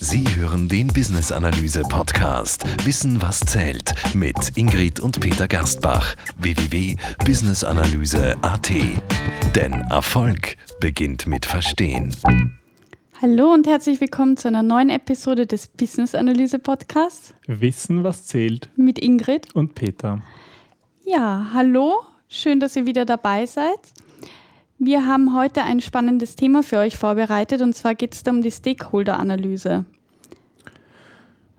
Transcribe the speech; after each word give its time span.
Sie 0.00 0.24
hören 0.36 0.68
den 0.68 0.86
Business 0.88 1.32
Analyse 1.32 1.82
Podcast 1.82 2.64
Wissen 2.86 3.20
was 3.22 3.40
zählt 3.40 3.94
mit 4.14 4.56
Ingrid 4.56 5.00
und 5.00 5.18
Peter 5.20 5.48
Gerstbach 5.48 6.14
www.businessanalyse.at. 6.38 8.70
Denn 9.54 9.72
Erfolg 9.72 10.56
beginnt 10.80 11.26
mit 11.26 11.44
Verstehen. 11.46 12.14
Hallo 13.20 13.52
und 13.52 13.66
herzlich 13.66 14.00
willkommen 14.00 14.36
zu 14.36 14.46
einer 14.48 14.62
neuen 14.62 14.90
Episode 14.90 15.46
des 15.46 15.68
Business 15.68 16.14
Analyse 16.14 16.58
Podcasts 16.58 17.34
Wissen 17.46 18.04
was 18.04 18.26
zählt 18.26 18.68
mit 18.76 18.98
Ingrid. 18.98 19.54
und 19.54 19.74
Peter. 19.74 20.22
Ja, 21.04 21.48
hallo, 21.52 22.00
schön, 22.28 22.60
dass 22.60 22.76
ihr 22.76 22.86
wieder 22.86 23.04
dabei 23.04 23.44
seid. 23.46 23.78
Wir 24.84 25.06
haben 25.06 25.36
heute 25.36 25.62
ein 25.62 25.80
spannendes 25.80 26.34
Thema 26.34 26.64
für 26.64 26.78
euch 26.78 26.96
vorbereitet 26.96 27.62
und 27.62 27.72
zwar 27.72 27.94
geht 27.94 28.14
es 28.14 28.24
um 28.28 28.42
die 28.42 28.50
Stakeholder-Analyse. 28.50 29.84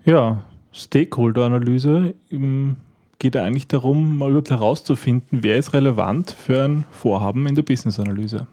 Ja, 0.04 0.44
Stakeholder-Analyse 0.72 2.12
ähm, 2.30 2.76
geht 3.18 3.34
eigentlich 3.38 3.66
darum, 3.66 4.18
mal 4.18 4.28
überhaupt 4.28 4.50
herauszufinden, 4.50 5.42
wer 5.42 5.56
ist 5.56 5.72
relevant 5.72 6.32
für 6.32 6.64
ein 6.64 6.84
Vorhaben 6.90 7.46
in 7.46 7.54
der 7.54 7.62
Business-Analyse. 7.62 8.46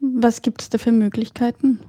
Was 0.00 0.40
gibt 0.40 0.62
es 0.62 0.70
da 0.70 0.78
für 0.78 0.92
Möglichkeiten? 0.92 1.80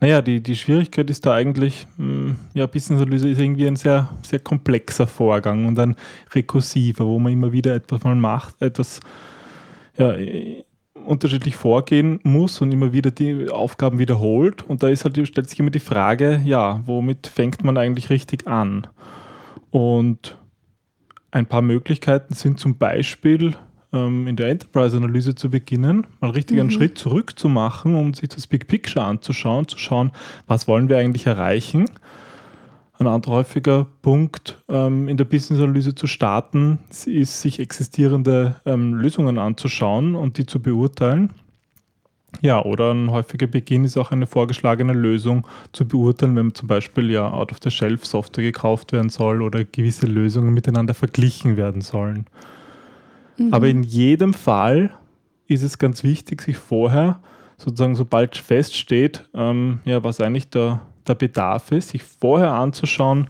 Naja, 0.00 0.22
die, 0.22 0.40
die 0.42 0.56
Schwierigkeit 0.56 1.10
ist 1.10 1.26
da 1.26 1.34
eigentlich, 1.34 1.86
mh, 1.98 2.36
ja, 2.54 2.66
Business-Analyse 2.66 3.28
ist 3.28 3.38
irgendwie 3.38 3.66
ein 3.66 3.76
sehr, 3.76 4.08
sehr 4.22 4.38
komplexer 4.38 5.06
Vorgang 5.06 5.66
und 5.66 5.78
ein 5.78 5.96
rekursiver, 6.34 7.04
wo 7.04 7.18
man 7.18 7.34
immer 7.34 7.52
wieder 7.52 7.74
etwas 7.74 8.02
mal 8.04 8.14
macht, 8.14 8.62
etwas 8.62 9.00
ja, 9.98 10.14
unterschiedlich 11.04 11.56
vorgehen 11.56 12.20
muss 12.22 12.60
und 12.60 12.72
immer 12.72 12.92
wieder 12.92 13.10
die 13.10 13.48
Aufgaben 13.48 13.98
wiederholt. 13.98 14.62
Und 14.62 14.82
da 14.82 14.88
ist 14.88 15.04
halt, 15.04 15.14
stellt 15.26 15.48
sich 15.48 15.60
immer 15.60 15.70
die 15.70 15.80
Frage, 15.80 16.40
ja, 16.44 16.80
womit 16.86 17.26
fängt 17.26 17.64
man 17.64 17.76
eigentlich 17.76 18.10
richtig 18.10 18.46
an? 18.46 18.86
Und 19.70 20.36
ein 21.30 21.46
paar 21.46 21.62
Möglichkeiten 21.62 22.34
sind 22.34 22.58
zum 22.60 22.76
Beispiel 22.76 23.54
ähm, 23.92 24.26
in 24.26 24.36
der 24.36 24.48
Enterprise-Analyse 24.48 25.34
zu 25.34 25.50
beginnen, 25.50 26.06
mal 26.20 26.30
richtig 26.30 26.58
einen 26.58 26.68
Mhm. 26.68 26.72
Schritt 26.72 26.98
zurück 26.98 27.38
zu 27.38 27.48
machen, 27.48 27.94
um 27.94 28.14
sich 28.14 28.28
das 28.28 28.46
Big 28.46 28.66
Picture 28.68 29.04
anzuschauen, 29.04 29.68
zu 29.68 29.78
schauen, 29.78 30.12
was 30.46 30.68
wollen 30.68 30.88
wir 30.88 30.98
eigentlich 30.98 31.26
erreichen. 31.26 31.86
Ein 32.98 33.08
anderer 33.08 33.34
häufiger 33.34 33.86
Punkt 34.02 34.62
ähm, 34.68 35.08
in 35.08 35.16
der 35.16 35.24
Business-Analyse 35.24 35.94
zu 35.94 36.06
starten, 36.06 36.78
ist, 37.06 37.40
sich 37.40 37.58
existierende 37.58 38.56
ähm, 38.64 38.94
Lösungen 38.94 39.38
anzuschauen 39.38 40.14
und 40.14 40.38
die 40.38 40.46
zu 40.46 40.60
beurteilen. 40.60 41.30
Ja, 42.40 42.64
oder 42.64 42.92
ein 42.92 43.10
häufiger 43.10 43.46
Beginn 43.46 43.84
ist 43.84 43.96
auch 43.96 44.10
eine 44.10 44.26
vorgeschlagene 44.26 44.92
Lösung 44.92 45.46
zu 45.72 45.86
beurteilen, 45.86 46.36
wenn 46.36 46.54
zum 46.54 46.68
Beispiel 46.68 47.10
ja 47.10 47.30
Out-of-the-Shelf-Software 47.30 48.44
gekauft 48.44 48.92
werden 48.92 49.08
soll 49.08 49.42
oder 49.42 49.64
gewisse 49.64 50.06
Lösungen 50.06 50.54
miteinander 50.54 50.94
verglichen 50.94 51.56
werden 51.56 51.80
sollen. 51.80 52.26
Mhm. 53.38 53.52
Aber 53.52 53.68
in 53.68 53.82
jedem 53.82 54.34
Fall 54.34 54.90
ist 55.46 55.62
es 55.62 55.78
ganz 55.78 56.02
wichtig, 56.04 56.42
sich 56.42 56.56
vorher, 56.56 57.20
sozusagen 57.56 57.94
sobald 57.94 58.36
feststeht, 58.36 59.28
ähm, 59.34 59.80
ja, 59.84 60.02
was 60.02 60.20
eigentlich 60.20 60.48
der, 60.48 60.82
der 61.06 61.14
Bedarf 61.14 61.72
ist, 61.72 61.90
sich 61.90 62.02
vorher 62.02 62.52
anzuschauen, 62.52 63.28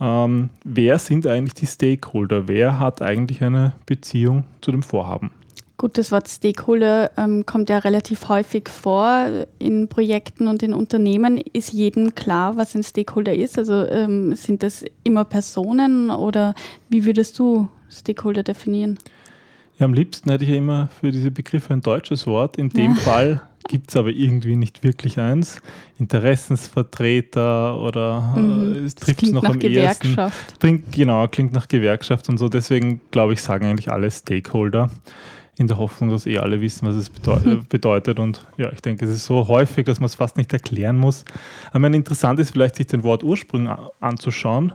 ähm, 0.00 0.50
wer 0.64 0.98
sind 0.98 1.26
eigentlich 1.26 1.54
die 1.54 1.66
Stakeholder, 1.66 2.48
wer 2.48 2.78
hat 2.78 3.02
eigentlich 3.02 3.42
eine 3.42 3.72
Beziehung 3.86 4.44
zu 4.60 4.72
dem 4.72 4.82
Vorhaben. 4.82 5.30
Gut, 5.78 5.98
das 5.98 6.12
Wort 6.12 6.28
Stakeholder 6.28 7.10
ähm, 7.16 7.44
kommt 7.44 7.68
ja 7.68 7.78
relativ 7.78 8.28
häufig 8.28 8.68
vor 8.68 9.26
in 9.58 9.88
Projekten 9.88 10.46
und 10.46 10.62
in 10.62 10.74
Unternehmen. 10.74 11.38
Ist 11.38 11.72
jedem 11.72 12.14
klar, 12.14 12.56
was 12.56 12.74
ein 12.74 12.84
Stakeholder 12.84 13.34
ist? 13.34 13.58
Also 13.58 13.86
ähm, 13.86 14.36
sind 14.36 14.62
das 14.62 14.84
immer 15.02 15.24
Personen 15.24 16.10
oder 16.10 16.54
wie 16.88 17.04
würdest 17.04 17.38
du 17.38 17.68
Stakeholder 17.90 18.42
definieren? 18.44 18.98
Ja, 19.78 19.86
am 19.86 19.94
liebsten 19.94 20.30
hätte 20.30 20.44
ich 20.44 20.50
ja 20.50 20.56
immer 20.56 20.88
für 21.00 21.10
diese 21.10 21.30
Begriffe 21.32 21.72
ein 21.72 21.80
deutsches 21.80 22.26
Wort. 22.26 22.56
In 22.58 22.68
dem 22.68 22.94
Ja. 22.94 23.00
Fall 23.00 23.42
gibt 23.64 23.90
es 23.90 23.96
aber 23.96 24.10
irgendwie 24.10 24.56
nicht 24.56 24.82
wirklich 24.82 25.18
eins. 25.18 25.60
Interessensvertreter 25.98 27.78
oder 27.80 28.34
Mhm. 28.36 28.74
äh, 28.74 28.78
es 28.80 28.94
trifft 28.94 29.22
noch 29.32 29.44
am 29.44 29.60
ehesten. 29.60 30.10
Gewerkschaft. 30.12 30.60
Klingt, 30.60 30.92
genau, 30.92 31.26
klingt 31.28 31.52
nach 31.52 31.68
Gewerkschaft 31.68 32.28
und 32.28 32.38
so. 32.38 32.48
Deswegen 32.48 33.00
glaube 33.10 33.32
ich, 33.34 33.42
sagen 33.42 33.66
eigentlich 33.66 33.90
alle 33.90 34.10
Stakeholder 34.10 34.90
in 35.58 35.68
der 35.68 35.76
Hoffnung, 35.78 36.10
dass 36.10 36.26
eh 36.26 36.38
alle 36.38 36.60
wissen, 36.60 36.88
was 36.88 36.96
es 36.96 37.10
bedeu 37.10 37.36
äh, 37.44 37.58
bedeutet. 37.68 38.18
Und 38.18 38.46
ja, 38.56 38.72
ich 38.72 38.80
denke, 38.80 39.04
es 39.04 39.10
ist 39.10 39.26
so 39.26 39.46
häufig, 39.48 39.84
dass 39.84 40.00
man 40.00 40.06
es 40.06 40.14
fast 40.14 40.36
nicht 40.36 40.52
erklären 40.52 40.96
muss. 40.98 41.24
Aber 41.70 41.80
mein 41.80 41.94
interessant 41.94 42.40
ist 42.40 42.50
vielleicht, 42.52 42.76
sich 42.76 42.86
den 42.86 43.02
Wortursprung 43.04 43.68
a- 43.68 43.90
anzuschauen, 44.00 44.72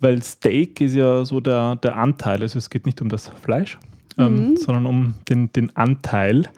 weil 0.00 0.22
Steak 0.22 0.80
ist 0.80 0.94
ja 0.94 1.24
so 1.24 1.40
der, 1.40 1.76
der 1.76 1.96
Anteil. 1.96 2.40
Also 2.42 2.58
es 2.58 2.70
geht 2.70 2.86
nicht 2.86 3.00
um 3.02 3.08
das 3.08 3.30
Fleisch, 3.42 3.78
ähm, 4.16 4.50
Mhm. 4.52 4.56
sondern 4.56 4.86
um 4.86 5.14
den, 5.28 5.52
den 5.52 5.74
Anteil. 5.76 6.48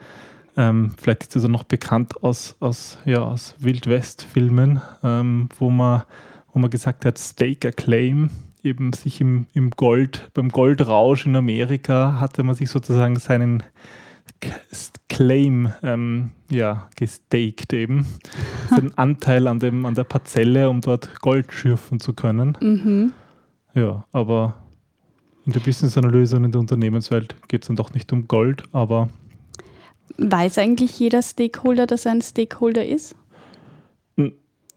Ähm, 0.57 0.93
vielleicht 1.01 1.23
ist 1.23 1.35
das 1.35 1.45
auch 1.45 1.49
noch 1.49 1.63
bekannt 1.63 2.23
aus, 2.23 2.55
aus, 2.59 2.97
ja, 3.05 3.21
aus 3.21 3.55
Wild-West-Filmen, 3.59 4.81
ähm, 5.03 5.49
wo, 5.57 5.69
man, 5.69 6.03
wo 6.51 6.59
man 6.59 6.69
gesagt 6.69 7.05
hat, 7.05 7.17
Steak 7.17 7.65
a 7.65 7.71
Claim, 7.71 8.29
eben 8.63 8.93
sich 8.93 9.21
im, 9.21 9.47
im 9.53 9.71
Gold, 9.71 10.29
beim 10.33 10.49
Goldrausch 10.49 11.25
in 11.25 11.35
Amerika 11.35 12.19
hatte 12.19 12.43
man 12.43 12.55
sich 12.55 12.69
sozusagen 12.69 13.17
seinen 13.17 13.63
Claim 15.09 15.73
ähm, 15.83 16.31
ja, 16.49 16.89
gestaked 16.95 17.73
eben, 17.73 18.05
seinen 18.69 18.97
Anteil 18.97 19.47
an, 19.47 19.59
dem, 19.59 19.85
an 19.85 19.95
der 19.95 20.03
Parzelle, 20.03 20.69
um 20.69 20.81
dort 20.81 21.21
Gold 21.21 21.51
schürfen 21.53 21.99
zu 21.99 22.13
können. 22.13 22.57
Mhm. 22.61 23.13
Ja, 23.73 24.05
aber 24.11 24.55
in 25.45 25.53
der 25.53 25.59
Business-Analyse 25.59 26.37
und 26.37 26.45
in 26.45 26.51
der 26.51 26.61
Unternehmenswelt 26.61 27.35
geht 27.47 27.63
es 27.63 27.67
dann 27.67 27.75
doch 27.75 27.93
nicht 27.93 28.11
um 28.13 28.27
Gold, 28.27 28.63
aber 28.71 29.09
Weiß 30.17 30.57
eigentlich 30.57 30.99
jeder 30.99 31.21
Stakeholder, 31.21 31.87
dass 31.87 32.05
er 32.05 32.13
ein 32.13 32.21
Stakeholder 32.21 32.85
ist? 32.85 33.15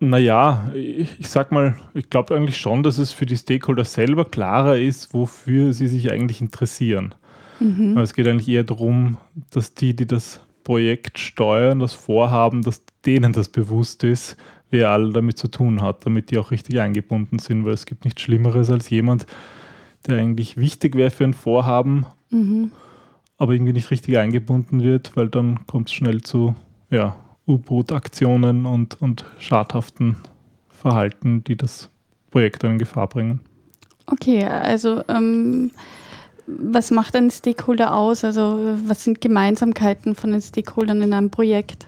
Naja, 0.00 0.70
ich, 0.74 1.18
ich 1.18 1.28
sag 1.28 1.52
mal, 1.52 1.76
ich 1.94 2.10
glaube 2.10 2.34
eigentlich 2.34 2.58
schon, 2.58 2.82
dass 2.82 2.98
es 2.98 3.12
für 3.12 3.26
die 3.26 3.36
Stakeholder 3.36 3.84
selber 3.84 4.24
klarer 4.24 4.78
ist, 4.78 5.14
wofür 5.14 5.72
sie 5.72 5.86
sich 5.86 6.10
eigentlich 6.10 6.40
interessieren. 6.40 7.14
Mhm. 7.60 7.92
Aber 7.92 8.02
es 8.02 8.12
geht 8.12 8.26
eigentlich 8.26 8.48
eher 8.48 8.64
darum, 8.64 9.16
dass 9.50 9.72
die, 9.72 9.94
die 9.94 10.06
das 10.06 10.40
Projekt 10.64 11.18
steuern, 11.18 11.78
das 11.78 11.94
Vorhaben, 11.94 12.62
dass 12.62 12.82
denen 13.06 13.32
das 13.32 13.48
bewusst 13.48 14.02
ist, 14.04 14.36
wer 14.70 14.90
alle 14.90 15.12
damit 15.12 15.38
zu 15.38 15.48
tun 15.48 15.80
hat, 15.80 16.04
damit 16.04 16.30
die 16.30 16.38
auch 16.38 16.50
richtig 16.50 16.80
eingebunden 16.80 17.38
sind, 17.38 17.64
weil 17.64 17.74
es 17.74 17.86
gibt 17.86 18.04
nichts 18.04 18.22
Schlimmeres 18.22 18.70
als 18.70 18.90
jemand, 18.90 19.26
der 20.06 20.18
eigentlich 20.18 20.56
wichtig 20.56 20.96
wäre 20.96 21.10
für 21.10 21.24
ein 21.24 21.34
Vorhaben, 21.34 22.06
Mhm. 22.34 22.72
Aber 23.38 23.52
irgendwie 23.52 23.72
nicht 23.72 23.90
richtig 23.90 24.18
eingebunden 24.18 24.82
wird, 24.82 25.16
weil 25.16 25.28
dann 25.28 25.66
kommt 25.66 25.88
es 25.88 25.94
schnell 25.94 26.22
zu 26.22 26.54
ja, 26.90 27.16
U-Boot-Aktionen 27.46 28.66
und, 28.66 29.00
und 29.00 29.24
schadhaften 29.38 30.16
Verhalten, 30.68 31.44
die 31.44 31.56
das 31.56 31.90
Projekt 32.30 32.62
dann 32.62 32.72
in 32.72 32.78
Gefahr 32.78 33.08
bringen. 33.08 33.40
Okay, 34.06 34.44
also 34.44 35.02
ähm, 35.08 35.70
was 36.46 36.90
macht 36.90 37.16
ein 37.16 37.30
Stakeholder 37.30 37.94
aus? 37.94 38.24
Also 38.24 38.76
was 38.84 39.04
sind 39.04 39.20
Gemeinsamkeiten 39.20 40.14
von 40.14 40.32
den 40.32 40.42
Stakeholdern 40.42 41.02
in 41.02 41.12
einem 41.12 41.30
Projekt? 41.30 41.86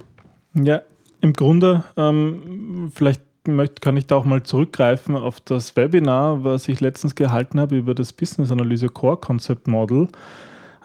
Ja, 0.54 0.82
im 1.20 1.32
Grunde, 1.32 1.84
ähm, 1.96 2.90
vielleicht 2.94 3.22
möcht, 3.46 3.80
kann 3.80 3.96
ich 3.96 4.06
da 4.06 4.16
auch 4.16 4.24
mal 4.24 4.42
zurückgreifen 4.42 5.14
auf 5.16 5.40
das 5.40 5.76
Webinar, 5.76 6.42
was 6.44 6.68
ich 6.68 6.80
letztens 6.80 7.14
gehalten 7.14 7.60
habe 7.60 7.76
über 7.76 7.94
das 7.94 8.12
Business 8.12 8.50
Analyse 8.50 8.88
Core 8.88 9.18
Concept 9.18 9.68
Model. 9.68 10.08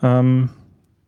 Ähm, 0.01 0.49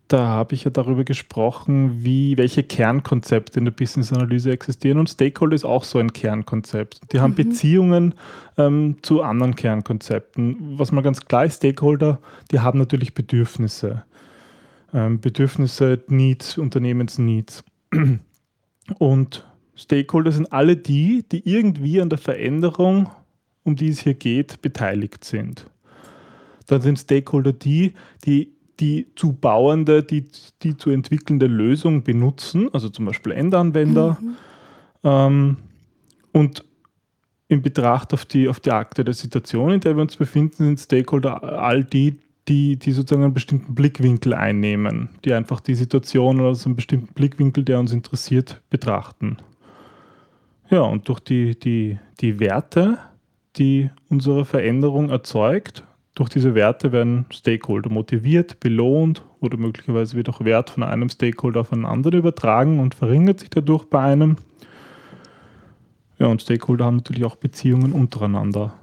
da 0.07 0.27
habe 0.27 0.53
ich 0.53 0.63
ja 0.63 0.69
darüber 0.69 1.03
gesprochen, 1.03 2.03
wie, 2.03 2.37
welche 2.37 2.61
Kernkonzepte 2.61 3.57
in 3.57 3.65
der 3.65 3.71
Business-Analyse 3.71 4.51
existieren 4.51 4.99
und 4.99 5.09
Stakeholder 5.09 5.55
ist 5.55 5.65
auch 5.65 5.83
so 5.83 5.97
ein 5.97 6.13
Kernkonzept. 6.13 6.99
Die 7.11 7.19
haben 7.19 7.31
Mhm. 7.31 7.35
Beziehungen 7.35 8.13
ähm, 8.57 8.97
zu 9.01 9.23
anderen 9.23 9.55
Kernkonzepten. 9.55 10.77
Was 10.77 10.91
mal 10.91 11.01
ganz 11.01 11.25
klar 11.25 11.45
ist, 11.45 11.57
Stakeholder, 11.57 12.19
die 12.51 12.59
haben 12.59 12.77
natürlich 12.77 13.15
Bedürfnisse. 13.15 14.03
Ähm, 14.93 15.19
Bedürfnisse, 15.19 16.03
Needs, 16.07 16.57
Unternehmensneeds. 16.59 17.63
Und 18.99 19.47
Stakeholder 19.75 20.31
sind 20.31 20.51
alle 20.51 20.75
die, 20.77 21.23
die 21.31 21.49
irgendwie 21.49 21.99
an 22.01 22.09
der 22.09 22.19
Veränderung, 22.19 23.09
um 23.63 23.75
die 23.75 23.89
es 23.89 24.01
hier 24.01 24.13
geht, 24.13 24.61
beteiligt 24.61 25.23
sind. 25.23 25.65
Dann 26.67 26.81
sind 26.81 26.99
Stakeholder 26.99 27.53
die, 27.53 27.93
die 28.25 28.53
die 28.79 29.07
zu 29.15 29.33
bauende, 29.33 30.03
die, 30.03 30.25
die 30.61 30.77
zu 30.77 30.89
entwickelnde 30.89 31.47
Lösung 31.47 32.03
benutzen, 32.03 32.69
also 32.73 32.89
zum 32.89 33.05
Beispiel 33.05 33.33
Endanwender. 33.33 34.17
Mhm. 34.21 34.35
Ähm, 35.03 35.57
und 36.31 36.65
in 37.47 37.61
Betracht 37.61 38.13
auf 38.13 38.25
die, 38.25 38.47
auf 38.49 38.59
die 38.59 38.71
aktuelle 38.71 39.13
Situation, 39.13 39.71
in 39.71 39.79
der 39.79 39.95
wir 39.95 40.01
uns 40.01 40.17
befinden, 40.17 40.65
sind 40.65 40.79
Stakeholder 40.79 41.43
all 41.61 41.83
die, 41.83 42.17
die, 42.47 42.77
die 42.77 42.91
sozusagen 42.91 43.23
einen 43.23 43.33
bestimmten 43.33 43.75
Blickwinkel 43.75 44.33
einnehmen, 44.33 45.09
die 45.23 45.33
einfach 45.33 45.59
die 45.59 45.75
Situation 45.75 46.41
aus 46.41 46.65
einem 46.65 46.75
bestimmten 46.75 47.13
Blickwinkel, 47.13 47.63
der 47.63 47.79
uns 47.79 47.93
interessiert, 47.93 48.61
betrachten. 48.69 49.37
Ja, 50.69 50.81
und 50.81 51.07
durch 51.07 51.19
die, 51.19 51.57
die, 51.57 51.99
die 52.19 52.39
Werte, 52.39 52.97
die 53.57 53.91
unsere 54.09 54.45
Veränderung 54.45 55.09
erzeugt, 55.09 55.83
durch 56.15 56.29
diese 56.29 56.53
Werte 56.53 56.91
werden 56.91 57.25
Stakeholder 57.31 57.89
motiviert, 57.89 58.59
belohnt 58.59 59.23
oder 59.39 59.57
möglicherweise 59.57 60.15
wird 60.15 60.29
auch 60.29 60.43
Wert 60.45 60.69
von 60.69 60.83
einem 60.83 61.09
Stakeholder 61.09 61.61
auf 61.61 61.73
einen 61.73 61.85
anderen 61.85 62.19
übertragen 62.19 62.79
und 62.79 62.93
verringert 62.93 63.39
sich 63.39 63.49
dadurch 63.49 63.85
bei 63.85 63.99
einem. 63.99 64.37
Ja, 66.19 66.27
und 66.27 66.41
Stakeholder 66.41 66.85
haben 66.85 66.97
natürlich 66.97 67.25
auch 67.25 67.35
Beziehungen 67.35 67.93
untereinander. 67.93 68.73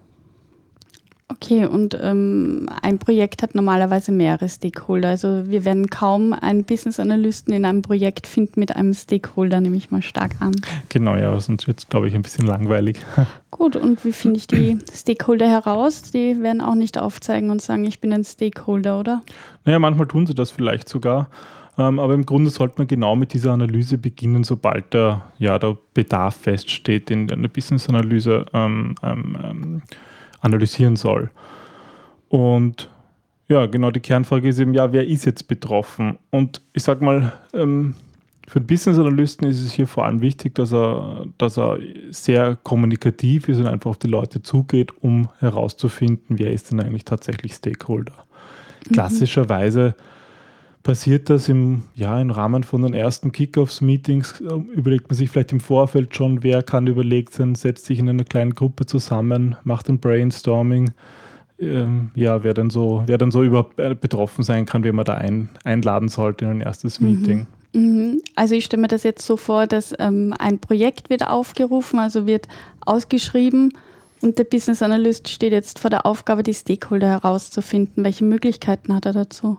Okay, 1.31 1.65
und 1.65 1.97
ähm, 2.03 2.69
ein 2.83 2.99
Projekt 2.99 3.43
hat 3.43 3.55
normalerweise 3.55 4.11
mehrere 4.11 4.49
Stakeholder. 4.49 5.11
Also 5.11 5.49
wir 5.49 5.65
werden 5.65 5.89
kaum 5.89 6.33
einen 6.33 6.65
Business 6.65 6.99
Analysten 6.99 7.55
in 7.55 7.65
einem 7.65 7.83
Projekt 7.83 8.27
finden 8.27 8.59
mit 8.59 8.75
einem 8.75 8.95
Stakeholder, 8.95 9.61
nehme 9.61 9.77
ich 9.77 9.93
mal 9.93 10.03
stark 10.03 10.33
an. 10.41 10.57
Genau, 10.89 11.15
ja, 11.15 11.39
sonst 11.39 11.69
wird 11.69 11.79
es, 11.79 11.89
glaube 11.89 12.09
ich, 12.09 12.17
ein 12.17 12.23
bisschen 12.23 12.47
langweilig. 12.47 12.99
Gut, 13.53 13.77
und 13.77 14.05
wie 14.05 14.13
finde 14.13 14.39
ich 14.39 14.49
die 14.49 14.79
Stakeholder 14.93 15.49
heraus? 15.49 16.03
Die 16.11 16.43
werden 16.43 16.61
auch 16.61 16.75
nicht 16.75 16.99
aufzeigen 16.99 17.51
und 17.51 17.63
sagen, 17.63 17.85
ich 17.85 18.01
bin 18.01 18.13
ein 18.13 18.25
Stakeholder, 18.25 18.99
oder? 18.99 19.23
Naja, 19.65 19.79
manchmal 19.79 20.09
tun 20.09 20.27
sie 20.27 20.35
das 20.35 20.51
vielleicht 20.51 20.89
sogar. 20.89 21.29
Ähm, 21.79 22.01
aber 22.01 22.15
im 22.15 22.27
Grunde 22.27 22.51
sollte 22.51 22.75
man 22.79 22.89
genau 22.89 23.15
mit 23.15 23.35
dieser 23.35 23.53
Analyse 23.53 23.99
beginnen, 23.99 24.43
sobald 24.43 24.93
der, 24.93 25.23
ja, 25.39 25.61
der 25.61 25.79
Bedarf 25.95 26.35
feststeht, 26.37 27.09
in 27.11 27.29
der 27.29 27.37
Business-Analyse 27.49 28.47
ähm, 28.53 28.97
ähm, 29.05 29.37
ähm 29.45 29.83
analysieren 30.41 30.97
soll. 30.97 31.31
Und 32.29 32.89
ja, 33.49 33.67
genau 33.67 33.91
die 33.91 34.01
Kernfrage 34.01 34.49
ist 34.49 34.61
eben, 34.61 34.75
ja, 34.75 34.93
wer 34.93 35.07
ist 35.07 35.25
jetzt 35.25 35.49
betroffen? 35.49 36.19
Und 36.31 36.63
ich 36.73 36.85
sage 36.85 37.05
mal, 37.05 37.33
ähm, 37.53 37.95
für 38.47 38.61
Business 38.61 38.99
Analysten 38.99 39.47
ist 39.49 39.61
es 39.61 39.73
hier 39.73 39.87
vor 39.87 40.07
allem 40.07 40.21
wichtig, 40.21 40.55
dass 40.57 40.73
er, 40.73 41.27
dass 41.39 41.57
er 41.57 41.79
sehr 42.11 42.57
kommunikativ 42.63 43.49
ist 43.49 43.59
und 43.59 43.67
einfach 43.67 43.91
auf 43.91 43.99
die 43.99 44.09
Leute 44.09 44.43
zugeht, 44.43 44.93
um 45.03 45.29
herauszufinden, 45.39 46.39
wer 46.39 46.53
ist 46.53 46.71
denn 46.71 46.81
eigentlich 46.81 47.05
tatsächlich 47.05 47.55
Stakeholder. 47.55 48.13
Mhm. 48.89 48.95
Klassischerweise 48.95 49.95
passiert 50.83 51.29
das 51.29 51.49
im, 51.49 51.83
ja, 51.95 52.21
im 52.21 52.31
Rahmen 52.31 52.65
von 52.65 52.83
den 52.83 52.95
ersten 52.95 53.33
Kickoffs-Meetings, 53.33 54.41
überlegt 54.75 55.09
man 55.09 55.17
sich 55.17 55.31
vielleicht 55.31 55.53
im 55.53 55.61
Vorfeld 55.61 56.15
schon, 56.15 56.43
wer 56.43 56.63
kann 56.63 56.87
überlegt 56.87 57.35
sein, 57.35 57.55
setzt 57.55 57.87
sich 57.87 57.99
in 57.99 58.09
einer 58.09 58.25
kleinen 58.25 58.55
Gruppe 58.55 58.87
zusammen, 58.87 59.57
macht 59.65 59.89
ein 59.89 59.99
Brainstorming, 59.99 60.93
ähm, 61.59 62.11
ja, 62.15 62.43
wer 62.43 62.55
dann 62.55 62.71
so, 62.71 63.03
wer 63.07 63.19
dann 63.19 63.31
so 63.31 63.43
überhaupt 63.43 63.79
äh, 63.79 63.95
betroffen 63.95 64.43
sein 64.43 64.65
kann, 64.65 64.83
wen 64.83 64.97
man 64.97 65.05
da 65.05 65.15
ein, 65.15 65.51
einladen 65.65 66.09
sollte 66.09 66.47
in 66.47 66.51
ein 66.53 66.61
erstes 66.63 67.01
mhm. 67.01 67.09
Meeting. 67.09 67.47
Mhm. 67.75 68.23
Also 68.35 68.55
ich 68.55 68.65
stelle 68.65 68.81
mir 68.83 68.89
das 68.89 69.03
jetzt 69.03 69.27
so 69.27 69.37
vor, 69.37 69.67
dass 69.67 69.95
ähm, 69.99 70.35
ein 70.39 70.59
Projekt 70.59 71.11
wird 71.11 71.27
aufgerufen, 71.27 71.99
also 71.99 72.27
wird 72.27 72.49
ausgeschrieben 72.81 73.75
und 74.23 74.39
der 74.39 74.45
Business 74.45 74.83
Analyst 74.83 75.29
steht 75.29 75.53
jetzt 75.53 75.79
vor 75.79 75.91
der 75.91 76.05
Aufgabe, 76.07 76.43
die 76.43 76.55
Stakeholder 76.55 77.09
herauszufinden. 77.09 78.05
Welche 78.05 78.25
Möglichkeiten 78.25 78.95
hat 78.95 79.07
er 79.07 79.13
dazu? 79.13 79.59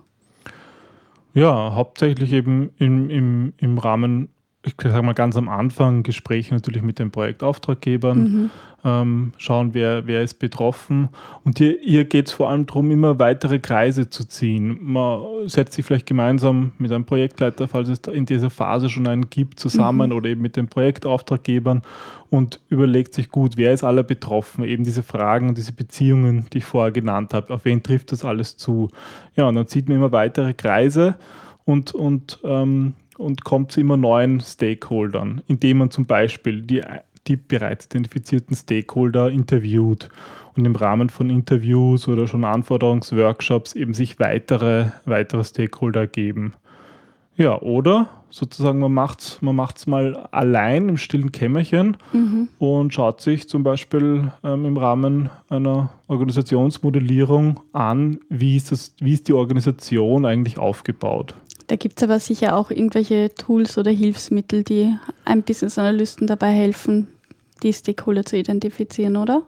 Ja, 1.34 1.74
hauptsächlich 1.74 2.34
eben 2.34 2.72
im, 2.78 3.10
im, 3.10 3.54
im 3.58 3.78
Rahmen, 3.78 4.30
ich 4.66 4.76
sage 4.82 5.02
mal 5.02 5.14
ganz 5.14 5.38
am 5.38 5.50
Anfang, 5.50 6.04
Gespräche 6.04 6.54
natürlich 6.54 6.82
mit 6.82 7.00
den 7.00 7.12
Projektauftraggebern, 7.12 8.18
mhm. 8.20 8.50
Ähm, 8.84 9.34
schauen, 9.38 9.74
wer, 9.74 10.08
wer 10.08 10.24
ist 10.24 10.40
betroffen. 10.40 11.10
Und 11.44 11.58
hier, 11.58 11.78
hier 11.82 12.06
geht 12.06 12.28
es 12.28 12.34
vor 12.34 12.50
allem 12.50 12.66
darum, 12.66 12.92
immer 12.92 13.20
weitere 13.20 13.60
Kreise 13.60 14.10
zu 14.10 14.28
ziehen. 14.28 14.80
Man 14.82 15.48
setzt 15.48 15.74
sich 15.74 15.86
vielleicht 15.86 16.08
gemeinsam 16.08 16.72
mit 16.78 16.92
einem 16.92 17.06
Projektleiter, 17.06 17.68
falls 17.68 17.90
es 17.90 18.00
in 18.12 18.26
dieser 18.26 18.50
Phase 18.50 18.90
schon 18.90 19.08
einen 19.08 19.30
gibt, 19.30 19.60
zusammen 19.60 20.10
mhm. 20.10 20.16
oder 20.16 20.30
eben 20.30 20.42
mit 20.42 20.56
den 20.56 20.68
Projektauftraggebern 20.68 21.84
und 22.32 22.62
überlegt 22.70 23.14
sich 23.14 23.30
gut, 23.30 23.58
wer 23.58 23.74
ist 23.74 23.84
alle 23.84 24.04
betroffen, 24.04 24.64
eben 24.64 24.84
diese 24.84 25.04
Fragen 25.04 25.50
und 25.50 25.58
diese 25.58 25.74
Beziehungen, 25.74 26.48
die 26.54 26.60
ich 26.60 26.66
vorher 26.66 26.92
genannt 26.92 27.34
habe, 27.34 27.54
auf 27.54 27.66
wen 27.66 27.84
trifft 27.84 28.12
das 28.14 28.26
alles 28.26 28.58
zu. 28.58 28.90
Ja, 29.36 29.48
und 29.48 29.56
dann 29.56 29.68
zieht 29.68 29.90
man 29.90 29.98
immer 29.98 30.12
weitere 30.14 30.54
Kreise 30.54 31.16
und, 31.66 31.94
und, 31.94 32.40
ähm, 32.44 32.94
und 33.18 33.44
kommt 33.44 33.74
zu 33.74 33.82
immer 33.82 33.98
neuen 33.98 34.40
Stakeholdern, 34.40 35.42
indem 35.48 35.80
man 35.80 35.92
zum 35.92 36.06
Beispiel 36.06 36.62
die, 36.62 36.82
die 37.28 37.38
bereits 37.38 37.86
identifizierten 37.86 38.56
Stakeholder 38.56 39.30
interviewt 39.30 40.10
und 40.56 40.66
im 40.66 40.76
Rahmen 40.76 41.10
von 41.10 41.30
Interviews 41.30 42.08
oder 42.08 42.28
schon 42.28 42.44
Anforderungsworkshops 42.44 43.74
eben 43.74 43.94
sich 43.94 44.20
weitere, 44.20 44.88
weitere 45.06 45.44
Stakeholder 45.44 46.08
geben. 46.08 46.54
Ja, 47.36 47.60
oder 47.62 48.10
sozusagen, 48.30 48.80
man 48.80 48.94
macht 48.94 49.22
es 49.22 49.42
man 49.42 49.56
macht's 49.56 49.88
mal 49.88 50.28
allein 50.32 50.90
im 50.90 50.98
stillen 50.98 51.32
Kämmerchen 51.32 51.98
mhm. 52.14 52.50
und 52.60 52.94
schaut 52.94 53.22
sich 53.22 53.48
zum 53.48 53.64
Beispiel 53.64 54.32
ähm, 54.44 54.66
im 54.66 54.78
Rahmen 54.78 55.30
einer 55.50 55.92
Organisationsmodellierung 56.08 57.60
an, 57.74 58.20
wie 58.30 58.58
ist, 58.58 58.72
das, 58.72 58.94
wie 59.00 59.14
ist 59.14 59.28
die 59.28 59.34
Organisation 59.34 60.26
eigentlich 60.26 60.58
aufgebaut. 60.58 61.36
Da 61.72 61.78
gibt 61.78 62.00
es 62.00 62.04
aber 62.04 62.20
sicher 62.20 62.58
auch 62.58 62.70
irgendwelche 62.70 63.34
Tools 63.34 63.78
oder 63.78 63.92
Hilfsmittel, 63.92 64.66
die 64.66 64.94
einem 65.24 65.42
Business 65.42 65.78
Analysten 65.78 66.28
dabei 66.28 66.52
helfen, 66.52 67.08
die 67.64 67.72
Stakeholder 67.72 68.26
zu 68.26 68.36
identifizieren, 68.36 69.16
oder? 69.16 69.44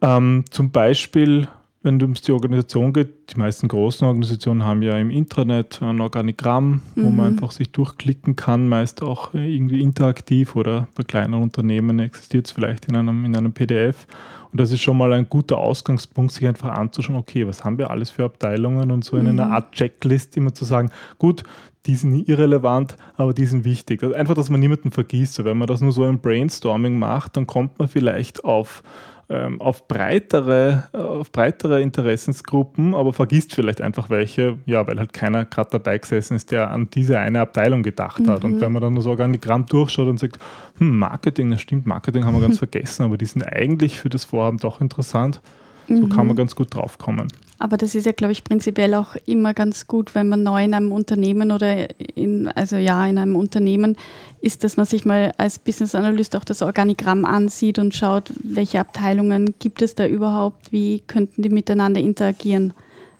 Ähm, 0.00 0.42
zum 0.50 0.72
Beispiel 0.72 1.46
wenn 1.82 2.00
es 2.00 2.02
um 2.02 2.14
die 2.14 2.32
Organisation 2.32 2.92
geht, 2.92 3.32
die 3.32 3.38
meisten 3.38 3.68
großen 3.68 4.04
Organisationen 4.08 4.64
haben 4.64 4.82
ja 4.82 4.98
im 4.98 5.10
Intranet 5.10 5.80
ein 5.80 6.00
Organigramm, 6.00 6.82
mhm. 6.96 7.04
wo 7.04 7.10
man 7.10 7.14
mhm. 7.14 7.32
einfach 7.34 7.52
sich 7.52 7.70
durchklicken 7.70 8.34
kann, 8.34 8.68
meist 8.68 9.00
auch 9.00 9.32
irgendwie 9.32 9.82
interaktiv 9.82 10.56
oder 10.56 10.88
bei 10.96 11.04
kleinen 11.04 11.34
Unternehmen 11.34 12.00
existiert 12.00 12.46
es 12.46 12.52
vielleicht 12.52 12.86
in 12.86 12.96
einem, 12.96 13.24
in 13.24 13.36
einem 13.36 13.52
PDF. 13.52 14.08
Und 14.56 14.60
das 14.62 14.72
ist 14.72 14.80
schon 14.80 14.96
mal 14.96 15.12
ein 15.12 15.28
guter 15.28 15.58
Ausgangspunkt, 15.58 16.32
sich 16.32 16.46
einfach 16.46 16.70
anzuschauen, 16.70 17.18
okay, 17.18 17.46
was 17.46 17.62
haben 17.62 17.76
wir 17.76 17.90
alles 17.90 18.08
für 18.08 18.24
Abteilungen 18.24 18.90
und 18.90 19.04
so 19.04 19.18
in 19.18 19.24
mhm. 19.24 19.38
einer 19.38 19.52
Art 19.52 19.72
Checklist 19.72 20.34
immer 20.34 20.54
zu 20.54 20.64
sagen, 20.64 20.90
gut, 21.18 21.42
die 21.84 21.94
sind 21.94 22.26
irrelevant, 22.26 22.96
aber 23.18 23.34
die 23.34 23.44
sind 23.44 23.66
wichtig. 23.66 24.02
Also 24.02 24.14
einfach, 24.14 24.32
dass 24.32 24.48
man 24.48 24.60
niemanden 24.60 24.92
vergisst. 24.92 25.44
wenn 25.44 25.58
man 25.58 25.66
das 25.68 25.82
nur 25.82 25.92
so 25.92 26.06
im 26.06 26.20
Brainstorming 26.20 26.98
macht, 26.98 27.36
dann 27.36 27.46
kommt 27.46 27.78
man 27.78 27.88
vielleicht 27.88 28.44
auf 28.44 28.82
ähm, 29.28 29.60
auf, 29.60 29.88
breitere, 29.88 30.84
auf 30.92 31.32
breitere 31.32 31.82
Interessensgruppen, 31.82 32.94
aber 32.94 33.12
vergisst 33.12 33.54
vielleicht 33.54 33.80
einfach 33.80 34.08
welche, 34.08 34.58
ja, 34.66 34.86
weil 34.86 34.98
halt 34.98 35.12
keiner 35.12 35.44
gerade 35.44 35.70
dabei 35.70 35.98
gesessen 35.98 36.36
ist, 36.36 36.52
der 36.52 36.70
an 36.70 36.88
diese 36.90 37.18
eine 37.18 37.40
Abteilung 37.40 37.82
gedacht 37.82 38.20
mhm. 38.20 38.30
hat. 38.30 38.44
Und 38.44 38.56
mhm. 38.56 38.60
wenn 38.60 38.72
man 38.72 38.82
dann 38.82 38.94
nur 38.94 39.02
so 39.02 39.10
Organigramm 39.10 39.66
durchschaut 39.66 40.08
und 40.08 40.18
sagt, 40.18 40.38
hm, 40.78 40.98
Marketing, 40.98 41.50
das 41.50 41.60
stimmt, 41.60 41.86
Marketing 41.86 42.24
haben 42.24 42.34
wir 42.34 42.40
ganz 42.46 42.58
vergessen, 42.58 43.02
aber 43.04 43.18
die 43.18 43.26
sind 43.26 43.42
eigentlich 43.42 43.98
für 43.98 44.08
das 44.08 44.24
Vorhaben 44.24 44.58
doch 44.58 44.80
interessant, 44.80 45.40
so 45.88 45.94
mhm. 45.94 46.08
kann 46.08 46.26
man 46.26 46.36
ganz 46.36 46.54
gut 46.54 46.74
draufkommen. 46.74 47.28
Aber 47.58 47.76
das 47.76 47.94
ist 47.94 48.04
ja, 48.04 48.12
glaube 48.12 48.32
ich, 48.32 48.44
prinzipiell 48.44 48.94
auch 48.94 49.16
immer 49.24 49.54
ganz 49.54 49.86
gut, 49.86 50.14
wenn 50.14 50.28
man 50.28 50.42
neu 50.42 50.64
in 50.64 50.74
einem 50.74 50.92
Unternehmen 50.92 51.52
oder 51.52 51.88
in, 52.16 52.48
also 52.48 52.76
ja, 52.76 53.06
in 53.06 53.18
einem 53.18 53.36
Unternehmen 53.36 53.96
ist, 54.40 54.62
dass 54.62 54.76
man 54.76 54.86
sich 54.86 55.04
mal 55.04 55.32
als 55.38 55.58
Business 55.58 55.94
Analyst 55.94 56.36
auch 56.36 56.44
das 56.44 56.62
Organigramm 56.62 57.24
ansieht 57.24 57.78
und 57.78 57.94
schaut, 57.94 58.32
welche 58.42 58.80
Abteilungen 58.80 59.54
gibt 59.58 59.80
es 59.80 59.94
da 59.94 60.06
überhaupt, 60.06 60.70
wie 60.72 61.00
könnten 61.00 61.42
die 61.42 61.48
miteinander 61.48 62.00
interagieren. 62.00 62.74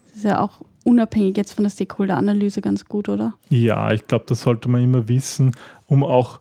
Das 0.08 0.16
ist 0.16 0.24
ja 0.24 0.40
auch 0.40 0.60
unabhängig 0.84 1.36
jetzt 1.36 1.52
von 1.52 1.64
der 1.64 1.70
Stakeholder-Analyse 1.70 2.60
ganz 2.60 2.84
gut, 2.84 3.08
oder? 3.08 3.34
Ja, 3.48 3.90
ich 3.92 4.06
glaube, 4.06 4.26
das 4.28 4.42
sollte 4.42 4.68
man 4.68 4.82
immer 4.82 5.08
wissen, 5.08 5.52
um 5.86 6.04
auch 6.04 6.40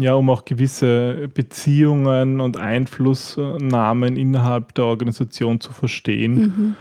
ja, 0.00 0.14
um 0.14 0.30
auch 0.30 0.44
gewisse 0.44 1.28
Beziehungen 1.32 2.40
und 2.40 2.56
Einflussnahmen 2.56 4.16
innerhalb 4.16 4.74
der 4.74 4.84
Organisation 4.84 5.60
zu 5.60 5.72
verstehen. 5.72 6.34
Mhm. 6.34 6.76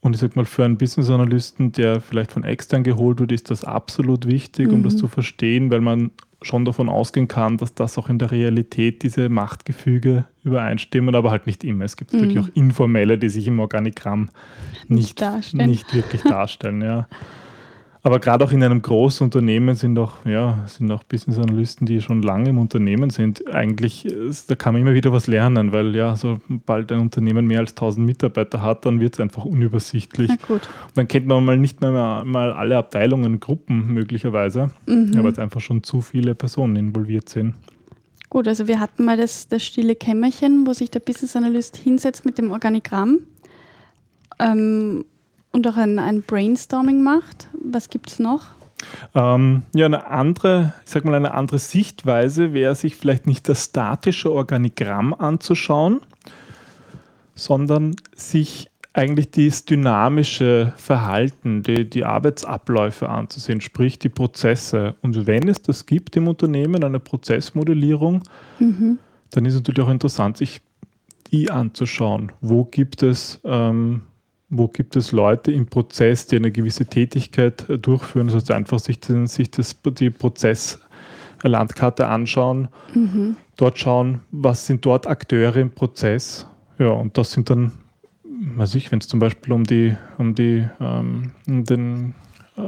Und 0.00 0.14
ich 0.14 0.20
sage 0.20 0.32
mal, 0.36 0.46
für 0.46 0.64
einen 0.64 0.78
Business 0.78 1.10
Analysten, 1.10 1.72
der 1.72 2.00
vielleicht 2.00 2.32
von 2.32 2.44
extern 2.44 2.84
geholt 2.84 3.20
wird, 3.20 3.32
ist 3.32 3.50
das 3.50 3.64
absolut 3.64 4.26
wichtig, 4.26 4.68
mhm. 4.68 4.74
um 4.74 4.82
das 4.82 4.94
mhm. 4.94 4.98
zu 4.98 5.08
verstehen, 5.08 5.70
weil 5.70 5.80
man 5.80 6.10
schon 6.42 6.64
davon 6.64 6.88
ausgehen 6.88 7.28
kann, 7.28 7.58
dass 7.58 7.74
das 7.74 7.98
auch 7.98 8.08
in 8.08 8.18
der 8.18 8.30
Realität 8.30 9.02
diese 9.02 9.28
Machtgefüge 9.28 10.24
übereinstimmen, 10.42 11.14
aber 11.14 11.30
halt 11.30 11.46
nicht 11.46 11.64
immer. 11.64 11.84
Es 11.84 11.96
gibt 11.96 12.14
mhm. 12.14 12.20
natürlich 12.20 12.38
auch 12.38 12.50
informelle, 12.54 13.18
die 13.18 13.28
sich 13.28 13.46
im 13.46 13.60
Organigramm 13.60 14.30
nicht, 14.88 15.20
nicht, 15.20 15.54
nicht 15.54 15.94
wirklich 15.94 16.22
darstellen. 16.22 16.80
Ja. 16.82 17.08
Aber 18.02 18.18
gerade 18.18 18.44
auch 18.44 18.52
in 18.52 18.62
einem 18.62 18.80
großen 18.80 19.24
Unternehmen 19.24 19.74
sind 19.74 19.98
auch, 19.98 20.24
ja, 20.24 20.64
sind 20.66 20.90
auch 20.90 21.04
Business 21.04 21.38
Analysten, 21.38 21.86
die 21.86 22.00
schon 22.00 22.22
lange 22.22 22.48
im 22.48 22.58
Unternehmen 22.58 23.10
sind. 23.10 23.46
Eigentlich, 23.52 24.08
da 24.46 24.54
kann 24.54 24.72
man 24.72 24.82
immer 24.82 24.94
wieder 24.94 25.12
was 25.12 25.26
lernen, 25.26 25.72
weil 25.72 25.94
ja, 25.94 26.16
sobald 26.16 26.90
ein 26.92 27.00
Unternehmen 27.00 27.46
mehr 27.46 27.60
als 27.60 27.72
1000 27.72 28.06
Mitarbeiter 28.06 28.62
hat, 28.62 28.86
dann 28.86 29.00
wird 29.00 29.14
es 29.14 29.20
einfach 29.20 29.44
unübersichtlich. 29.44 30.30
Dann 30.94 31.08
kennt 31.08 31.26
man 31.26 31.44
mal 31.44 31.58
nicht 31.58 31.82
mehr 31.82 32.24
mal 32.24 32.52
alle 32.52 32.78
Abteilungen, 32.78 33.38
Gruppen 33.38 33.92
möglicherweise, 33.92 34.70
mhm. 34.86 35.22
weil 35.22 35.32
es 35.32 35.38
einfach 35.38 35.60
schon 35.60 35.82
zu 35.82 36.00
viele 36.00 36.34
Personen 36.34 36.76
involviert 36.76 37.28
sind. 37.28 37.54
Gut, 38.30 38.48
also 38.48 38.66
wir 38.66 38.80
hatten 38.80 39.04
mal 39.04 39.16
das, 39.16 39.48
das 39.48 39.62
stille 39.62 39.94
Kämmerchen, 39.94 40.66
wo 40.66 40.72
sich 40.72 40.90
der 40.90 41.00
Business 41.00 41.36
Analyst 41.36 41.76
hinsetzt 41.76 42.24
mit 42.24 42.38
dem 42.38 42.50
Organigramm. 42.50 43.18
Ähm, 44.38 45.04
und 45.52 45.66
auch 45.66 45.76
ein, 45.76 45.98
ein 45.98 46.22
Brainstorming 46.22 47.02
macht. 47.02 47.48
Was 47.60 47.88
gibt 47.88 48.10
es 48.10 48.18
noch? 48.18 48.46
Ähm, 49.14 49.62
ja, 49.74 49.86
eine 49.86 50.06
andere, 50.06 50.74
ich 50.84 50.90
sag 50.90 51.04
mal, 51.04 51.14
eine 51.14 51.34
andere 51.34 51.58
Sichtweise 51.58 52.52
wäre, 52.52 52.74
sich 52.74 52.96
vielleicht 52.96 53.26
nicht 53.26 53.48
das 53.48 53.66
statische 53.66 54.32
Organigramm 54.32 55.14
anzuschauen, 55.14 56.00
sondern 57.34 57.96
sich 58.14 58.70
eigentlich 58.92 59.30
das 59.30 59.64
dynamische 59.64 60.72
Verhalten, 60.76 61.62
die, 61.62 61.88
die 61.88 62.04
Arbeitsabläufe 62.04 63.08
anzusehen, 63.08 63.60
sprich 63.60 63.98
die 63.98 64.08
Prozesse. 64.08 64.96
Und 65.02 65.26
wenn 65.26 65.48
es 65.48 65.62
das 65.62 65.86
gibt 65.86 66.16
im 66.16 66.26
Unternehmen, 66.26 66.82
eine 66.82 66.98
Prozessmodellierung, 66.98 68.22
mhm. 68.58 68.98
dann 69.30 69.44
ist 69.44 69.54
es 69.54 69.60
natürlich 69.60 69.80
auch 69.80 69.90
interessant, 69.92 70.38
sich 70.38 70.60
die 71.30 71.50
anzuschauen. 71.50 72.32
Wo 72.40 72.64
gibt 72.64 73.04
es, 73.04 73.40
ähm, 73.44 74.02
wo 74.50 74.68
gibt 74.68 74.96
es 74.96 75.12
Leute 75.12 75.52
im 75.52 75.66
Prozess, 75.66 76.26
die 76.26 76.36
eine 76.36 76.50
gewisse 76.50 76.86
Tätigkeit 76.86 77.68
äh, 77.70 77.78
durchführen, 77.78 78.26
das 78.26 78.36
heißt 78.36 78.50
einfach 78.50 78.78
sich, 78.78 79.00
den, 79.00 79.26
sich 79.26 79.50
das, 79.50 79.76
die 79.84 80.10
Prozesslandkarte 80.10 82.06
anschauen, 82.06 82.68
mhm. 82.94 83.36
dort 83.56 83.78
schauen, 83.78 84.20
was 84.30 84.66
sind 84.66 84.84
dort 84.84 85.06
Akteure 85.06 85.56
im 85.56 85.70
Prozess. 85.70 86.46
Ja, 86.78 86.90
und 86.90 87.16
das 87.16 87.32
sind 87.32 87.50
dann 87.50 87.72
weiß 88.40 88.74
ich, 88.74 88.90
wenn 88.90 88.98
es 89.00 89.08
zum 89.08 89.20
Beispiel 89.20 89.52
um 89.52 89.64
die, 89.64 89.96
um 90.18 90.34
die, 90.34 90.66
ähm, 90.80 91.32
um 91.46 91.64
den, 91.64 92.14
äh, 92.56 92.62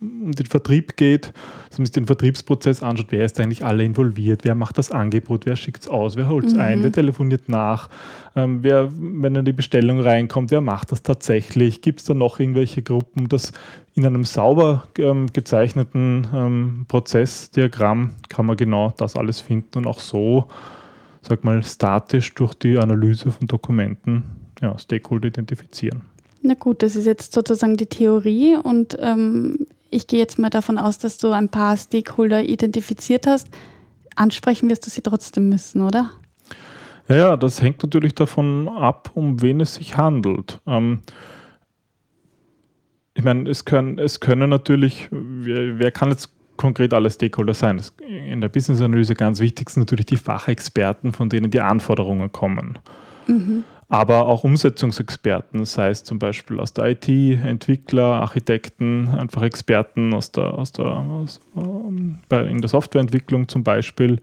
um 0.00 0.32
den 0.32 0.46
Vertrieb 0.46 0.96
geht, 0.96 1.32
dass 1.68 1.78
man 1.78 1.86
sich 1.86 1.92
den 1.92 2.06
Vertriebsprozess 2.06 2.82
anschaut, 2.82 3.08
wer 3.10 3.24
ist 3.24 3.40
eigentlich 3.40 3.64
alle 3.64 3.84
involviert, 3.84 4.44
wer 4.44 4.54
macht 4.54 4.78
das 4.78 4.92
Angebot, 4.92 5.44
wer 5.44 5.56
schickt 5.56 5.82
es 5.82 5.88
aus, 5.88 6.16
wer 6.16 6.28
holt 6.28 6.46
es 6.46 6.54
mhm. 6.54 6.60
ein, 6.60 6.82
wer 6.82 6.92
telefoniert 6.92 7.48
nach, 7.48 7.88
ähm, 8.36 8.62
wer, 8.62 8.90
wenn 8.94 9.34
in 9.34 9.44
die 9.44 9.52
Bestellung 9.52 10.00
reinkommt, 10.00 10.50
wer 10.50 10.60
macht 10.60 10.92
das 10.92 11.02
tatsächlich, 11.02 11.82
gibt 11.82 12.00
es 12.00 12.06
da 12.06 12.14
noch 12.14 12.38
irgendwelche 12.38 12.82
Gruppen, 12.82 13.28
das 13.28 13.52
in 13.94 14.06
einem 14.06 14.24
sauber 14.24 14.86
ähm, 14.96 15.26
gezeichneten 15.32 16.28
ähm, 16.32 16.84
Prozessdiagramm 16.86 18.12
kann 18.28 18.46
man 18.46 18.56
genau 18.56 18.94
das 18.96 19.16
alles 19.16 19.40
finden 19.40 19.78
und 19.78 19.86
auch 19.88 19.98
so, 19.98 20.46
sag 21.22 21.42
mal, 21.42 21.62
statisch 21.64 22.32
durch 22.34 22.54
die 22.54 22.78
Analyse 22.78 23.32
von 23.32 23.48
Dokumenten 23.48 24.22
ja, 24.62 24.78
Stakeholder 24.78 25.28
identifizieren. 25.28 26.02
Na 26.42 26.54
gut, 26.54 26.84
das 26.84 26.94
ist 26.94 27.06
jetzt 27.06 27.32
sozusagen 27.32 27.76
die 27.76 27.86
Theorie 27.86 28.56
und 28.56 28.96
ähm, 29.00 29.66
ich 29.90 30.06
gehe 30.06 30.18
jetzt 30.18 30.38
mal 30.38 30.50
davon 30.50 30.78
aus, 30.78 30.98
dass 30.98 31.18
du 31.18 31.32
ein 31.32 31.48
paar 31.48 31.76
Stakeholder 31.76 32.42
identifiziert 32.42 33.26
hast. 33.26 33.48
Ansprechen 34.16 34.68
wirst 34.68 34.86
du 34.86 34.90
sie 34.90 35.00
trotzdem 35.00 35.48
müssen, 35.48 35.82
oder? 35.82 36.10
Ja, 37.08 37.16
ja 37.16 37.36
das 37.36 37.62
hängt 37.62 37.82
natürlich 37.82 38.14
davon 38.14 38.68
ab, 38.68 39.10
um 39.14 39.40
wen 39.40 39.60
es 39.60 39.76
sich 39.76 39.96
handelt. 39.96 40.60
Ähm, 40.66 41.00
ich 43.14 43.24
meine, 43.24 43.48
es 43.48 43.64
können, 43.64 43.98
es 43.98 44.20
können 44.20 44.50
natürlich, 44.50 45.08
wer, 45.10 45.78
wer 45.78 45.90
kann 45.90 46.10
jetzt 46.10 46.30
konkret 46.56 46.92
alle 46.92 47.10
Stakeholder 47.10 47.54
sein? 47.54 47.80
In 48.06 48.40
der 48.40 48.48
Business-Analyse 48.48 49.14
ganz 49.14 49.40
wichtig 49.40 49.70
sind 49.70 49.82
natürlich 49.82 50.06
die 50.06 50.16
Fachexperten, 50.16 51.12
von 51.12 51.28
denen 51.28 51.50
die 51.50 51.60
Anforderungen 51.60 52.30
kommen. 52.30 52.78
Mhm 53.26 53.64
aber 53.88 54.26
auch 54.26 54.44
Umsetzungsexperten, 54.44 55.64
sei 55.64 55.88
es 55.88 56.04
zum 56.04 56.18
Beispiel 56.18 56.60
aus 56.60 56.74
der 56.74 56.90
IT, 56.90 57.08
Entwickler, 57.08 58.20
Architekten, 58.20 59.08
einfach 59.08 59.42
Experten 59.42 60.12
aus 60.12 60.30
der, 60.30 60.54
aus 60.54 60.72
der, 60.72 60.86
aus, 60.86 61.40
ähm, 61.56 62.18
in 62.30 62.60
der 62.60 62.68
Softwareentwicklung 62.68 63.48
zum 63.48 63.64
Beispiel. 63.64 64.20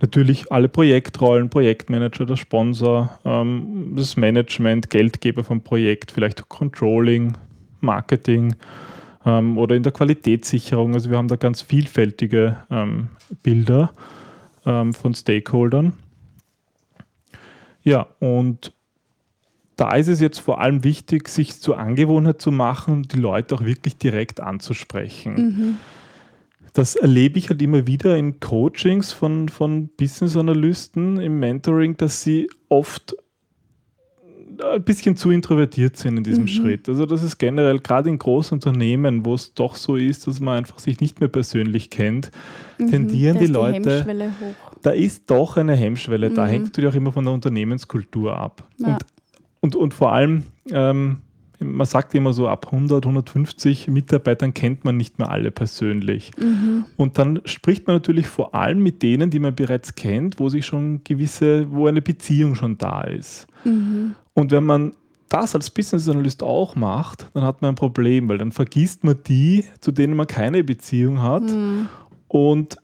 Natürlich 0.00 0.50
alle 0.52 0.68
Projektrollen, 0.68 1.50
Projektmanager, 1.50 2.24
der 2.24 2.36
Sponsor, 2.36 3.18
ähm, 3.24 3.94
das 3.96 4.16
Management, 4.16 4.90
Geldgeber 4.90 5.42
vom 5.42 5.60
Projekt, 5.60 6.12
vielleicht 6.12 6.48
Controlling, 6.48 7.36
Marketing 7.80 8.54
ähm, 9.26 9.58
oder 9.58 9.74
in 9.74 9.82
der 9.82 9.92
Qualitätssicherung. 9.92 10.94
Also 10.94 11.10
wir 11.10 11.18
haben 11.18 11.28
da 11.28 11.36
ganz 11.36 11.62
vielfältige 11.62 12.58
Bilder 13.42 13.92
von 14.62 15.14
Stakeholdern. 15.14 15.94
Ja, 17.82 18.06
und 18.18 18.72
da 19.80 19.94
ist 19.94 20.08
es 20.08 20.20
jetzt 20.20 20.40
vor 20.40 20.60
allem 20.60 20.84
wichtig, 20.84 21.26
sich 21.28 21.58
zur 21.58 21.78
Angewohnheit 21.78 22.42
zu 22.42 22.52
machen, 22.52 23.04
die 23.04 23.18
Leute 23.18 23.54
auch 23.54 23.64
wirklich 23.64 23.96
direkt 23.96 24.38
anzusprechen. 24.38 25.34
Mhm. 25.34 25.78
Das 26.74 26.96
erlebe 26.96 27.38
ich 27.38 27.48
halt 27.48 27.62
immer 27.62 27.86
wieder 27.86 28.14
in 28.18 28.40
Coachings 28.40 29.14
von, 29.14 29.48
von 29.48 29.88
Business-Analysten 29.96 31.18
im 31.18 31.38
Mentoring, 31.40 31.96
dass 31.96 32.22
sie 32.22 32.50
oft 32.68 33.16
ein 34.62 34.84
bisschen 34.84 35.16
zu 35.16 35.30
introvertiert 35.30 35.96
sind 35.96 36.18
in 36.18 36.24
diesem 36.24 36.42
mhm. 36.42 36.48
Schritt. 36.48 36.86
Also 36.86 37.06
das 37.06 37.22
ist 37.22 37.38
generell 37.38 37.78
gerade 37.78 38.10
in 38.10 38.18
großen 38.18 38.56
Unternehmen, 38.56 39.24
wo 39.24 39.32
es 39.32 39.54
doch 39.54 39.76
so 39.76 39.96
ist, 39.96 40.26
dass 40.26 40.40
man 40.40 40.58
einfach 40.58 40.78
sich 40.78 41.00
nicht 41.00 41.20
mehr 41.20 41.30
persönlich 41.30 41.88
kennt, 41.88 42.30
mhm. 42.76 42.90
tendieren 42.90 43.38
die 43.38 43.46
Leute. 43.46 44.04
Die 44.06 44.82
da 44.82 44.90
ist 44.90 45.30
doch 45.30 45.56
eine 45.56 45.74
Hemmschwelle. 45.74 46.28
Mhm. 46.28 46.34
Da 46.34 46.46
hängt 46.46 46.64
natürlich 46.64 46.90
auch 46.90 46.96
immer 46.96 47.12
von 47.12 47.24
der 47.24 47.32
Unternehmenskultur 47.32 48.36
ab. 48.36 48.68
Ja. 48.76 48.88
Und 48.88 49.06
und, 49.60 49.76
und 49.76 49.94
vor 49.94 50.12
allem, 50.12 50.44
ähm, 50.70 51.18
man 51.58 51.86
sagt 51.86 52.14
immer 52.14 52.32
so, 52.32 52.48
ab 52.48 52.66
100, 52.72 53.04
150 53.04 53.88
Mitarbeitern 53.88 54.54
kennt 54.54 54.84
man 54.84 54.96
nicht 54.96 55.18
mehr 55.18 55.30
alle 55.30 55.50
persönlich. 55.50 56.30
Mhm. 56.38 56.86
Und 56.96 57.18
dann 57.18 57.40
spricht 57.44 57.86
man 57.86 57.96
natürlich 57.96 58.26
vor 58.26 58.54
allem 58.54 58.82
mit 58.82 59.02
denen, 59.02 59.30
die 59.30 59.38
man 59.38 59.54
bereits 59.54 59.94
kennt, 59.94 60.40
wo 60.40 60.48
sich 60.48 60.64
schon 60.64 61.04
gewisse, 61.04 61.70
wo 61.70 61.86
eine 61.86 62.00
Beziehung 62.00 62.54
schon 62.54 62.78
da 62.78 63.02
ist. 63.02 63.46
Mhm. 63.64 64.14
Und 64.32 64.52
wenn 64.52 64.64
man 64.64 64.94
das 65.28 65.54
als 65.54 65.70
Business 65.70 66.08
Analyst 66.08 66.42
auch 66.42 66.76
macht, 66.76 67.28
dann 67.34 67.44
hat 67.44 67.60
man 67.60 67.72
ein 67.72 67.76
Problem, 67.76 68.28
weil 68.28 68.38
dann 68.38 68.52
vergisst 68.52 69.04
man 69.04 69.18
die, 69.26 69.64
zu 69.80 69.92
denen 69.92 70.16
man 70.16 70.26
keine 70.26 70.64
Beziehung 70.64 71.22
hat. 71.22 71.42
Mhm. 71.42 71.88
Und 72.28 72.76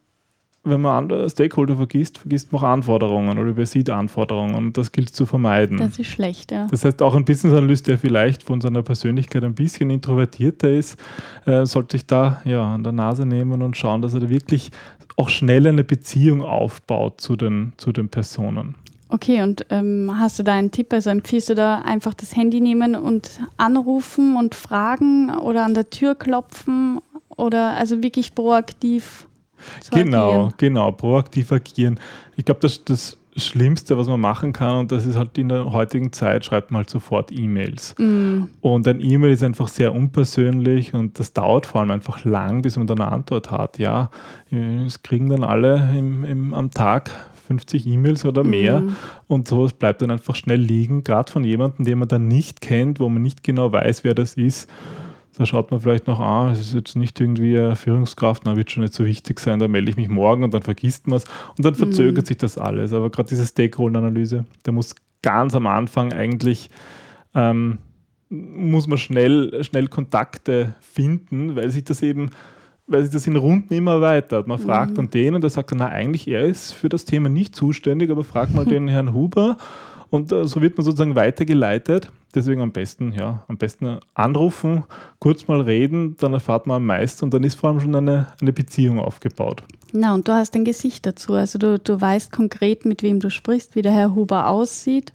wenn 0.67 0.81
man 0.81 1.05
andere 1.05 1.31
Stakeholder 1.31 1.77
vergisst, 1.77 2.19
vergisst 2.19 2.53
man 2.53 2.63
auch 2.63 2.67
Anforderungen 2.67 3.39
oder 3.39 3.51
übersieht 3.51 3.89
Anforderungen 3.91 4.55
und 4.55 4.77
das 4.77 4.93
gilt 4.93 5.15
zu 5.15 5.27
vermeiden. 5.27 5.79
Das 5.79 5.99
ist 5.99 6.09
schlecht, 6.09 6.53
ja. 6.53 6.67
Das 6.71 6.85
heißt, 6.85 7.01
auch 7.03 7.15
ein 7.15 7.25
Business 7.25 7.55
Analyst, 7.55 7.87
der 7.87 7.99
vielleicht 7.99 8.43
von 8.43 8.61
seiner 8.61 8.83
Persönlichkeit 8.83 9.45
ein 9.45 9.55
bisschen 9.55 9.91
introvertierter 9.91 10.71
ist, 10.71 10.99
äh, 11.47 11.65
sollte 11.65 11.97
sich 11.97 12.07
da 12.07 12.43
ja 12.45 12.75
an 12.75 12.83
der 12.83 12.93
Nase 12.93 13.25
nehmen 13.25 13.63
und 13.63 13.77
schauen, 13.77 14.03
dass 14.03 14.15
er 14.15 14.21
da 14.21 14.29
wirklich 14.29 14.71
auch 15.17 15.29
schnell 15.29 15.67
eine 15.67 15.85
Beziehung 15.85 16.43
aufbaut 16.43 17.21
zu 17.21 17.37
den, 17.37 17.73
zu 17.77 17.93
den 17.93 18.09
Personen. 18.09 18.75
Okay, 19.09 19.43
und 19.43 19.65
ähm, 19.71 20.13
hast 20.19 20.39
du 20.39 20.43
da 20.43 20.55
einen 20.55 20.73
Tipp? 20.73 20.93
Also 20.93 21.11
empfiehlst 21.11 21.49
du 21.49 21.55
da 21.55 21.81
einfach 21.81 22.13
das 22.15 22.35
Handy 22.35 22.61
nehmen 22.61 22.97
und 22.97 23.41
anrufen 23.57 24.37
und 24.37 24.55
fragen 24.55 25.31
oder 25.39 25.65
an 25.65 25.75
der 25.75 25.91
Tür 25.91 26.17
klopfen 26.17 27.01
oder 27.37 27.77
also 27.77 28.03
wirklich 28.03 28.35
proaktiv 28.35 29.27
genau, 29.91 30.31
agieren. 30.31 30.55
genau, 30.59 30.93
proaktiv 30.93 31.53
agieren. 31.53 32.01
Ich 32.37 32.45
glaube, 32.45 32.61
das, 32.61 32.85
das 32.85 33.19
Schlimmste, 33.37 33.99
was 33.99 34.07
man 34.07 34.21
machen 34.21 34.53
kann, 34.53 34.79
und 34.79 34.93
das 34.93 35.05
ist 35.05 35.17
halt 35.17 35.37
in 35.37 35.51
der 35.51 35.71
heutigen 35.71 36.13
Zeit, 36.13 36.45
schreibt 36.45 36.71
man 36.71 36.79
halt 36.79 36.91
sofort 36.91 37.31
E-Mails. 37.31 37.95
Mm. 37.99 38.45
Und 38.63 38.89
ein 38.89 39.01
E-Mail 39.01 39.33
ist 39.33 39.43
einfach 39.43 39.69
sehr 39.69 39.95
unpersönlich 39.95 40.95
und 40.95 41.19
das 41.19 41.33
dauert 41.35 41.67
vor 41.67 41.83
allem 41.83 41.91
einfach 41.91 42.25
lang, 42.25 42.63
bis 42.63 42.77
man 42.77 42.87
dann 42.87 43.01
eine 43.01 43.13
Antwort 43.13 43.51
hat. 43.51 43.79
Ja, 43.79 44.11
es 44.51 45.03
kriegen 45.03 45.29
dann 45.29 45.45
alle 45.45 45.91
im, 45.95 46.25
im, 46.25 46.55
am 46.55 46.71
Tag 46.71 47.11
50 47.49 47.87
E-Mails 47.87 48.25
oder 48.25 48.43
mehr 48.43 48.81
mm. 48.81 48.97
und 49.29 49.49
sowas 49.49 49.75
bleibt 49.75 50.01
dann 50.01 50.11
einfach 50.11 50.35
schnell 50.35 50.61
liegen, 50.61 51.05
gerade 51.05 51.31
von 51.31 51.45
jemandem, 51.45 51.85
den 51.85 51.99
man 51.99 52.09
dann 52.09 52.29
nicht 52.29 52.63
kennt, 52.63 53.01
wo 53.01 53.09
man 53.09 53.23
nicht 53.23 53.45
genau 53.45 53.71
weiß, 53.71 54.03
wer 54.03 54.15
das 54.15 54.35
ist. 54.35 54.69
Da 55.39 55.45
schaut 55.45 55.71
man 55.71 55.83
vielleicht 55.83 56.07
noch, 56.07 56.19
ah, 56.19 56.51
es 56.51 56.61
ist 56.61 56.75
jetzt 56.75 56.97
nicht 56.97 57.21
irgendwie 57.21 57.59
eine 57.59 57.77
Führungskraft, 57.77 58.45
na, 58.47 58.57
wird 58.57 58.71
schon 58.71 58.83
nicht 58.83 58.95
so 58.95 59.05
wichtig 59.05 59.39
sein, 59.39 59.59
da 59.59 59.69
melde 59.69 59.91
ich 59.91 59.97
mich 59.97 60.09
morgen 60.09 60.45
und 60.45 60.55
dann 60.55 60.63
vergisst 60.63 61.07
man 61.07 61.19
es 61.19 61.25
und 61.59 61.65
dann 61.65 61.75
verzögert 61.75 62.25
mhm. 62.25 62.29
sich 62.29 62.39
das 62.39 62.57
alles. 62.57 62.95
Aber 62.95 63.11
gerade 63.11 63.29
diese 63.29 63.47
Stakeholder-Analyse, 63.47 64.47
da 64.63 64.73
muss 64.73 64.95
ganz 65.23 65.55
am 65.55 65.67
Anfang 65.67 66.13
eigentlich, 66.13 66.71
ähm, 67.35 67.79
muss 68.31 68.87
man 68.87 68.97
schnell, 68.97 69.63
schnell 69.63 69.89
Kontakte 69.89 70.75
finden, 70.81 71.55
weil 71.55 71.71
sich 71.71 71.85
das 71.85 72.01
eben, 72.03 72.31
weil 72.87 73.03
sich 73.03 73.13
das 73.13 73.27
in 73.27 73.37
Runden 73.37 73.75
immer 73.75 73.93
erweitert. 73.93 74.47
Man 74.47 74.59
fragt 74.59 74.93
mhm. 74.93 74.97
dann 74.97 75.11
den 75.11 75.35
und 75.35 75.43
der 75.43 75.51
sagt 75.51 75.71
dann, 75.71 75.79
na, 75.79 75.89
eigentlich 75.89 76.29
er 76.29 76.47
ist 76.47 76.73
für 76.73 76.89
das 76.89 77.05
Thema 77.05 77.29
nicht 77.29 77.55
zuständig, 77.55 78.11
aber 78.11 78.25
frag 78.25 78.55
mal 78.55 78.65
den 78.67 78.89
Herrn 78.89 79.13
Huber 79.13 79.59
und 80.09 80.33
äh, 80.33 80.47
so 80.47 80.63
wird 80.63 80.79
man 80.79 80.85
sozusagen 80.85 81.15
weitergeleitet. 81.15 82.11
Deswegen 82.37 82.61
am 82.61 82.71
besten, 82.71 83.13
ja, 83.13 83.45
am 83.49 83.57
besten 83.57 83.99
anrufen, 84.13 84.85
kurz 85.21 85.49
mal 85.49 85.63
reden, 85.63 86.19
dann 86.19 86.35
erfahrt 86.35 86.67
man 86.67 86.77
am 86.77 86.87
meisten 86.87 87.25
und 87.25 87.33
dann 87.33 87.43
ist 87.45 87.55
vor 87.55 87.71
allem 87.71 87.81
schon 87.81 87.95
eine, 87.95 88.27
eine 88.43 88.53
Beziehung 88.53 89.01
aufgebaut. 89.01 89.63
Na, 89.93 90.13
und 90.13 90.29
du 90.29 90.33
hast 90.33 90.55
ein 90.55 90.67
Gesicht 90.67 91.07
dazu. 91.07 91.33
Also 91.33 91.59
du, 91.59 91.79
du 91.79 91.99
weißt 91.99 92.31
konkret, 92.31 92.85
mit 92.85 93.03
wem 93.03 93.21
du 93.21 93.31
sprichst, 93.31 93.75
wie 93.75 93.81
der 93.81 93.93
Herr 93.93 94.15
Huber 94.15 94.49
aussieht. 94.49 95.15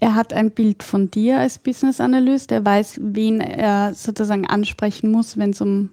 Er 0.00 0.16
hat 0.16 0.32
ein 0.32 0.50
Bild 0.50 0.82
von 0.82 1.08
dir 1.08 1.38
als 1.38 1.58
Business 1.60 2.00
Analyst. 2.00 2.50
Er 2.50 2.64
weiß, 2.64 2.98
wen 3.00 3.40
er 3.40 3.94
sozusagen 3.94 4.44
ansprechen 4.44 5.12
muss, 5.12 5.38
wenn 5.38 5.50
es 5.50 5.60
um 5.60 5.90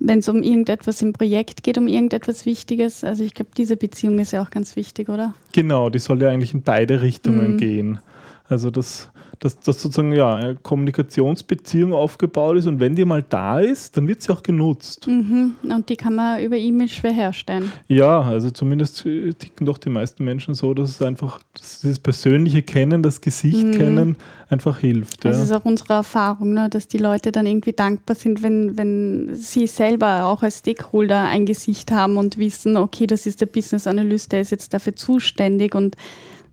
wenn 0.00 0.18
es 0.18 0.28
um 0.28 0.42
irgendetwas 0.42 1.00
im 1.00 1.14
Projekt 1.14 1.62
geht, 1.62 1.78
um 1.78 1.88
irgendetwas 1.88 2.44
Wichtiges. 2.44 3.04
Also 3.04 3.24
ich 3.24 3.32
glaube, 3.32 3.52
diese 3.56 3.78
Beziehung 3.78 4.18
ist 4.18 4.32
ja 4.32 4.42
auch 4.42 4.50
ganz 4.50 4.76
wichtig, 4.76 5.08
oder? 5.08 5.34
Genau, 5.52 5.88
die 5.88 6.00
soll 6.00 6.20
ja 6.20 6.28
eigentlich 6.28 6.52
in 6.52 6.62
beide 6.62 7.00
Richtungen 7.00 7.52
mhm. 7.52 7.58
gehen. 7.58 7.98
Also 8.46 8.70
das, 8.70 9.10
dass, 9.40 9.58
dass 9.60 9.82
sozusagen 9.82 10.12
ja, 10.12 10.34
eine 10.34 10.56
Kommunikationsbeziehung 10.56 11.92
aufgebaut 11.92 12.56
ist 12.56 12.66
und 12.66 12.80
wenn 12.80 12.94
die 12.94 13.04
mal 13.04 13.22
da 13.22 13.60
ist, 13.60 13.96
dann 13.96 14.08
wird 14.08 14.22
sie 14.22 14.32
auch 14.32 14.42
genutzt. 14.42 15.06
Mhm. 15.06 15.54
Und 15.62 15.88
die 15.88 15.96
kann 15.96 16.14
man 16.14 16.42
über 16.42 16.56
E-Mail 16.56 16.88
schwer 16.88 17.12
herstellen. 17.12 17.72
Ja, 17.88 18.20
also 18.22 18.50
zumindest 18.50 19.04
äh, 19.06 19.32
ticken 19.32 19.66
doch 19.66 19.78
die 19.78 19.90
meisten 19.90 20.24
Menschen 20.24 20.54
so, 20.54 20.74
dass 20.74 20.90
es 20.90 21.02
einfach 21.02 21.40
dass 21.54 21.80
das 21.80 21.98
persönliche 21.98 22.62
Kennen, 22.62 23.02
das 23.02 23.20
Gesicht 23.20 23.64
Mhm. 23.64 23.72
kennen 23.72 24.16
einfach 24.50 24.78
hilft. 24.78 25.24
Das 25.24 25.36
Ja. 25.38 25.42
ist 25.44 25.52
auch 25.52 25.64
unsere 25.64 25.94
Erfahrung, 25.94 26.52
ne? 26.52 26.68
dass 26.68 26.86
die 26.86 26.98
Leute 26.98 27.32
dann 27.32 27.46
irgendwie 27.46 27.72
dankbar 27.72 28.14
sind, 28.14 28.42
wenn, 28.42 28.76
wenn 28.76 29.34
sie 29.34 29.66
selber 29.66 30.26
auch 30.26 30.42
als 30.42 30.58
Stakeholder 30.58 31.22
ein 31.24 31.46
Gesicht 31.46 31.90
haben 31.90 32.16
und 32.18 32.38
wissen, 32.38 32.76
okay, 32.76 33.06
das 33.06 33.26
ist 33.26 33.40
der 33.40 33.46
Business 33.46 33.86
Analyst, 33.86 34.32
der 34.32 34.42
ist 34.42 34.50
jetzt 34.50 34.74
dafür 34.74 34.94
zuständig 34.94 35.74
und 35.74 35.96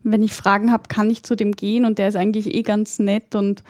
wenn 0.04 0.24
ich 0.24 0.34
Fragen 0.34 0.72
habe, 0.72 0.84
kann 0.88 1.10
ich 1.10 1.24
zu 1.24 1.36
dem 1.36 1.54
gehen 1.54 1.86
und 1.86 1.98
der 1.98 2.10
ist 2.10 2.16
eigentlich 2.16 2.54
eh 2.54 2.62
ganz 2.64 3.00
nett 3.00 3.36
und, 3.36 3.64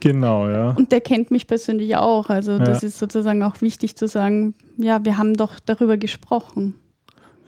Genau, 0.00 0.48
ja. 0.48 0.72
und 0.72 0.92
der 0.92 1.00
kennt 1.00 1.30
mich 1.30 1.46
persönlich 1.46 1.96
auch. 1.96 2.28
Also 2.28 2.58
das 2.58 2.82
ist 2.82 2.98
sozusagen 2.98 3.42
auch 3.42 3.62
wichtig 3.62 3.96
zu 3.96 4.06
sagen, 4.06 4.54
ja, 4.76 5.02
wir 5.02 5.16
haben 5.16 5.34
doch 5.34 5.58
darüber 5.64 5.96
gesprochen. 5.96 6.74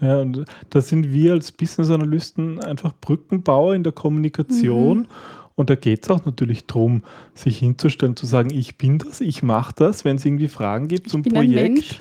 Ja, 0.01 0.21
und 0.21 0.45
da 0.71 0.81
sind 0.81 1.13
wir 1.13 1.33
als 1.33 1.53
Business 1.53 1.91
Analysten 1.91 2.63
einfach 2.63 2.93
Brückenbauer 3.01 3.75
in 3.75 3.83
der 3.83 3.93
Kommunikation. 3.93 4.99
Mhm. 5.01 5.07
Und 5.57 5.71
da 5.71 5.75
geht 5.75 6.05
es 6.05 6.11
auch 6.11 6.25
natürlich 6.27 6.67
darum, 6.67 7.03
sich 7.35 7.59
hinzustellen, 7.59 8.15
zu 8.15 8.27
sagen, 8.27 8.51
ich 8.51 8.77
bin 8.77 8.99
das, 8.99 9.23
ich 9.23 9.43
mache 9.43 9.73
das. 9.75 10.05
Wenn 10.05 10.17
es 10.17 10.25
irgendwie 10.27 10.49
Fragen 10.49 10.87
gibt 10.87 11.09
zum. 11.09 11.23
Projekt, 11.23 11.99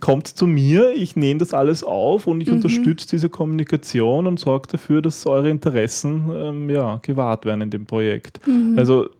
kommt 0.00 0.28
zu 0.28 0.46
mir, 0.46 0.92
ich 0.94 1.16
nehme 1.16 1.40
das 1.40 1.52
alles 1.52 1.82
auf 1.82 2.28
und 2.28 2.40
ich 2.40 2.46
Mhm. 2.48 2.54
unterstütze 2.54 3.08
diese 3.10 3.28
Kommunikation 3.28 4.28
und 4.28 4.38
sorge 4.38 4.68
dafür, 4.70 5.02
dass 5.02 5.26
eure 5.26 5.50
Interessen 5.50 6.30
ähm, 6.32 6.70
ja, 6.70 7.00
gewahrt 7.02 7.44
werden 7.44 7.62
in 7.62 7.70
dem 7.70 7.84
Projekt. 7.84 8.46
Mhm. 8.46 8.74
Also 8.78 9.10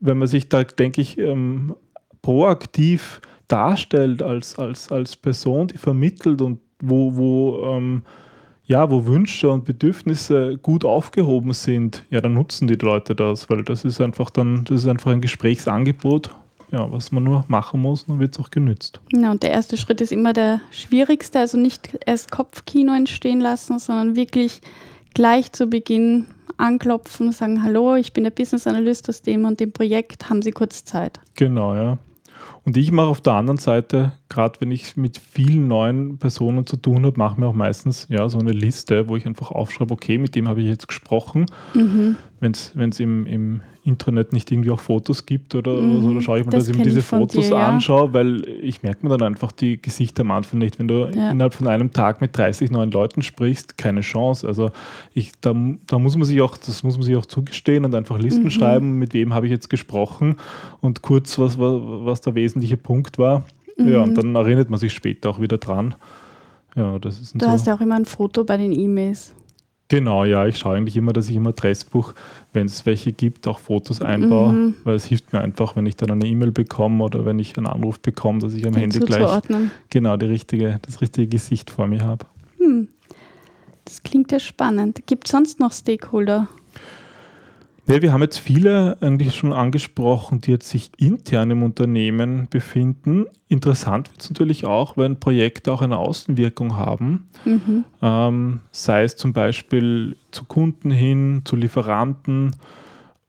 wenn 0.00 0.18
man 0.18 0.26
sich 0.26 0.48
da, 0.48 0.64
denke 0.64 1.00
ich, 1.00 1.16
ähm, 1.16 1.76
proaktiv 2.22 3.20
darstellt 3.46 4.20
als, 4.20 4.58
als, 4.58 4.90
als 4.90 5.16
Person, 5.16 5.68
die 5.68 5.78
vermittelt 5.78 6.42
und 6.42 6.58
wo, 6.80 7.16
wo, 7.16 7.64
ähm, 7.66 8.02
ja, 8.68 8.90
wo 8.90 9.06
Wünsche 9.06 9.50
und 9.50 9.64
Bedürfnisse 9.64 10.58
gut 10.58 10.84
aufgehoben 10.84 11.52
sind, 11.52 12.04
ja, 12.10 12.20
dann 12.20 12.34
nutzen 12.34 12.68
die 12.68 12.74
Leute 12.74 13.16
das, 13.16 13.48
weil 13.50 13.64
das 13.64 13.84
ist 13.84 14.00
einfach 14.00 14.30
dann, 14.30 14.64
das 14.64 14.82
ist 14.82 14.88
einfach 14.88 15.10
ein 15.10 15.22
Gesprächsangebot, 15.22 16.30
ja, 16.70 16.92
was 16.92 17.10
man 17.10 17.24
nur 17.24 17.46
machen 17.48 17.80
muss, 17.80 18.04
dann 18.04 18.20
wird 18.20 18.34
es 18.34 18.44
auch 18.44 18.50
genützt. 18.50 19.00
Ja, 19.12 19.30
und 19.30 19.42
der 19.42 19.52
erste 19.52 19.78
Schritt 19.78 20.02
ist 20.02 20.12
immer 20.12 20.34
der 20.34 20.60
schwierigste, 20.70 21.40
also 21.40 21.56
nicht 21.56 21.98
erst 22.04 22.30
Kopfkino 22.30 22.94
entstehen 22.94 23.40
lassen, 23.40 23.78
sondern 23.78 24.16
wirklich 24.16 24.60
gleich 25.14 25.50
zu 25.52 25.66
Beginn 25.66 26.26
anklopfen, 26.58 27.32
sagen, 27.32 27.62
hallo, 27.62 27.96
ich 27.96 28.12
bin 28.12 28.24
der 28.24 28.32
Business 28.32 28.66
Analyst 28.66 29.08
aus 29.08 29.22
dem 29.22 29.46
und 29.46 29.60
dem 29.60 29.72
Projekt, 29.72 30.28
haben 30.28 30.42
Sie 30.42 30.52
kurz 30.52 30.84
Zeit? 30.84 31.20
Genau, 31.36 31.74
ja. 31.74 31.98
Und 32.68 32.76
ich 32.76 32.92
mache 32.92 33.06
auf 33.06 33.22
der 33.22 33.32
anderen 33.32 33.56
Seite, 33.56 34.12
gerade 34.28 34.60
wenn 34.60 34.70
ich 34.70 34.94
mit 34.94 35.16
vielen 35.16 35.68
neuen 35.68 36.18
Personen 36.18 36.66
zu 36.66 36.76
tun 36.76 37.06
habe, 37.06 37.16
mache 37.16 37.40
mir 37.40 37.46
auch 37.46 37.54
meistens 37.54 38.06
ja, 38.10 38.28
so 38.28 38.38
eine 38.38 38.52
Liste, 38.52 39.08
wo 39.08 39.16
ich 39.16 39.24
einfach 39.24 39.50
aufschreibe, 39.50 39.94
okay, 39.94 40.18
mit 40.18 40.34
dem 40.34 40.48
habe 40.48 40.60
ich 40.60 40.66
jetzt 40.66 40.86
gesprochen. 40.86 41.46
Mhm. 41.72 42.16
Wenn 42.40 42.52
es 42.52 43.00
im, 43.00 43.24
im 43.24 43.62
Internet 43.88 44.32
nicht 44.32 44.52
irgendwie 44.52 44.70
auch 44.70 44.80
Fotos 44.80 45.24
gibt 45.26 45.54
oder, 45.54 45.72
Mhm, 45.72 46.02
so, 46.02 46.12
dann 46.12 46.22
schaue 46.22 46.40
ich 46.40 46.44
mir, 46.44 46.52
das 46.52 46.64
dass 46.64 46.68
ich 46.68 46.74
mir 46.76 46.82
kenn 46.84 46.90
diese 46.90 47.02
Fotos 47.02 47.48
dir, 47.48 47.56
ja. 47.56 47.68
anschaue, 47.68 48.12
weil 48.12 48.46
ich 48.62 48.82
merke 48.82 49.06
mir 49.06 49.16
dann 49.16 49.22
einfach 49.26 49.50
die 49.52 49.80
Gesichter 49.80 50.20
am 50.20 50.30
Anfang 50.30 50.58
nicht. 50.60 50.78
Wenn 50.78 50.88
du 50.88 51.10
Ja. 51.14 51.30
innerhalb 51.30 51.54
von 51.54 51.66
einem 51.66 51.92
Tag 51.92 52.20
mit 52.20 52.36
30 52.36 52.70
neuen 52.70 52.90
Leuten 52.90 53.22
sprichst, 53.22 53.78
keine 53.78 54.02
Chance. 54.02 54.46
Also 54.46 54.70
ich, 55.14 55.32
da, 55.40 55.54
da 55.86 55.98
muss 55.98 56.16
man 56.16 56.24
sich 56.26 56.40
auch, 56.42 56.56
das 56.58 56.82
muss 56.82 56.96
man 56.96 57.04
sich 57.04 57.16
auch 57.16 57.26
zugestehen 57.26 57.84
und 57.84 57.94
einfach 57.94 58.18
Listen 58.18 58.44
Mhm. 58.44 58.50
schreiben, 58.50 58.98
mit 58.98 59.14
wem 59.14 59.32
habe 59.34 59.46
ich 59.46 59.52
jetzt 59.52 59.70
gesprochen 59.70 60.36
und 60.80 61.02
kurz, 61.02 61.38
was, 61.38 61.58
was, 61.58 61.80
was 61.82 62.20
der 62.20 62.34
wesentliche 62.34 62.76
Punkt 62.76 63.18
war. 63.18 63.44
Ja, 63.78 64.02
und 64.02 64.10
Mhm. 64.10 64.14
dann 64.14 64.34
erinnert 64.34 64.70
man 64.70 64.78
sich 64.78 64.92
später 64.92 65.30
auch 65.30 65.40
wieder 65.40 65.58
dran. 65.58 65.94
Ja, 66.76 66.98
das 66.98 67.20
ist 67.20 67.34
Du 67.34 67.44
so. 67.46 67.50
hast 67.50 67.66
ja 67.66 67.74
auch 67.74 67.80
immer 67.80 67.94
ein 67.96 68.04
Foto 68.04 68.44
bei 68.44 68.56
den 68.56 68.72
E-Mails. 68.72 69.32
Genau, 69.88 70.24
ja, 70.24 70.46
ich 70.46 70.58
schaue 70.58 70.76
eigentlich 70.76 70.96
immer, 70.98 71.14
dass 71.14 71.30
ich 71.30 71.36
im 71.36 71.46
Adressbuch, 71.46 72.12
wenn 72.52 72.66
es 72.66 72.84
welche 72.84 73.12
gibt, 73.12 73.48
auch 73.48 73.58
Fotos 73.58 74.02
einbaue, 74.02 74.52
Mhm. 74.52 74.74
weil 74.84 74.96
es 74.96 75.06
hilft 75.06 75.32
mir 75.32 75.40
einfach, 75.40 75.76
wenn 75.76 75.86
ich 75.86 75.96
dann 75.96 76.10
eine 76.10 76.26
E-Mail 76.26 76.52
bekomme 76.52 77.02
oder 77.04 77.24
wenn 77.24 77.38
ich 77.38 77.56
einen 77.56 77.66
Anruf 77.66 77.98
bekomme, 77.98 78.40
dass 78.40 78.52
ich 78.52 78.66
am 78.66 78.74
Handy 78.74 78.98
gleich 78.98 79.40
genau 79.88 80.16
die 80.18 80.26
richtige, 80.26 80.78
das 80.82 81.00
richtige 81.00 81.26
Gesicht 81.28 81.70
vor 81.70 81.86
mir 81.86 82.02
habe. 82.04 82.26
Hm. 82.58 82.88
Das 83.86 84.02
klingt 84.02 84.30
ja 84.30 84.38
spannend. 84.38 85.06
Gibt 85.06 85.26
es 85.26 85.32
sonst 85.32 85.58
noch 85.58 85.72
Stakeholder? 85.72 86.48
Ja, 87.88 88.02
wir 88.02 88.12
haben 88.12 88.20
jetzt 88.20 88.38
viele 88.38 88.98
eigentlich 89.00 89.34
schon 89.34 89.54
angesprochen, 89.54 90.42
die 90.42 90.50
jetzt 90.50 90.68
sich 90.68 90.90
intern 90.98 91.50
im 91.50 91.62
Unternehmen 91.62 92.46
befinden. 92.50 93.24
Interessant 93.48 94.10
wird 94.10 94.20
es 94.20 94.28
natürlich 94.28 94.66
auch, 94.66 94.98
wenn 94.98 95.18
Projekte 95.18 95.72
auch 95.72 95.80
eine 95.80 95.96
Außenwirkung 95.96 96.76
haben. 96.76 97.28
Mhm. 97.46 97.84
ähm, 98.02 98.60
sei 98.72 99.04
es 99.04 99.16
zum 99.16 99.32
Beispiel 99.32 100.16
zu 100.32 100.44
Kunden 100.44 100.90
hin, 100.90 101.40
zu 101.46 101.56
Lieferanten 101.56 102.56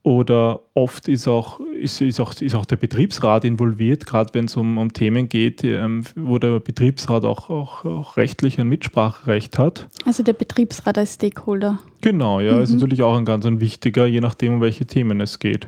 oder 0.02 0.62
oft 0.76 1.08
ist 1.10 1.28
auch, 1.28 1.60
ist, 1.60 2.00
ist 2.02 2.20
auch, 2.22 2.34
ist 2.40 2.56
auch 2.56 2.66
der 2.66 2.78
Betriebsrat 2.78 3.44
involviert, 3.44 4.06
gerade 4.06 4.34
wenn 4.34 4.46
es 4.46 4.56
um, 4.56 4.78
um 4.78 4.94
Themen 4.94 5.28
geht, 5.28 5.64
ähm, 5.64 6.06
wo 6.16 6.38
der 6.40 6.60
Betriebsrat 6.62 7.26
auch, 7.26 7.50
auch, 7.50 7.84
auch 7.86 8.16
rechtlich 8.18 8.60
ein 8.60 8.70
Mitspracherecht 8.70 9.60
hat. 9.60 9.88
Also 10.06 10.24
der 10.24 10.34
Betriebsrat 10.34 10.98
als 10.98 11.16
Stakeholder. 11.16 11.80
Genau, 12.02 12.40
ja, 12.40 12.60
ist 12.62 12.70
Mhm. 12.72 12.78
natürlich 12.78 13.02
auch 13.04 13.18
ein 13.18 13.26
ganz 13.26 13.46
ein 13.46 13.60
wichtiger, 13.60 14.06
je 14.06 14.22
nachdem, 14.22 14.54
um 14.56 14.62
welche 14.62 14.86
Themen 14.86 15.20
es 15.20 15.38
geht. 15.40 15.68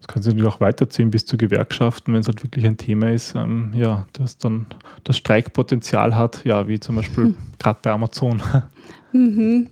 Das 0.00 0.08
kann 0.08 0.22
sich 0.22 0.34
natürlich 0.34 0.52
auch 0.52 0.60
weiterziehen 0.60 1.10
bis 1.10 1.24
zu 1.24 1.36
Gewerkschaften, 1.36 2.12
wenn 2.12 2.20
es 2.20 2.26
halt 2.26 2.42
wirklich 2.42 2.66
ein 2.66 2.76
Thema 2.76 3.10
ist, 3.10 3.34
ähm, 3.36 3.72
ja, 3.74 4.06
das 4.12 4.36
dann 4.36 4.66
das 5.04 5.16
Streikpotenzial 5.16 6.14
hat, 6.16 6.44
ja, 6.44 6.68
wie 6.68 6.78
zum 6.78 6.96
Beispiel 6.96 7.24
Hm. 7.26 7.36
gerade 7.58 7.78
bei 7.82 7.90
Amazon. 7.92 8.42
Mhm. 9.12 9.68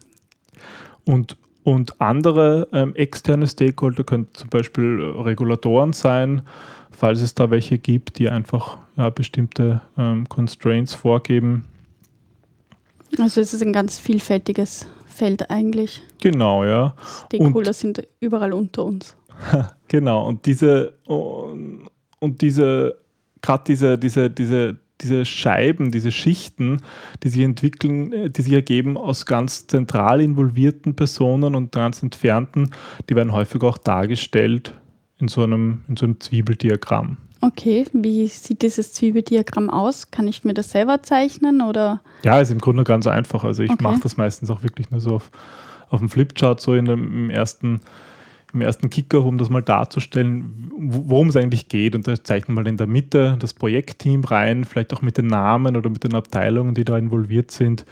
Und, 1.04 1.36
und 1.70 2.00
andere 2.00 2.66
ähm, 2.72 2.96
externe 2.96 3.46
Stakeholder 3.46 4.02
können 4.02 4.26
zum 4.32 4.48
Beispiel 4.48 5.00
äh, 5.00 5.20
Regulatoren 5.22 5.92
sein, 5.92 6.42
falls 6.90 7.20
es 7.20 7.34
da 7.34 7.50
welche 7.50 7.78
gibt, 7.78 8.18
die 8.18 8.28
einfach 8.28 8.78
ja, 8.96 9.08
bestimmte 9.10 9.80
ähm, 9.96 10.28
Constraints 10.28 10.94
vorgeben. 10.94 11.64
Also 13.18 13.40
es 13.40 13.54
ist 13.54 13.62
ein 13.62 13.72
ganz 13.72 14.00
vielfältiges 14.00 14.88
Feld 15.06 15.48
eigentlich. 15.48 16.02
Genau, 16.20 16.64
ja. 16.64 16.94
Stakeholder 17.26 17.72
sind 17.72 18.06
überall 18.18 18.52
unter 18.52 18.84
uns. 18.84 19.16
Genau. 19.88 20.28
Und 20.28 20.46
diese 20.46 20.92
und, 21.06 21.88
und 22.20 22.40
diese, 22.42 22.96
gerade 23.42 23.64
diese, 23.66 23.98
diese, 23.98 24.30
diese, 24.30 24.76
diese 25.02 25.24
Scheiben, 25.24 25.90
diese 25.90 26.12
Schichten, 26.12 26.82
die 27.22 27.28
sich 27.28 27.42
entwickeln, 27.42 28.12
äh, 28.12 28.30
die 28.30 28.42
sich 28.42 28.52
ergeben 28.52 28.96
aus 28.96 29.26
ganz 29.26 29.66
zentral 29.66 30.20
involvierten 30.20 30.94
Personen 30.94 31.54
und 31.54 31.72
ganz 31.72 32.02
entfernten, 32.02 32.70
die 33.08 33.16
werden 33.16 33.32
häufig 33.32 33.62
auch 33.62 33.78
dargestellt 33.78 34.74
in 35.18 35.28
so 35.28 35.42
einem, 35.42 35.84
in 35.88 35.96
so 35.96 36.06
einem 36.06 36.20
Zwiebeldiagramm. 36.20 37.18
Okay, 37.42 37.86
wie 37.94 38.26
sieht 38.28 38.60
dieses 38.60 38.92
Zwiebeldiagramm 38.92 39.70
aus? 39.70 40.10
Kann 40.10 40.28
ich 40.28 40.44
mir 40.44 40.52
das 40.52 40.72
selber 40.72 41.02
zeichnen 41.02 41.62
oder? 41.62 42.02
Ja, 42.22 42.38
ist 42.40 42.50
im 42.50 42.58
Grunde 42.58 42.84
ganz 42.84 43.06
einfach. 43.06 43.44
Also 43.44 43.62
ich 43.62 43.70
Okay. 43.70 43.82
mache 43.82 44.00
das 44.02 44.18
meistens 44.18 44.50
auch 44.50 44.62
wirklich 44.62 44.90
nur 44.90 45.00
so 45.00 45.14
auf, 45.16 45.30
auf 45.88 46.00
dem 46.00 46.10
Flipchart, 46.10 46.60
so 46.60 46.74
in 46.74 46.84
dem, 46.84 47.02
im 47.06 47.30
ersten, 47.30 47.80
im 48.52 48.60
ersten 48.60 48.90
Kicker, 48.90 49.24
um 49.24 49.38
das 49.38 49.50
mal 49.50 49.62
darzustellen, 49.62 50.70
wo- 50.76 51.10
worum 51.10 51.28
es 51.28 51.36
eigentlich 51.36 51.68
geht. 51.68 51.94
Und 51.94 52.06
da 52.06 52.22
zeichnen 52.22 52.56
wir 52.56 52.66
in 52.66 52.76
der 52.76 52.86
Mitte 52.86 53.36
das 53.38 53.54
Projektteam 53.54 54.24
rein, 54.24 54.64
vielleicht 54.64 54.92
auch 54.92 55.02
mit 55.02 55.18
den 55.18 55.26
Namen 55.26 55.76
oder 55.76 55.90
mit 55.90 56.04
den 56.04 56.14
Abteilungen, 56.14 56.74
die 56.74 56.84
da 56.84 56.98
involviert 56.98 57.50
sind. 57.50 57.84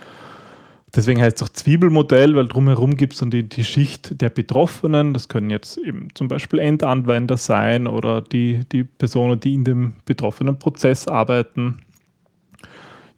Deswegen 0.94 1.20
heißt 1.20 1.36
es 1.36 1.42
auch 1.42 1.52
Zwiebelmodell, 1.52 2.34
weil 2.34 2.48
drumherum 2.48 2.96
gibt 2.96 3.12
es 3.12 3.18
dann 3.18 3.30
die, 3.30 3.46
die 3.46 3.64
Schicht 3.64 4.22
der 4.22 4.30
Betroffenen. 4.30 5.12
Das 5.12 5.28
können 5.28 5.50
jetzt 5.50 5.76
eben 5.76 6.08
zum 6.14 6.28
Beispiel 6.28 6.60
Endanwender 6.60 7.36
sein 7.36 7.86
oder 7.86 8.22
die, 8.22 8.64
die 8.72 8.84
Personen, 8.84 9.38
die 9.38 9.52
in 9.52 9.64
dem 9.64 9.92
betroffenen 10.06 10.58
Prozess 10.58 11.06
arbeiten. 11.06 11.80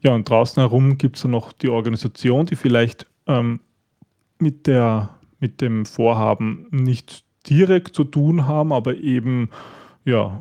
Ja, 0.01 0.13
und 0.13 0.27
draußen 0.27 0.59
herum 0.59 0.97
gibt 0.97 1.15
es 1.15 1.21
dann 1.21 1.31
noch 1.31 1.53
die 1.53 1.69
Organisation, 1.69 2.45
die 2.45 2.57
vielleicht 2.57 3.05
ähm, 3.27 3.61
mit, 4.37 4.67
der, 4.67 5.11
mit 5.39 5.61
dem 5.61 5.85
Vorhaben 5.85 6.67
nicht 6.71 7.23
direkt 7.49 7.95
zu 7.95 8.03
tun 8.03 8.47
haben, 8.47 8.71
aber 8.73 8.95
eben, 8.95 9.49
ja, 10.05 10.39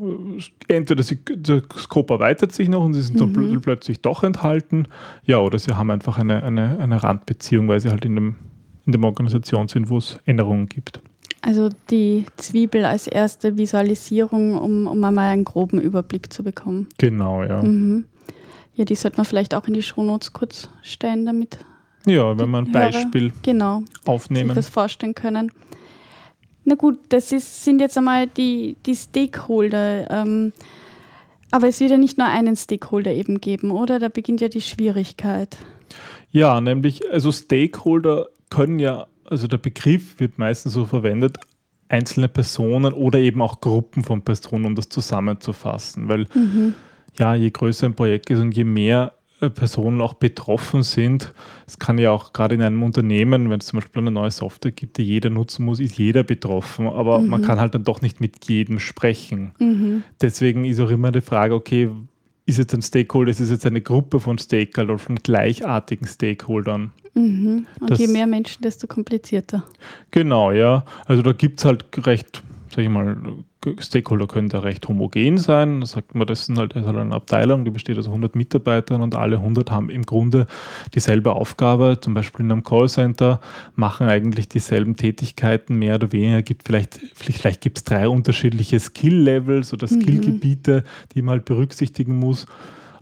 entweder 0.68 1.02
sie, 1.02 1.16
der 1.28 1.62
Scope 1.76 2.14
erweitert 2.14 2.52
sich 2.52 2.68
noch 2.68 2.84
und 2.84 2.94
sie 2.94 3.02
sind 3.02 3.20
dann 3.20 3.28
Mhm. 3.30 3.50
pl 3.50 3.60
plötzlich 3.60 4.00
doch 4.00 4.22
enthalten, 4.22 4.86
ja, 5.24 5.38
oder 5.38 5.58
sie 5.58 5.72
haben 5.76 5.90
einfach 5.90 6.18
eine, 6.18 6.42
eine, 6.42 6.78
eine 6.78 7.02
Randbeziehung, 7.02 7.68
weil 7.68 7.80
sie 7.80 7.90
halt 7.90 8.04
in 8.04 8.14
dem, 8.14 8.36
in 8.86 8.92
dem 8.92 9.04
Organisation 9.04 9.68
sind, 9.68 9.88
wo 9.90 9.98
es 9.98 10.18
Änderungen 10.26 10.66
gibt. 10.68 11.00
Also 11.42 11.70
die 11.90 12.26
Zwiebel 12.36 12.84
als 12.84 13.06
erste 13.06 13.56
Visualisierung, 13.56 14.58
um, 14.58 14.86
um 14.86 15.02
einmal 15.04 15.30
einen 15.30 15.44
groben 15.44 15.80
Überblick 15.80 16.30
zu 16.32 16.42
bekommen. 16.42 16.86
Genau, 16.98 17.42
ja. 17.42 17.62
Mhm. 17.62 18.04
Ja, 18.74 18.84
die 18.84 18.94
sollte 18.94 19.16
man 19.16 19.24
vielleicht 19.26 19.54
auch 19.54 19.66
in 19.66 19.74
die 19.74 19.82
Shownotes 19.82 20.32
kurz 20.34 20.68
stellen, 20.82 21.24
damit 21.26 21.58
Ja, 22.06 22.36
wenn 22.38 22.50
wir 22.50 22.58
ein 22.58 22.66
Hörer- 22.66 22.72
Beispiel 22.72 23.32
genau 23.42 23.80
sich 23.80 23.88
aufnehmen. 24.06 24.54
das 24.54 24.68
vorstellen 24.68 25.14
können. 25.14 25.50
Na 26.64 26.74
gut, 26.74 26.98
das 27.08 27.32
ist, 27.32 27.64
sind 27.64 27.80
jetzt 27.80 27.96
einmal 27.96 28.26
die, 28.26 28.76
die 28.86 28.94
Stakeholder. 28.94 30.10
Ähm, 30.10 30.52
aber 31.50 31.68
es 31.68 31.80
wird 31.80 31.90
ja 31.90 31.96
nicht 31.96 32.18
nur 32.18 32.28
einen 32.28 32.56
Stakeholder 32.56 33.12
eben 33.12 33.40
geben, 33.40 33.70
oder? 33.70 33.98
Da 33.98 34.08
beginnt 34.08 34.40
ja 34.40 34.48
die 34.48 34.60
Schwierigkeit. 34.60 35.56
Ja, 36.30 36.60
nämlich, 36.60 37.10
also 37.10 37.32
Stakeholder 37.32 38.28
können 38.50 38.78
ja, 38.78 39.06
also 39.24 39.48
der 39.48 39.58
Begriff 39.58 40.20
wird 40.20 40.38
meistens 40.38 40.74
so 40.74 40.84
verwendet, 40.84 41.38
einzelne 41.88 42.28
Personen 42.28 42.92
oder 42.92 43.18
eben 43.18 43.42
auch 43.42 43.60
Gruppen 43.60 44.04
von 44.04 44.22
Personen, 44.22 44.64
um 44.66 44.74
das 44.76 44.88
zusammenzufassen. 44.88 46.08
Weil 46.08 46.26
mhm. 46.34 46.74
ja, 47.18 47.34
je 47.34 47.50
größer 47.50 47.86
ein 47.86 47.94
Projekt 47.94 48.30
ist 48.30 48.38
und 48.38 48.52
je 48.56 48.64
mehr 48.64 49.12
Personen 49.48 50.00
auch 50.00 50.14
betroffen 50.14 50.82
sind. 50.82 51.32
Es 51.66 51.78
kann 51.78 51.96
ja 51.96 52.10
auch 52.10 52.32
gerade 52.32 52.54
in 52.54 52.62
einem 52.62 52.82
Unternehmen, 52.82 53.48
wenn 53.48 53.60
es 53.60 53.66
zum 53.66 53.78
Beispiel 53.78 54.02
eine 54.02 54.10
neue 54.10 54.30
Software 54.30 54.72
gibt, 54.72 54.98
die 54.98 55.02
jeder 55.02 55.30
nutzen 55.30 55.64
muss, 55.64 55.80
ist 55.80 55.96
jeder 55.96 56.22
betroffen, 56.22 56.86
aber 56.86 57.20
mhm. 57.20 57.28
man 57.28 57.42
kann 57.42 57.58
halt 57.58 57.74
dann 57.74 57.84
doch 57.84 58.02
nicht 58.02 58.20
mit 58.20 58.46
jedem 58.48 58.78
sprechen. 58.78 59.52
Mhm. 59.58 60.02
Deswegen 60.20 60.64
ist 60.64 60.80
auch 60.80 60.90
immer 60.90 61.12
die 61.12 61.22
Frage, 61.22 61.54
okay, 61.54 61.88
ist 62.44 62.58
jetzt 62.58 62.74
ein 62.74 62.82
Stakeholder, 62.82 63.30
ist 63.30 63.40
es 63.40 63.50
jetzt 63.50 63.64
eine 63.64 63.80
Gruppe 63.80 64.20
von 64.20 64.36
Stakeholdern 64.36 64.96
oder 64.96 64.98
von 64.98 65.16
gleichartigen 65.16 66.06
Stakeholdern? 66.06 66.92
Mhm. 67.14 67.66
Und 67.80 67.90
das, 67.90 67.98
je 67.98 68.08
mehr 68.08 68.26
Menschen, 68.26 68.62
desto 68.62 68.86
komplizierter. 68.86 69.64
Genau, 70.10 70.52
ja. 70.52 70.84
Also 71.06 71.22
da 71.22 71.32
gibt 71.32 71.60
es 71.60 71.64
halt 71.64 71.84
recht 72.06 72.42
sag 72.70 72.84
ich 72.84 72.88
mal, 72.88 73.16
Stakeholder 73.78 74.26
können 74.26 74.48
da 74.48 74.60
recht 74.60 74.88
homogen 74.88 75.36
sein. 75.36 75.80
Da 75.80 75.86
sagt 75.86 76.14
man, 76.14 76.26
das, 76.26 76.46
sind 76.46 76.58
halt, 76.58 76.74
das 76.74 76.82
ist 76.82 76.86
halt 76.86 76.96
eine 76.96 77.14
Abteilung, 77.14 77.64
die 77.64 77.70
besteht 77.70 77.98
aus 77.98 78.06
100 78.06 78.34
Mitarbeitern 78.34 79.02
und 79.02 79.14
alle 79.14 79.36
100 79.36 79.70
haben 79.70 79.90
im 79.90 80.06
Grunde 80.06 80.46
dieselbe 80.94 81.32
Aufgabe. 81.32 81.98
Zum 82.00 82.14
Beispiel 82.14 82.46
in 82.46 82.52
einem 82.52 82.64
Callcenter 82.64 83.40
machen 83.74 84.08
eigentlich 84.08 84.48
dieselben 84.48 84.96
Tätigkeiten 84.96 85.76
mehr 85.76 85.96
oder 85.96 86.10
weniger. 86.12 86.42
Gibt 86.42 86.66
vielleicht, 86.66 87.00
vielleicht 87.14 87.60
gibt 87.60 87.78
es 87.78 87.84
drei 87.84 88.08
unterschiedliche 88.08 88.80
Skill-Levels 88.80 89.74
oder 89.74 89.88
mhm. 89.90 90.00
Skill-Gebiete, 90.00 90.84
die 91.14 91.22
man 91.22 91.32
halt 91.32 91.44
berücksichtigen 91.44 92.18
muss. 92.18 92.46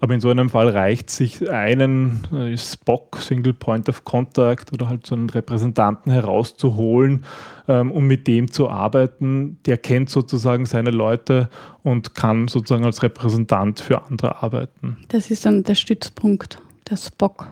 Aber 0.01 0.15
in 0.15 0.21
so 0.21 0.31
einem 0.31 0.49
Fall 0.49 0.69
reicht 0.69 1.11
sich 1.11 1.51
einen 1.51 2.27
äh, 2.33 2.57
Spock, 2.57 3.19
Single 3.21 3.53
Point 3.55 3.89
of 3.89 4.05
Contact 4.05 4.73
oder 4.73 4.89
halt 4.89 5.07
so 5.07 5.15
einen 5.15 5.29
Repräsentanten 5.29 6.13
herauszuholen, 6.13 7.25
ähm, 7.67 7.91
um 7.91 8.07
mit 8.07 8.27
dem 8.27 8.51
zu 8.51 8.69
arbeiten. 8.69 9.59
Der 9.67 9.77
kennt 9.77 10.11
sozusagen 10.11 10.67
seine 10.67 10.91
Leute 10.91 11.49
und 11.83 12.15
kann 12.15 12.49
sozusagen 12.49 12.85
als 12.85 13.03
Repräsentant 13.03 13.81
für 13.81 14.03
andere 14.05 14.43
arbeiten. 14.43 14.99
Das 15.09 15.31
ist 15.31 15.45
dann 15.45 15.65
der 15.65 15.75
Stützpunkt, 15.75 16.61
der 16.89 16.97
Spock. 16.97 17.49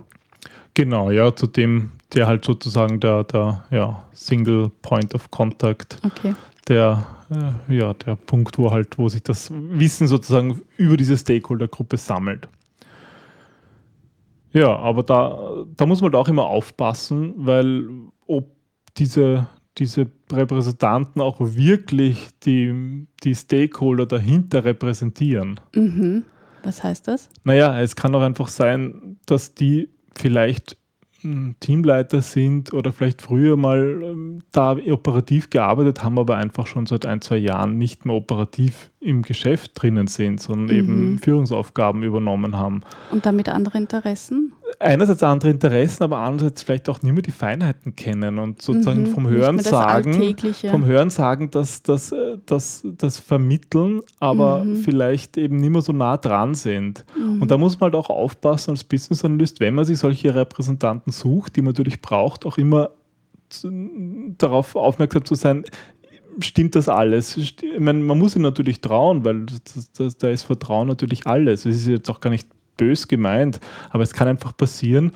Genau, 0.75 1.11
ja, 1.11 1.35
zu 1.35 1.47
dem, 1.47 1.91
der 2.15 2.27
halt 2.27 2.45
sozusagen 2.45 3.01
der, 3.01 3.25
der 3.25 3.65
ja, 3.71 4.05
Single 4.13 4.71
Point 4.83 5.15
of 5.15 5.31
Contact, 5.31 5.99
okay. 6.05 6.35
der 6.69 7.07
ja, 7.69 7.95
der 7.95 8.17
Punkt, 8.17 8.59
wo 8.59 8.71
halt, 8.71 8.99
wo 8.99 9.09
sich 9.09 9.23
das 9.23 9.51
Wissen 9.53 10.07
sozusagen 10.07 10.63
über 10.77 10.97
diese 10.97 11.17
Stakeholder-Gruppe 11.17 11.97
sammelt. 11.97 12.49
Ja, 14.53 14.77
aber 14.77 15.03
da, 15.03 15.65
da 15.77 15.87
muss 15.87 16.01
man 16.01 16.13
halt 16.13 16.21
auch 16.21 16.29
immer 16.29 16.47
aufpassen, 16.47 17.35
weil 17.37 17.89
ob 18.27 18.51
diese, 18.97 19.49
diese 19.77 20.07
Repräsentanten 20.33 21.21
auch 21.21 21.41
wirklich 21.41 22.29
die, 22.45 23.07
die 23.23 23.35
Stakeholder 23.35 24.07
dahinter 24.07 24.65
repräsentieren. 24.65 25.61
Mhm. 25.75 26.25
Was 26.63 26.83
heißt 26.83 27.07
das? 27.07 27.29
Naja, 27.45 27.81
es 27.81 27.97
kann 27.97 28.15
auch 28.15 28.23
einfach 28.23 28.49
sein, 28.49 29.19
dass 29.27 29.55
die 29.55 29.91
vielleicht 30.17 30.77
Teamleiter 31.61 32.23
sind 32.23 32.73
oder 32.73 32.93
vielleicht 32.93 33.23
früher 33.23 33.57
mal 33.57 34.03
ähm, 34.03 34.43
da 34.53 34.77
operativ 34.77 35.51
gearbeitet 35.51 36.03
haben, 36.03 36.19
aber 36.19 36.37
einfach 36.37 36.67
schon 36.67 36.87
seit 36.87 37.07
ein, 37.07 37.21
zwei 37.21 37.39
Jahren 37.39 37.79
nicht 37.79 38.05
mehr 38.05 38.15
operativ 38.15 38.91
im 39.07 39.23
Geschäft 39.23 39.73
drinnen 39.75 40.09
sind, 40.09 40.41
sondern 40.41 40.67
mhm. 40.67 40.83
eben 40.83 41.19
Führungsaufgaben 41.19 42.03
übernommen 42.03 42.57
haben. 42.57 42.83
Und 43.11 43.25
damit 43.25 43.49
andere 43.49 43.79
Interessen? 43.79 44.53
Einerseits 44.81 45.23
andere 45.23 45.51
Interessen, 45.51 46.03
aber 46.03 46.19
andererseits 46.19 46.65
vielleicht 46.65 46.89
auch 46.89 47.01
nicht 47.01 47.13
mehr 47.13 47.23
die 47.23 47.31
Feinheiten 47.31 47.95
kennen 47.95 48.39
und 48.39 48.61
sozusagen 48.61 49.03
mhm. 49.03 49.07
vom 49.07 49.29
Hören 49.29 49.59
sagen, 49.61 50.37
vom 50.71 50.85
Hören 50.85 51.11
sagen, 51.11 51.51
dass 51.51 51.83
das, 51.83 52.13
das, 52.45 52.83
das 52.85 53.19
vermitteln, 53.19 54.03
aber 54.19 54.65
mhm. 54.65 54.79
vielleicht 54.79 55.37
eben 55.37 55.57
nicht 55.57 55.71
mehr 55.71 55.83
so 55.83 55.93
nah 55.93 56.17
dran 56.17 56.55
sind. 56.55 57.05
Mhm. 57.17 57.43
Und 57.43 57.51
da 57.51 57.57
muss 57.57 57.79
man 57.79 57.93
halt 57.93 57.95
auch 57.95 58.11
aufpassen 58.11 58.73
als 58.73 58.83
Business 58.83 59.25
Analyst, 59.25 59.61
wenn 59.61 59.75
man 59.75 59.85
sich 59.85 59.99
solche 59.99 60.35
Repräsentanten 60.35 61.13
sucht, 61.13 61.57
die 61.57 61.63
man 61.63 61.73
natürlich 61.73 62.03
braucht, 62.03 62.45
auch 62.45 62.59
immer 62.59 62.91
darauf 64.39 64.75
aufmerksam 64.77 65.25
zu 65.25 65.35
sein, 65.35 65.65
stimmt 66.41 66.75
das 66.75 66.89
alles? 66.89 67.37
Ich 67.37 67.57
meine, 67.79 68.01
man 68.01 68.19
muss 68.19 68.37
ihm 68.37 68.43
natürlich 68.43 68.81
trauen, 68.81 69.25
weil 69.25 69.47
da 70.19 70.29
ist 70.29 70.45
Vertrauen 70.45 70.89
natürlich 70.89 71.27
alles. 71.27 71.67
Es 71.67 71.77
ist 71.77 71.89
jetzt 71.89 72.11
auch 72.11 72.21
gar 72.21 72.31
nicht 72.31 72.49
bös 72.77 73.09
gemeint, 73.09 73.61
aber 73.91 74.03
es 74.03 74.13
kann 74.13 74.29
einfach 74.29 74.57
passieren, 74.57 75.13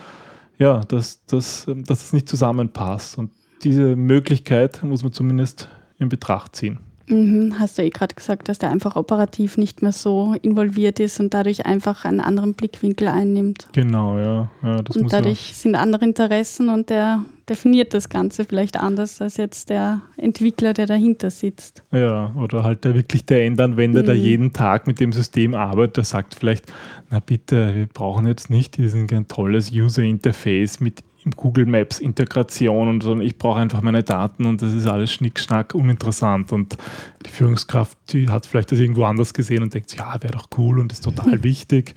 ja, 0.58 0.80
dass, 0.80 1.24
dass, 1.26 1.66
dass 1.66 2.04
es 2.04 2.12
nicht 2.12 2.28
zusammenpasst. 2.28 3.18
Und 3.18 3.30
diese 3.62 3.96
Möglichkeit 3.96 4.82
muss 4.82 5.02
man 5.02 5.12
zumindest 5.12 5.68
in 5.98 6.08
Betracht 6.08 6.56
ziehen. 6.56 6.78
Mhm, 7.10 7.58
hast 7.58 7.76
du 7.76 7.82
eh 7.82 7.90
gerade 7.90 8.14
gesagt, 8.14 8.48
dass 8.48 8.58
der 8.58 8.70
einfach 8.70 8.94
operativ 8.96 9.56
nicht 9.58 9.82
mehr 9.82 9.92
so 9.92 10.34
involviert 10.42 11.00
ist 11.00 11.18
und 11.18 11.34
dadurch 11.34 11.66
einfach 11.66 12.04
einen 12.04 12.20
anderen 12.20 12.54
Blickwinkel 12.54 13.08
einnimmt. 13.08 13.68
Genau, 13.72 14.16
ja. 14.18 14.50
ja 14.62 14.76
und 14.76 15.12
dadurch 15.12 15.54
sind 15.54 15.74
andere 15.74 16.04
Interessen 16.04 16.68
und 16.68 16.88
der 16.88 17.24
definiert 17.48 17.94
das 17.94 18.08
Ganze 18.08 18.44
vielleicht 18.44 18.78
anders 18.78 19.20
als 19.20 19.36
jetzt 19.36 19.70
der 19.70 20.02
Entwickler, 20.16 20.72
der 20.72 20.86
dahinter 20.86 21.30
sitzt. 21.30 21.82
Ja, 21.90 22.32
oder 22.36 22.62
halt 22.62 22.84
der 22.84 22.94
wirklich 22.94 23.26
der 23.26 23.44
Endanwender, 23.44 24.02
mhm. 24.02 24.06
der 24.06 24.16
jeden 24.16 24.52
Tag 24.52 24.86
mit 24.86 25.00
dem 25.00 25.12
System 25.12 25.54
arbeitet, 25.54 25.96
der 25.96 26.04
sagt 26.04 26.36
vielleicht, 26.36 26.72
na 27.10 27.18
bitte, 27.18 27.74
wir 27.74 27.86
brauchen 27.86 28.28
jetzt 28.28 28.50
nicht 28.50 28.76
diesen 28.76 29.10
ein 29.10 29.26
tolles 29.26 29.72
User 29.72 30.02
Interface 30.02 30.78
mit 30.78 31.02
Google 31.36 31.66
Maps 31.66 31.98
Integration 31.98 32.88
und 32.88 33.02
so. 33.02 33.18
Ich 33.20 33.36
brauche 33.36 33.60
einfach 33.60 33.82
meine 33.82 34.02
Daten 34.02 34.46
und 34.46 34.62
das 34.62 34.72
ist 34.72 34.86
alles 34.86 35.12
Schnickschnack, 35.12 35.74
uninteressant. 35.74 36.52
Und 36.52 36.76
die 37.24 37.30
Führungskraft, 37.30 37.96
die 38.12 38.28
hat 38.28 38.46
vielleicht 38.46 38.72
das 38.72 38.78
irgendwo 38.78 39.04
anders 39.04 39.34
gesehen 39.34 39.62
und 39.62 39.74
denkt, 39.74 39.94
ja, 39.96 40.14
wäre 40.20 40.32
doch 40.32 40.48
cool 40.58 40.78
und 40.78 40.92
ist 40.92 41.04
total 41.04 41.42
wichtig. 41.44 41.94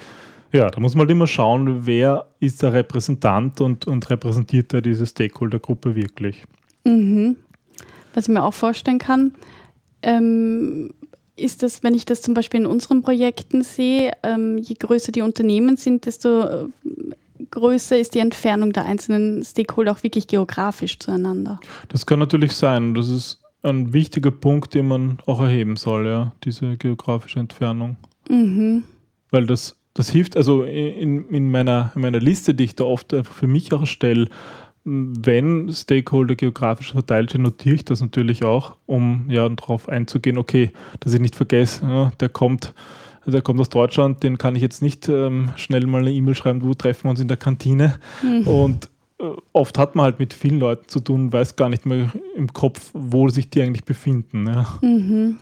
Ja, 0.52 0.70
da 0.70 0.80
muss 0.80 0.94
man 0.94 1.02
halt 1.02 1.12
immer 1.12 1.28
schauen, 1.28 1.88
wer 1.88 2.28
ist 2.40 2.62
der 2.62 2.74
Repräsentant 2.74 3.60
und, 3.60 3.88
und 3.88 4.10
repräsentiert 4.10 4.74
er 4.74 4.82
diese 4.82 5.08
Stakeholder-Gruppe 5.08 5.96
wirklich. 5.96 6.44
Mhm. 6.84 7.38
Was 8.14 8.28
ich 8.28 8.34
mir 8.34 8.44
auch 8.44 8.54
vorstellen 8.54 9.00
kann, 9.00 9.34
ähm, 10.04 10.92
ist 11.36 11.64
das, 11.64 11.82
wenn 11.84 11.96
ich 11.96 12.06
das 12.06 12.22
zum 12.22 12.36
Beispiel 12.36 12.62
in 12.62 12.66
unseren 12.68 13.02
Projekten 13.02 13.64
sehe, 13.64 14.12
ähm, 14.22 14.60
je 14.60 14.76
größer 14.76 15.12
die 15.12 15.22
Unternehmen 15.22 15.78
sind, 15.78 16.06
desto 16.06 16.70
größer 17.52 17.98
ist 17.98 18.16
die 18.16 18.20
Entfernung 18.20 18.74
der 18.74 18.86
einzelnen 18.86 19.44
Stakeholder 19.44 19.92
auch 19.92 20.04
wirklich 20.04 20.28
geografisch 20.28 21.00
zueinander. 21.00 21.60
Das 21.90 22.06
kann 22.06 22.20
natürlich 22.20 22.54
sein. 22.54 22.94
Das 22.94 23.10
ist 23.10 23.40
ein 23.64 23.94
wichtiger 23.94 24.32
Punkt, 24.32 24.74
den 24.74 24.88
man 24.88 25.18
auch 25.26 25.42
erheben 25.42 25.76
soll, 25.76 26.08
ja, 26.08 26.34
diese 26.44 26.78
geografische 26.78 27.40
Entfernung. 27.40 27.98
Mhm. 28.30 28.84
Weil 29.32 29.48
das, 29.48 29.78
das 29.94 30.10
hilft, 30.10 30.38
also 30.38 30.64
in, 30.64 31.28
in, 31.30 31.50
meiner, 31.50 31.92
in 31.96 32.02
meiner 32.02 32.20
Liste, 32.20 32.54
die 32.54 32.66
ich 32.66 32.76
da 32.76 32.84
oft 32.84 33.16
für 33.24 33.48
mich 33.48 33.74
auch 33.74 33.86
stelle, 33.86 34.28
wenn 34.86 35.72
Stakeholder 35.72 36.36
geografisch 36.36 36.92
verteilt 36.92 37.32
sind, 37.32 37.44
notiere 37.44 37.76
ich 37.76 37.86
das 37.86 38.02
natürlich 38.02 38.44
auch, 38.44 38.76
um 38.86 39.30
ja 39.30 39.48
darauf 39.48 39.88
einzugehen, 39.88 40.38
okay, 40.38 40.72
dass 41.00 41.14
ich 41.14 41.22
nicht 41.22 41.36
vergesse, 41.36 41.86
ja, 41.86 42.12
der 42.20 42.30
kommt 42.30 42.74
der 43.26 43.42
kommt 43.42 43.60
aus 43.60 43.70
Deutschland, 43.70 44.24
den 44.24 44.38
kann 44.38 44.56
ich 44.56 44.62
jetzt 44.62 44.82
nicht 44.82 45.08
ähm, 45.08 45.52
schnell 45.56 45.86
mal 45.88 46.02
eine 46.02 46.12
E-Mail 46.12 46.36
schreiben, 46.36 46.60
du 46.60 46.74
treffen 46.74 47.06
wir 47.06 47.12
uns 47.12 47.20
in 47.20 47.28
der 47.28 47.38
Kantine. 47.38 48.00
Mhm. 48.22 48.48
Und 48.48 48.90
äh, 49.20 49.26
oft 49.54 49.78
hat 49.78 49.96
man 49.96 50.06
halt 50.06 50.20
mit 50.20 50.34
vielen 50.34 50.60
Leuten 50.60 50.88
zu 50.88 51.00
tun, 51.00 51.32
weiß 51.32 51.56
gar 51.56 51.70
nicht 51.70 51.86
mehr 51.86 52.12
im 52.36 52.52
Kopf, 52.52 52.92
wo 52.94 53.30
sich 53.30 53.50
die 53.50 53.62
eigentlich 53.62 53.86
befinden. 53.86 54.48
Ja, 54.48 54.80
mhm. 54.82 55.38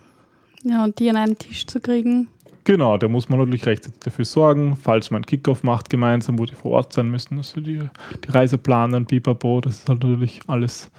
ja 0.63 0.83
und 0.83 0.99
die 0.99 1.09
an 1.09 1.17
einen 1.17 1.37
Tisch 1.37 1.65
zu 1.65 1.79
kriegen. 1.79 2.27
Genau, 2.63 2.97
da 2.97 3.07
muss 3.07 3.27
man 3.27 3.39
natürlich 3.39 3.65
rechtzeitig 3.65 3.99
dafür 4.01 4.25
sorgen, 4.25 4.77
falls 4.77 5.09
man 5.09 5.19
einen 5.19 5.25
Kickoff 5.25 5.63
macht 5.63 5.89
gemeinsam, 5.89 6.37
wo 6.37 6.45
die 6.45 6.53
vor 6.53 6.71
Ort 6.73 6.93
sein 6.93 7.09
müssen, 7.09 7.37
also 7.37 7.59
die, 7.59 7.79
die 8.23 8.29
Reise 8.29 8.59
planen, 8.59 9.07
pipapo, 9.07 9.61
das 9.61 9.79
ist 9.79 9.89
halt 9.89 10.03
natürlich 10.03 10.41
alles 10.45 10.91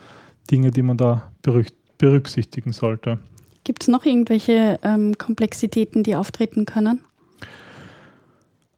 Dinge, 0.50 0.72
die 0.72 0.82
man 0.82 0.96
da 0.96 1.30
berücksichtigen 1.98 2.72
sollte. 2.72 3.20
Gibt 3.64 3.82
es 3.82 3.88
noch 3.88 4.04
irgendwelche 4.04 4.78
ähm, 4.82 5.16
Komplexitäten, 5.18 6.02
die 6.02 6.16
auftreten 6.16 6.66
können? 6.66 7.00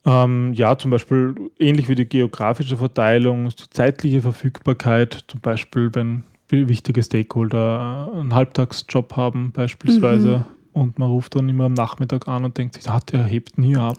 Ähm, 0.07 0.53
ja, 0.53 0.77
zum 0.77 0.91
Beispiel 0.91 1.35
ähnlich 1.59 1.89
wie 1.89 1.95
die 1.95 2.09
geografische 2.09 2.77
Verteilung, 2.77 3.51
zeitliche 3.71 4.21
Verfügbarkeit, 4.21 5.25
zum 5.29 5.41
Beispiel 5.41 5.95
wenn 5.95 6.25
wichtige 6.51 7.03
Stakeholder 7.03 8.11
äh, 8.13 8.21
einen 8.21 8.35
Halbtagsjob 8.35 9.17
haben 9.17 9.51
beispielsweise 9.53 10.39
mhm. 10.39 10.45
und 10.73 10.99
man 10.99 11.11
ruft 11.11 11.35
dann 11.35 11.49
immer 11.49 11.65
am 11.65 11.73
Nachmittag 11.73 12.29
an 12.29 12.45
und 12.45 12.57
denkt 12.59 12.75
sich, 12.75 12.89
ah, 12.89 13.01
der 13.01 13.25
hebt 13.25 13.59
nie 13.59 13.77
ab. 13.77 13.97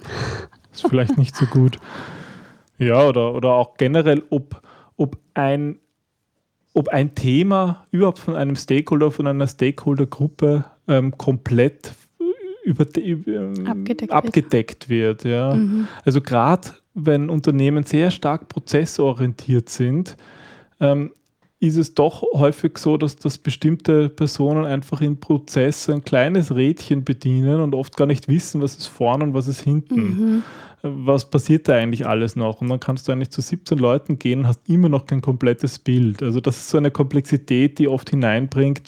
ist 0.71 0.87
vielleicht 0.87 1.17
nicht 1.17 1.35
so 1.35 1.45
gut. 1.45 1.79
Ja, 2.77 3.07
oder, 3.07 3.33
oder 3.33 3.53
auch 3.53 3.77
generell, 3.77 4.21
ob, 4.29 4.61
ob 4.97 5.17
ein 5.33 5.79
ob 6.75 6.89
ein 6.89 7.15
Thema 7.15 7.85
überhaupt 7.91 8.19
von 8.19 8.35
einem 8.35 8.55
Stakeholder, 8.55 9.09
von 9.09 9.25
einer 9.27 9.47
Stakeholdergruppe 9.47 10.65
ähm, 10.87 11.17
komplett 11.17 11.93
über, 12.63 12.85
über, 12.97 13.69
abgedeckt, 13.69 14.11
abgedeckt, 14.11 14.89
wird. 14.89 15.23
wird 15.23 15.33
ja. 15.33 15.55
Mhm. 15.55 15.87
Also 16.03 16.19
gerade 16.19 16.69
wenn 16.93 17.29
Unternehmen 17.29 17.85
sehr 17.85 18.11
stark 18.11 18.49
prozessorientiert 18.49 19.69
sind, 19.69 20.17
ähm, 20.79 21.11
ist 21.59 21.77
es 21.77 21.93
doch 21.93 22.21
häufig 22.33 22.77
so, 22.77 22.97
dass, 22.97 23.15
dass 23.15 23.37
bestimmte 23.37 24.09
Personen 24.09 24.65
einfach 24.65 24.99
im 24.99 25.17
Prozess 25.19 25.89
ein 25.89 26.03
kleines 26.03 26.53
Rädchen 26.53 27.05
bedienen 27.05 27.61
und 27.61 27.73
oft 27.73 27.95
gar 27.95 28.05
nicht 28.05 28.27
wissen, 28.27 28.61
was 28.61 28.75
ist 28.75 28.87
vorne 28.87 29.23
und 29.23 29.33
was 29.33 29.47
ist 29.47 29.61
hinten. 29.61 29.95
Mhm. 29.95 30.43
Was 30.87 31.29
passiert 31.29 31.67
da 31.67 31.75
eigentlich 31.75 32.05
alles 32.05 32.35
noch? 32.35 32.61
Und 32.61 32.69
dann 32.69 32.79
kannst 32.79 33.07
du 33.07 33.11
eigentlich 33.11 33.31
zu 33.31 33.41
17 33.41 33.77
Leuten 33.77 34.19
gehen 34.19 34.41
und 34.41 34.47
hast 34.47 34.69
immer 34.69 34.87
noch 34.87 35.07
kein 35.07 35.21
komplettes 35.21 35.79
Bild. 35.79 36.21
Also 36.21 36.39
das 36.39 36.57
ist 36.57 36.69
so 36.69 36.77
eine 36.77 36.91
Komplexität, 36.91 37.79
die 37.79 37.87
oft 37.87 38.09
hineinbringt, 38.11 38.83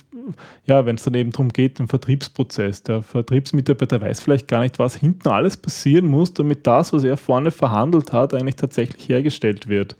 ja, 0.65 0.85
wenn 0.85 0.95
es 0.95 1.03
dann 1.03 1.15
eben 1.15 1.31
darum 1.31 1.49
geht, 1.49 1.79
den 1.79 1.87
Vertriebsprozess. 1.87 2.83
Der 2.83 3.01
Vertriebsmitarbeiter 3.01 3.99
weiß 3.99 4.19
vielleicht 4.19 4.47
gar 4.47 4.61
nicht, 4.61 4.77
was 4.77 4.95
hinten 4.95 5.29
alles 5.29 5.57
passieren 5.57 6.07
muss, 6.07 6.33
damit 6.33 6.67
das, 6.67 6.93
was 6.93 7.03
er 7.03 7.17
vorne 7.17 7.51
verhandelt 7.51 8.13
hat, 8.13 8.33
eigentlich 8.33 8.57
tatsächlich 8.57 9.09
hergestellt 9.09 9.67
wird. 9.67 9.95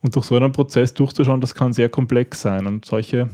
Und 0.00 0.16
durch 0.16 0.26
so 0.26 0.36
einen 0.36 0.52
Prozess 0.52 0.94
durchzuschauen, 0.94 1.40
das 1.40 1.54
kann 1.54 1.72
sehr 1.72 1.90
komplex 1.90 2.40
sein. 2.40 2.66
Und 2.66 2.86
solche, 2.86 3.28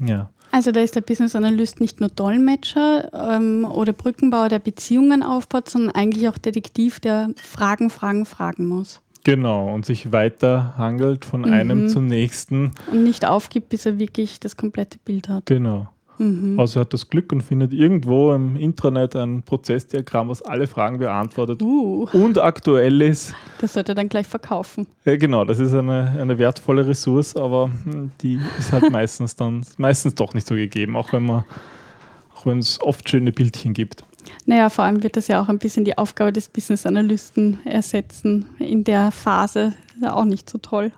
ja. 0.00 0.30
Also 0.54 0.70
da 0.70 0.78
ist 0.82 0.94
der 0.94 1.00
Business 1.00 1.34
Analyst 1.34 1.80
nicht 1.80 1.98
nur 1.98 2.10
Dolmetscher 2.10 3.10
ähm, 3.12 3.64
oder 3.64 3.92
Brückenbauer, 3.92 4.48
der 4.48 4.60
Beziehungen 4.60 5.24
aufbaut, 5.24 5.68
sondern 5.68 5.96
eigentlich 5.96 6.28
auch 6.28 6.38
Detektiv, 6.38 7.00
der 7.00 7.30
Fragen, 7.42 7.90
Fragen, 7.90 8.24
fragen 8.24 8.68
muss. 8.68 9.00
Genau, 9.24 9.74
und 9.74 9.84
sich 9.84 10.12
weiter 10.12 10.74
hangelt 10.78 11.24
von 11.24 11.40
mhm. 11.40 11.52
einem 11.52 11.88
zum 11.88 12.06
nächsten. 12.06 12.70
Und 12.88 13.02
nicht 13.02 13.24
aufgibt, 13.24 13.70
bis 13.70 13.84
er 13.84 13.98
wirklich 13.98 14.38
das 14.38 14.56
komplette 14.56 14.98
Bild 15.04 15.28
hat. 15.28 15.46
Genau. 15.46 15.88
Mhm. 16.18 16.58
Also 16.58 16.80
er 16.80 16.82
hat 16.82 16.92
das 16.92 17.08
Glück 17.08 17.32
und 17.32 17.42
findet 17.42 17.72
irgendwo 17.72 18.32
im 18.32 18.56
Intranet 18.56 19.16
ein 19.16 19.42
Prozessdiagramm, 19.42 20.28
was 20.28 20.42
alle 20.42 20.66
Fragen 20.66 20.98
beantwortet 20.98 21.62
uh. 21.62 22.08
und 22.12 22.38
aktuell 22.38 23.02
ist. 23.02 23.34
Das 23.60 23.74
sollte 23.74 23.92
er 23.92 23.94
dann 23.96 24.08
gleich 24.08 24.26
verkaufen. 24.26 24.86
Ja, 25.04 25.16
genau, 25.16 25.44
das 25.44 25.58
ist 25.58 25.74
eine, 25.74 26.16
eine 26.18 26.38
wertvolle 26.38 26.86
Ressource, 26.86 27.36
aber 27.36 27.70
hm, 27.84 28.12
die 28.20 28.38
ist 28.58 28.72
halt 28.72 28.90
meistens 28.92 29.36
dann 29.36 29.64
meistens 29.76 30.14
doch 30.14 30.34
nicht 30.34 30.46
so 30.46 30.54
gegeben, 30.54 30.96
auch 30.96 31.12
wenn 31.12 31.26
man 31.26 31.44
auch 32.36 32.46
wenn 32.46 32.58
es 32.58 32.80
oft 32.80 33.08
schöne 33.08 33.32
Bildchen 33.32 33.72
gibt. 33.72 34.04
Naja, 34.46 34.70
vor 34.70 34.84
allem 34.84 35.02
wird 35.02 35.16
das 35.16 35.28
ja 35.28 35.42
auch 35.42 35.48
ein 35.48 35.58
bisschen 35.58 35.84
die 35.84 35.96
Aufgabe 35.96 36.32
des 36.32 36.48
Business 36.48 36.86
Analysten 36.86 37.58
ersetzen 37.64 38.46
in 38.58 38.84
der 38.84 39.10
Phase. 39.10 39.74
Ist 39.94 40.02
ja 40.02 40.14
auch 40.14 40.24
nicht 40.24 40.48
so 40.48 40.58
toll. 40.58 40.92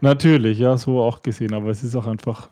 Natürlich, 0.00 0.58
ja, 0.58 0.76
so 0.76 1.00
auch 1.00 1.22
gesehen, 1.22 1.54
aber 1.54 1.70
es 1.70 1.82
ist 1.82 1.96
auch 1.96 2.06
einfach 2.06 2.50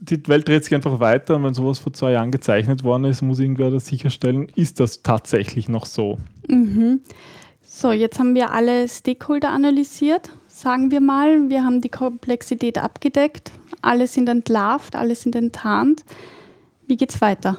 die 0.00 0.26
Welt 0.28 0.48
dreht 0.48 0.64
sich 0.64 0.74
einfach 0.74 0.98
weiter 0.98 1.36
und 1.36 1.44
wenn 1.44 1.54
sowas 1.54 1.78
vor 1.78 1.92
zwei 1.92 2.12
Jahren 2.12 2.30
gezeichnet 2.30 2.82
worden 2.82 3.04
ist, 3.04 3.20
muss 3.20 3.38
irgendwer 3.38 3.70
das 3.70 3.86
sicherstellen, 3.86 4.48
ist 4.54 4.80
das 4.80 5.02
tatsächlich 5.02 5.68
noch 5.68 5.84
so. 5.84 6.18
Mhm. 6.48 7.00
So, 7.62 7.92
jetzt 7.92 8.18
haben 8.18 8.34
wir 8.34 8.50
alle 8.50 8.88
Stakeholder 8.88 9.50
analysiert, 9.50 10.30
sagen 10.48 10.90
wir 10.90 11.00
mal. 11.00 11.50
Wir 11.50 11.64
haben 11.64 11.82
die 11.82 11.90
Komplexität 11.90 12.78
abgedeckt, 12.78 13.52
alle 13.82 14.06
sind 14.06 14.28
entlarvt, 14.28 14.96
alle 14.96 15.14
sind 15.14 15.36
enttarnt. 15.36 16.02
Wie 16.86 16.96
geht 16.96 17.10
es 17.10 17.20
weiter? 17.20 17.58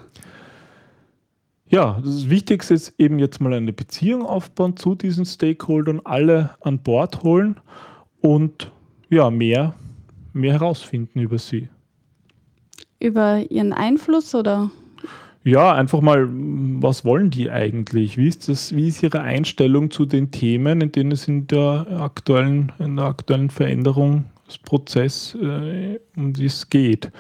Ja, 1.70 2.02
das 2.04 2.30
Wichtigste 2.30 2.74
ist 2.74 2.94
eben 2.98 3.20
jetzt 3.20 3.40
mal 3.40 3.54
eine 3.54 3.72
Beziehung 3.72 4.26
aufbauen 4.26 4.76
zu 4.76 4.96
diesen 4.96 5.26
Stakeholdern, 5.26 6.02
alle 6.04 6.56
an 6.60 6.80
Bord 6.80 7.24
holen 7.24 7.56
und 8.20 8.72
ja, 9.10 9.30
mehr, 9.30 9.76
mehr 10.34 10.54
herausfinden 10.54 11.20
über 11.20 11.38
sie 11.38 11.70
über 13.02 13.44
ihren 13.50 13.74
Einfluss 13.74 14.34
oder? 14.36 14.72
Ja, 15.44 15.74
einfach 15.74 16.02
mal, 16.02 16.28
was 16.30 17.04
wollen 17.04 17.32
die 17.32 17.50
eigentlich? 17.50 18.16
Wie 18.16 18.28
ist, 18.28 18.48
das, 18.48 18.76
wie 18.76 18.88
ist 18.88 19.02
ihre 19.02 19.22
Einstellung 19.22 19.90
zu 19.90 20.06
den 20.06 20.30
Themen, 20.30 20.82
in 20.82 20.92
denen 20.92 21.12
es 21.12 21.28
in 21.28 21.48
der 21.48 21.88
aktuellen, 22.00 22.72
in 22.78 22.96
der 22.96 23.06
aktuellen 23.06 23.50
Veränderungsprozess 23.50 25.36
äh, 25.42 26.00
um 26.16 26.34
es 26.40 26.70
geht? 26.70 27.12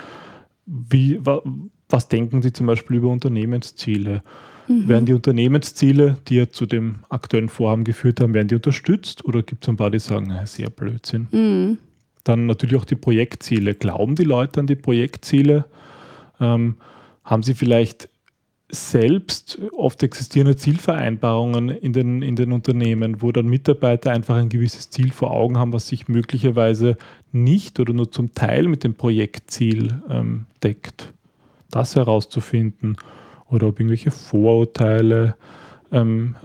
Wie, 0.67 1.19
wa, 1.25 1.41
was 1.89 2.07
denken 2.09 2.43
Sie 2.43 2.53
zum 2.53 2.67
Beispiel 2.67 2.97
über 2.97 3.09
Unternehmensziele? 3.09 4.21
Mhm. 4.67 4.87
Werden 4.87 5.05
die 5.07 5.13
Unternehmensziele, 5.13 6.17
die 6.27 6.35
ja 6.35 6.49
zu 6.49 6.67
dem 6.67 6.99
aktuellen 7.09 7.49
Vorhaben 7.49 7.83
geführt 7.83 8.19
haben, 8.19 8.35
werden 8.35 8.49
die 8.49 8.55
unterstützt 8.55 9.25
oder 9.25 9.41
gibt 9.41 9.63
es 9.63 9.69
ein 9.69 9.77
paar, 9.77 9.89
die 9.89 9.99
sagen, 9.99 10.31
sehr 10.45 10.69
Blödsinn? 10.69 11.27
Mhm. 11.31 11.77
Dann 12.23 12.45
natürlich 12.45 12.75
auch 12.75 12.85
die 12.85 12.95
Projektziele. 12.95 13.75
Glauben 13.75 14.15
die 14.15 14.23
Leute 14.23 14.59
an 14.59 14.67
die 14.67 14.75
Projektziele? 14.75 15.65
Ähm, 16.39 16.77
haben 17.23 17.43
sie 17.43 17.53
vielleicht 17.53 18.09
selbst 18.71 19.59
oft 19.75 20.01
existierende 20.01 20.55
Zielvereinbarungen 20.55 21.69
in 21.69 21.93
den, 21.93 22.21
in 22.21 22.35
den 22.35 22.53
Unternehmen, 22.53 23.21
wo 23.21 23.31
dann 23.31 23.47
Mitarbeiter 23.47 24.11
einfach 24.11 24.37
ein 24.37 24.49
gewisses 24.49 24.89
Ziel 24.89 25.11
vor 25.11 25.31
Augen 25.31 25.57
haben, 25.57 25.73
was 25.73 25.89
sich 25.89 26.07
möglicherweise 26.07 26.97
nicht 27.31 27.79
oder 27.79 27.93
nur 27.93 28.11
zum 28.11 28.33
Teil 28.33 28.67
mit 28.67 28.83
dem 28.83 28.95
Projektziel 28.95 30.01
ähm, 30.09 30.45
deckt. 30.63 31.13
Das 31.69 31.95
herauszufinden 31.95 32.97
oder 33.49 33.67
ob 33.67 33.79
irgendwelche 33.79 34.11
Vorurteile 34.11 35.35
ähm, 35.91 36.35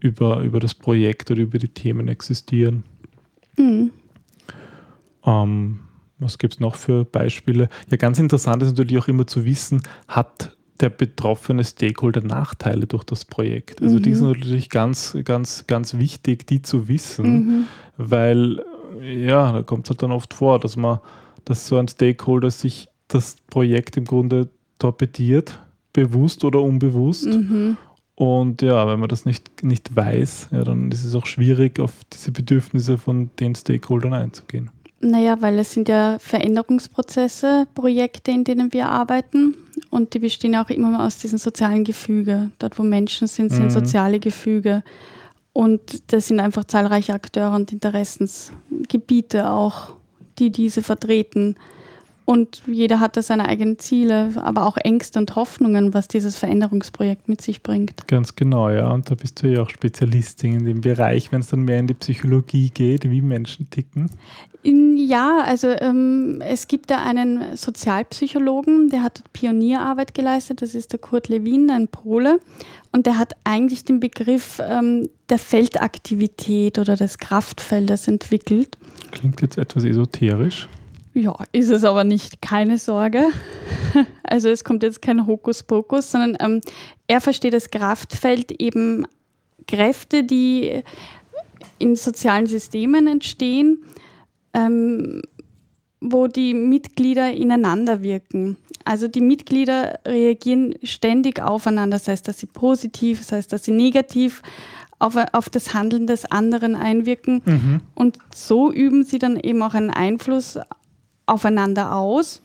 über, 0.00 0.40
über 0.40 0.60
das 0.60 0.74
Projekt 0.74 1.30
oder 1.30 1.40
über 1.40 1.58
die 1.58 1.68
Themen 1.68 2.08
existieren. 2.08 2.84
Mhm. 3.56 3.92
Ähm, 5.26 5.80
was 6.18 6.38
gibt 6.38 6.54
es 6.54 6.60
noch 6.60 6.76
für 6.76 7.04
Beispiele? 7.04 7.68
Ja, 7.90 7.96
ganz 7.96 8.18
interessant 8.18 8.62
ist 8.62 8.70
natürlich 8.70 8.98
auch 8.98 9.08
immer 9.08 9.26
zu 9.26 9.44
wissen, 9.44 9.82
hat 10.08 10.56
der 10.80 10.90
betroffene 10.90 11.64
Stakeholder 11.64 12.20
Nachteile 12.20 12.86
durch 12.86 13.04
das 13.04 13.24
Projekt? 13.24 13.82
Also 13.82 13.96
mhm. 13.96 14.02
die 14.02 14.14
sind 14.14 14.28
natürlich 14.28 14.70
ganz, 14.70 15.16
ganz, 15.24 15.66
ganz 15.66 15.98
wichtig, 15.98 16.46
die 16.46 16.62
zu 16.62 16.88
wissen, 16.88 17.26
mhm. 17.32 17.64
weil 17.96 18.62
ja, 19.02 19.52
da 19.52 19.62
kommt 19.62 19.86
es 19.86 19.90
halt 19.90 20.02
dann 20.02 20.12
oft 20.12 20.34
vor, 20.34 20.58
dass 20.58 20.76
man, 20.76 21.00
dass 21.44 21.66
so 21.66 21.76
ein 21.76 21.88
Stakeholder 21.88 22.50
sich 22.50 22.88
das 23.08 23.36
Projekt 23.48 23.96
im 23.96 24.04
Grunde 24.04 24.48
torpediert, 24.78 25.58
bewusst 25.92 26.44
oder 26.44 26.62
unbewusst. 26.62 27.26
Mhm. 27.26 27.76
Und 28.14 28.62
ja, 28.62 28.88
wenn 28.88 28.98
man 28.98 29.10
das 29.10 29.26
nicht, 29.26 29.62
nicht 29.62 29.94
weiß, 29.94 30.48
ja, 30.52 30.64
dann 30.64 30.90
ist 30.90 31.04
es 31.04 31.14
auch 31.14 31.26
schwierig, 31.26 31.78
auf 31.78 31.92
diese 32.12 32.32
Bedürfnisse 32.32 32.96
von 32.96 33.30
den 33.38 33.54
Stakeholdern 33.54 34.14
einzugehen. 34.14 34.70
Naja, 35.06 35.40
weil 35.40 35.58
es 35.60 35.72
sind 35.72 35.88
ja 35.88 36.18
Veränderungsprozesse, 36.18 37.68
Projekte, 37.74 38.32
in 38.32 38.42
denen 38.42 38.72
wir 38.72 38.88
arbeiten. 38.88 39.54
Und 39.88 40.14
die 40.14 40.18
bestehen 40.18 40.56
auch 40.56 40.68
immer 40.68 41.04
aus 41.04 41.18
diesem 41.18 41.38
sozialen 41.38 41.84
Gefüge. 41.84 42.50
Dort, 42.58 42.76
wo 42.76 42.82
Menschen 42.82 43.28
sind, 43.28 43.52
sind 43.52 43.66
mhm. 43.66 43.70
soziale 43.70 44.18
Gefüge. 44.18 44.82
Und 45.52 46.12
das 46.12 46.26
sind 46.26 46.40
einfach 46.40 46.64
zahlreiche 46.64 47.14
Akteure 47.14 47.54
und 47.54 47.72
Interessensgebiete 47.72 49.48
auch, 49.48 49.92
die 50.40 50.50
diese 50.50 50.82
vertreten. 50.82 51.54
Und 52.26 52.62
jeder 52.66 52.98
hat 52.98 53.16
da 53.16 53.22
seine 53.22 53.48
eigenen 53.48 53.78
Ziele, 53.78 54.32
aber 54.34 54.66
auch 54.66 54.76
Ängste 54.76 55.20
und 55.20 55.36
Hoffnungen, 55.36 55.94
was 55.94 56.08
dieses 56.08 56.36
Veränderungsprojekt 56.36 57.28
mit 57.28 57.40
sich 57.40 57.62
bringt. 57.62 58.08
Ganz 58.08 58.34
genau, 58.34 58.68
ja. 58.68 58.92
Und 58.92 59.08
da 59.08 59.14
bist 59.14 59.42
du 59.42 59.48
ja 59.48 59.62
auch 59.62 59.70
Spezialistin 59.70 60.54
in 60.54 60.64
dem 60.64 60.80
Bereich, 60.80 61.30
wenn 61.30 61.40
es 61.40 61.48
dann 61.48 61.60
mehr 61.60 61.78
in 61.78 61.86
die 61.86 61.94
Psychologie 61.94 62.70
geht, 62.70 63.08
wie 63.08 63.22
Menschen 63.22 63.70
ticken. 63.70 64.10
Ja, 64.64 65.38
also 65.46 65.68
ähm, 65.68 66.42
es 66.44 66.66
gibt 66.66 66.90
da 66.90 67.04
einen 67.04 67.56
Sozialpsychologen, 67.56 68.88
der 68.88 69.04
hat 69.04 69.22
Pionierarbeit 69.32 70.12
geleistet, 70.12 70.62
das 70.62 70.74
ist 70.74 70.90
der 70.90 70.98
Kurt 70.98 71.28
Lewin, 71.28 71.70
ein 71.70 71.86
Pole. 71.86 72.40
Und 72.90 73.06
der 73.06 73.18
hat 73.18 73.34
eigentlich 73.44 73.84
den 73.84 74.00
Begriff 74.00 74.60
ähm, 74.60 75.08
der 75.28 75.38
Feldaktivität 75.38 76.80
oder 76.80 76.96
des 76.96 77.18
Kraftfeldes 77.18 78.08
entwickelt. 78.08 78.76
Klingt 79.12 79.40
jetzt 79.42 79.58
etwas 79.58 79.84
esoterisch. 79.84 80.68
Ja, 81.16 81.34
ist 81.50 81.70
es 81.70 81.82
aber 81.82 82.04
nicht, 82.04 82.42
keine 82.42 82.78
Sorge. 82.78 83.28
Also 84.22 84.50
es 84.50 84.64
kommt 84.64 84.82
jetzt 84.82 85.00
kein 85.00 85.26
Hokuspokus, 85.26 86.10
sondern 86.10 86.36
ähm, 86.40 86.60
er 87.06 87.22
versteht 87.22 87.54
das 87.54 87.70
Kraftfeld 87.70 88.50
eben 88.60 89.06
Kräfte, 89.66 90.24
die 90.24 90.82
in 91.78 91.96
sozialen 91.96 92.44
Systemen 92.46 93.06
entstehen, 93.06 93.84
ähm, 94.52 95.22
wo 96.02 96.26
die 96.26 96.52
Mitglieder 96.52 97.32
ineinander 97.32 98.02
wirken. 98.02 98.58
Also 98.84 99.08
die 99.08 99.22
Mitglieder 99.22 100.00
reagieren 100.06 100.74
ständig 100.82 101.40
aufeinander, 101.40 101.98
sei 101.98 102.12
es, 102.12 102.22
dass 102.22 102.38
sie 102.38 102.46
positiv, 102.46 103.24
sei 103.24 103.38
es, 103.38 103.48
dass 103.48 103.64
sie 103.64 103.72
negativ 103.72 104.42
auf, 104.98 105.16
auf 105.32 105.48
das 105.48 105.72
Handeln 105.72 106.06
des 106.06 106.30
anderen 106.30 106.74
einwirken. 106.74 107.40
Mhm. 107.46 107.80
Und 107.94 108.18
so 108.34 108.70
üben 108.70 109.04
sie 109.04 109.18
dann 109.18 109.40
eben 109.40 109.62
auch 109.62 109.72
einen 109.72 109.90
Einfluss 109.90 110.58
aufeinander 111.26 111.94
aus, 111.94 112.42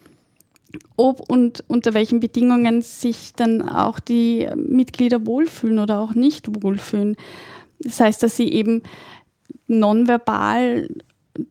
ob 0.98 1.30
und 1.30 1.64
unter 1.68 1.94
welchen 1.94 2.20
Bedingungen 2.20 2.82
sich 2.82 3.34
dann 3.34 3.68
auch 3.68 4.00
die 4.00 4.48
Mitglieder 4.56 5.26
wohlfühlen 5.26 5.80
oder 5.80 6.00
auch 6.00 6.14
nicht 6.14 6.64
wohlfühlen. 6.64 7.16
Das 7.80 8.00
heißt, 8.00 8.24
dass 8.24 8.38
sie 8.38 8.52
eben 8.52 8.84
nonverbal 9.68 10.88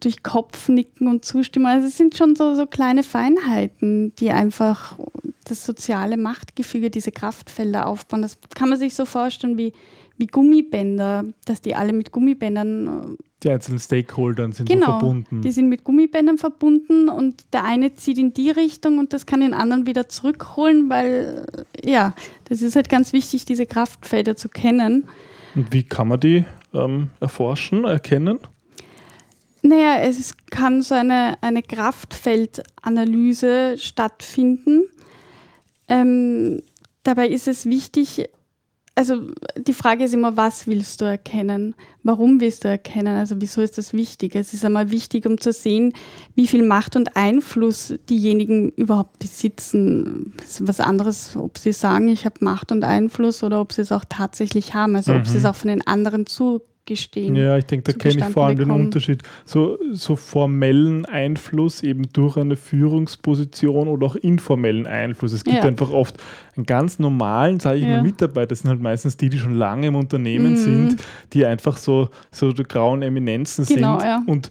durch 0.01 0.23
Kopfnicken 0.23 1.09
und 1.09 1.25
Zustimmen. 1.25 1.67
Also 1.67 1.89
es 1.89 1.97
sind 1.97 2.17
schon 2.17 2.37
so, 2.37 2.55
so 2.55 2.67
kleine 2.67 3.03
Feinheiten, 3.03 4.15
die 4.17 4.31
einfach 4.31 4.99
das 5.45 5.65
soziale 5.65 6.17
Machtgefüge, 6.17 6.91
diese 6.91 7.13
Kraftfelder 7.13 7.87
aufbauen. 7.87 8.23
Das 8.23 8.39
kann 8.55 8.69
man 8.69 8.79
sich 8.79 8.95
so 8.95 9.05
vorstellen 9.05 9.59
wie, 9.59 9.73
wie 10.17 10.27
Gummibänder, 10.27 11.25
dass 11.45 11.61
die 11.63 11.75
alle 11.75 11.93
mit 11.93 12.13
Gummibändern. 12.13 13.17
Die 13.43 13.51
einzelnen 13.51 13.81
Stakeholder 13.81 14.53
sind 14.53 14.69
genau, 14.69 14.87
so 14.87 14.93
verbunden. 14.93 15.41
Die 15.41 15.51
sind 15.51 15.71
mit 15.71 15.85
Gummibändern 15.85 16.37
verbunden 16.37 17.09
und 17.09 17.43
der 17.55 17.65
eine 17.65 17.95
zieht 17.95 18.19
in 18.19 18.35
die 18.35 18.51
Richtung 18.51 18.99
und 18.99 19.15
das 19.15 19.25
kann 19.25 19.41
den 19.41 19.55
anderen 19.55 19.87
wieder 19.87 20.09
zurückholen, 20.09 20.91
weil 20.91 21.47
ja, 21.83 22.15
das 22.45 22.61
ist 22.61 22.77
halt 22.77 22.91
ganz 22.91 23.15
wichtig, 23.15 23.47
diese 23.47 23.65
Kraftfelder 23.65 24.37
zu 24.37 24.51
kennen. 24.51 25.09
Und 25.55 25.73
wie 25.73 25.85
kann 25.85 26.09
man 26.09 26.21
die 26.21 26.45
ähm, 26.75 27.09
erforschen, 27.21 27.85
erkennen? 27.85 28.41
Naja, 29.63 30.01
es 30.01 30.35
kann 30.51 30.83
so 30.83 30.95
eine, 30.95 31.43
eine 31.43 31.63
Kraftfeldanalyse 31.63 33.79
stattfinden. 33.79 34.85
Ähm, 35.89 36.63
dabei 37.03 37.29
ist 37.29 37.49
es 37.49 37.67
wichtig, 37.67 38.31
also 39.01 39.23
die 39.57 39.73
Frage 39.73 40.05
ist 40.05 40.13
immer, 40.13 40.37
was 40.37 40.67
willst 40.67 41.01
du 41.01 41.07
erkennen? 41.07 41.75
Warum 42.03 42.39
willst 42.39 42.65
du 42.65 42.69
erkennen? 42.69 43.17
Also 43.17 43.37
wieso 43.39 43.63
ist 43.63 43.79
das 43.79 43.95
wichtig? 43.95 44.35
Es 44.35 44.53
ist 44.53 44.63
einmal 44.63 44.91
wichtig, 44.91 45.25
um 45.25 45.41
zu 45.41 45.55
sehen, 45.55 45.95
wie 46.35 46.47
viel 46.47 46.63
Macht 46.63 46.97
und 46.97 47.17
Einfluss 47.17 47.95
diejenigen 48.11 48.69
überhaupt 48.73 49.19
besitzen. 49.19 50.35
Das 50.37 50.61
ist 50.61 50.69
was 50.69 50.81
anderes, 50.81 51.35
ob 51.35 51.57
sie 51.57 51.73
sagen, 51.73 52.09
ich 52.09 52.27
habe 52.27 52.45
Macht 52.45 52.73
und 52.73 52.85
Einfluss 52.85 53.43
oder 53.43 53.63
ob 53.63 53.73
sie 53.73 53.81
es 53.81 53.91
auch 53.91 54.05
tatsächlich 54.07 54.75
haben. 54.75 54.95
Also 54.95 55.15
mhm. 55.15 55.21
ob 55.21 55.27
sie 55.27 55.39
es 55.39 55.45
mhm. 55.45 55.49
auch 55.49 55.57
von 55.57 55.69
den 55.69 55.87
anderen 55.87 56.27
zu 56.27 56.61
gestehen. 56.87 57.37
Ja, 57.37 57.57
ich 57.57 57.67
denke, 57.67 57.93
da 57.93 57.99
kenne 57.99 58.27
ich 58.27 58.33
vor 58.33 58.47
allem 58.47 58.57
bekommen. 58.57 58.79
den 58.79 58.87
Unterschied. 58.87 59.23
So, 59.45 59.79
so 59.93 60.17
formellen 60.17 61.05
Einfluss 61.07 61.83
eben 61.83 62.13
durch 62.13 62.37
eine 62.37 62.57
Führungsposition 62.57 63.89
oder 63.89 64.07
auch 64.07 64.17
informellen 64.17 64.87
Einfluss. 64.87 65.33
Es 65.33 65.45
gibt 65.45 65.59
ja. 65.59 65.63
einfach 65.63 65.91
oft 65.91 66.17
einen 66.57 66.67
ganz 66.67 66.99
normalen, 66.99 67.61
sage 67.61 67.79
ich 67.79 67.85
ja. 67.85 67.97
mal, 67.97 68.03
Mitarbeiter, 68.03 68.49
das 68.49 68.61
sind 68.61 68.71
halt 68.71 68.81
meistens 68.81 69.17
die, 69.17 69.31
die 69.31 69.39
schon 69.39 69.55
lange 69.55 69.89
im 69.89 69.95
Unternehmen 69.95 70.53
mhm. 70.53 70.57
sind, 70.57 70.97
die 71.33 71.47
einfach 71.47 71.77
so, 71.77 72.11
so 72.33 72.53
die 72.53 72.65
grauen 72.65 73.03
Eminenzen 73.03 73.65
genau, 73.65 73.99
sind 73.99 74.07
ja. 74.07 74.23
und 74.27 74.51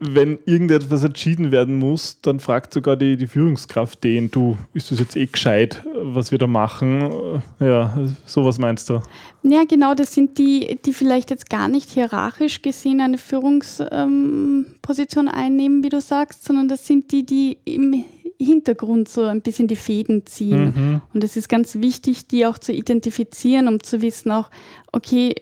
wenn 0.00 0.38
irgendetwas 0.44 1.02
entschieden 1.02 1.50
werden 1.50 1.78
muss, 1.78 2.18
dann 2.22 2.40
fragt 2.40 2.72
sogar 2.72 2.96
die, 2.96 3.16
die 3.16 3.26
Führungskraft 3.26 4.04
den, 4.04 4.30
du, 4.30 4.56
ist 4.72 4.92
das 4.92 5.00
jetzt 5.00 5.16
eh 5.16 5.26
gescheit, 5.26 5.82
was 5.94 6.30
wir 6.30 6.38
da 6.38 6.46
machen? 6.46 7.42
Ja, 7.58 7.98
sowas 8.24 8.58
meinst 8.58 8.88
du? 8.90 9.00
Ja, 9.42 9.64
genau, 9.64 9.94
das 9.94 10.14
sind 10.14 10.38
die, 10.38 10.78
die 10.84 10.92
vielleicht 10.92 11.30
jetzt 11.30 11.50
gar 11.50 11.68
nicht 11.68 11.90
hierarchisch 11.90 12.62
gesehen 12.62 13.00
eine 13.00 13.18
Führungsposition 13.18 15.26
ähm, 15.26 15.34
einnehmen, 15.34 15.82
wie 15.82 15.88
du 15.88 16.00
sagst, 16.00 16.44
sondern 16.44 16.68
das 16.68 16.86
sind 16.86 17.10
die, 17.12 17.24
die 17.24 17.58
im 17.64 18.04
Hintergrund 18.40 19.08
so 19.08 19.24
ein 19.24 19.42
bisschen 19.42 19.66
die 19.66 19.76
Fäden 19.76 20.24
ziehen. 20.26 20.74
Mhm. 20.76 21.00
Und 21.12 21.24
es 21.24 21.36
ist 21.36 21.48
ganz 21.48 21.76
wichtig, 21.76 22.28
die 22.28 22.46
auch 22.46 22.58
zu 22.58 22.72
identifizieren, 22.72 23.66
um 23.66 23.82
zu 23.82 24.00
wissen 24.00 24.30
auch, 24.30 24.48
okay, 24.92 25.34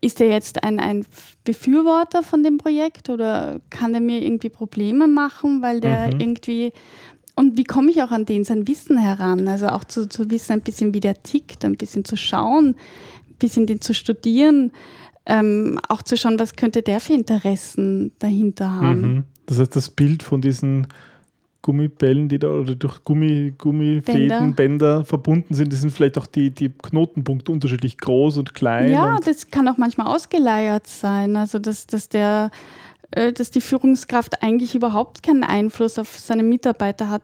ist 0.00 0.20
er 0.20 0.28
jetzt 0.28 0.62
ein, 0.62 0.78
ein 0.78 1.06
Befürworter 1.44 2.22
von 2.22 2.42
dem 2.42 2.58
Projekt 2.58 3.10
oder 3.10 3.60
kann 3.70 3.94
er 3.94 4.00
mir 4.00 4.22
irgendwie 4.22 4.48
Probleme 4.48 5.08
machen, 5.08 5.62
weil 5.62 5.80
der 5.80 6.14
mhm. 6.14 6.20
irgendwie 6.20 6.72
und 7.34 7.56
wie 7.56 7.64
komme 7.64 7.92
ich 7.92 8.02
auch 8.02 8.10
an 8.10 8.26
den 8.26 8.44
sein 8.44 8.66
Wissen 8.66 8.98
heran? 8.98 9.46
Also 9.46 9.68
auch 9.68 9.84
zu, 9.84 10.08
zu 10.08 10.28
wissen, 10.28 10.54
ein 10.54 10.60
bisschen 10.60 10.92
wie 10.92 10.98
der 10.98 11.22
tickt, 11.22 11.64
ein 11.64 11.76
bisschen 11.76 12.04
zu 12.04 12.16
schauen, 12.16 12.70
ein 12.70 13.36
bisschen 13.38 13.64
den 13.66 13.80
zu 13.80 13.94
studieren, 13.94 14.72
ähm, 15.24 15.78
auch 15.88 16.02
zu 16.02 16.16
schauen, 16.16 16.40
was 16.40 16.56
könnte 16.56 16.82
der 16.82 16.98
für 16.98 17.12
Interessen 17.12 18.10
dahinter 18.18 18.72
haben. 18.72 19.00
Mhm. 19.00 19.24
Das 19.46 19.60
heißt, 19.60 19.76
das 19.76 19.88
Bild 19.88 20.24
von 20.24 20.40
diesen 20.40 20.88
Gummibällen, 21.62 22.28
die 22.28 22.38
da 22.38 22.48
oder 22.48 22.74
durch 22.74 23.04
Gummi, 23.04 23.52
Gummifäden, 23.58 24.28
Bänder. 24.28 24.52
Bänder 24.54 25.04
verbunden 25.04 25.54
sind, 25.54 25.72
die 25.72 25.76
sind 25.76 25.90
vielleicht 25.90 26.16
auch 26.16 26.26
die, 26.26 26.50
die 26.50 26.70
Knotenpunkte 26.70 27.50
unterschiedlich 27.50 27.98
groß 27.98 28.38
und 28.38 28.54
klein. 28.54 28.92
Ja, 28.92 29.16
und 29.16 29.26
das 29.26 29.50
kann 29.50 29.66
auch 29.68 29.76
manchmal 29.76 30.06
ausgeleiert 30.06 30.86
sein. 30.86 31.36
Also 31.36 31.58
dass, 31.58 31.86
dass 31.86 32.08
der 32.08 32.50
äh, 33.10 33.32
dass 33.32 33.50
die 33.50 33.60
Führungskraft 33.60 34.42
eigentlich 34.42 34.74
überhaupt 34.74 35.22
keinen 35.22 35.44
Einfluss 35.44 35.98
auf 35.98 36.18
seine 36.18 36.42
Mitarbeiter 36.42 37.08
hat. 37.08 37.22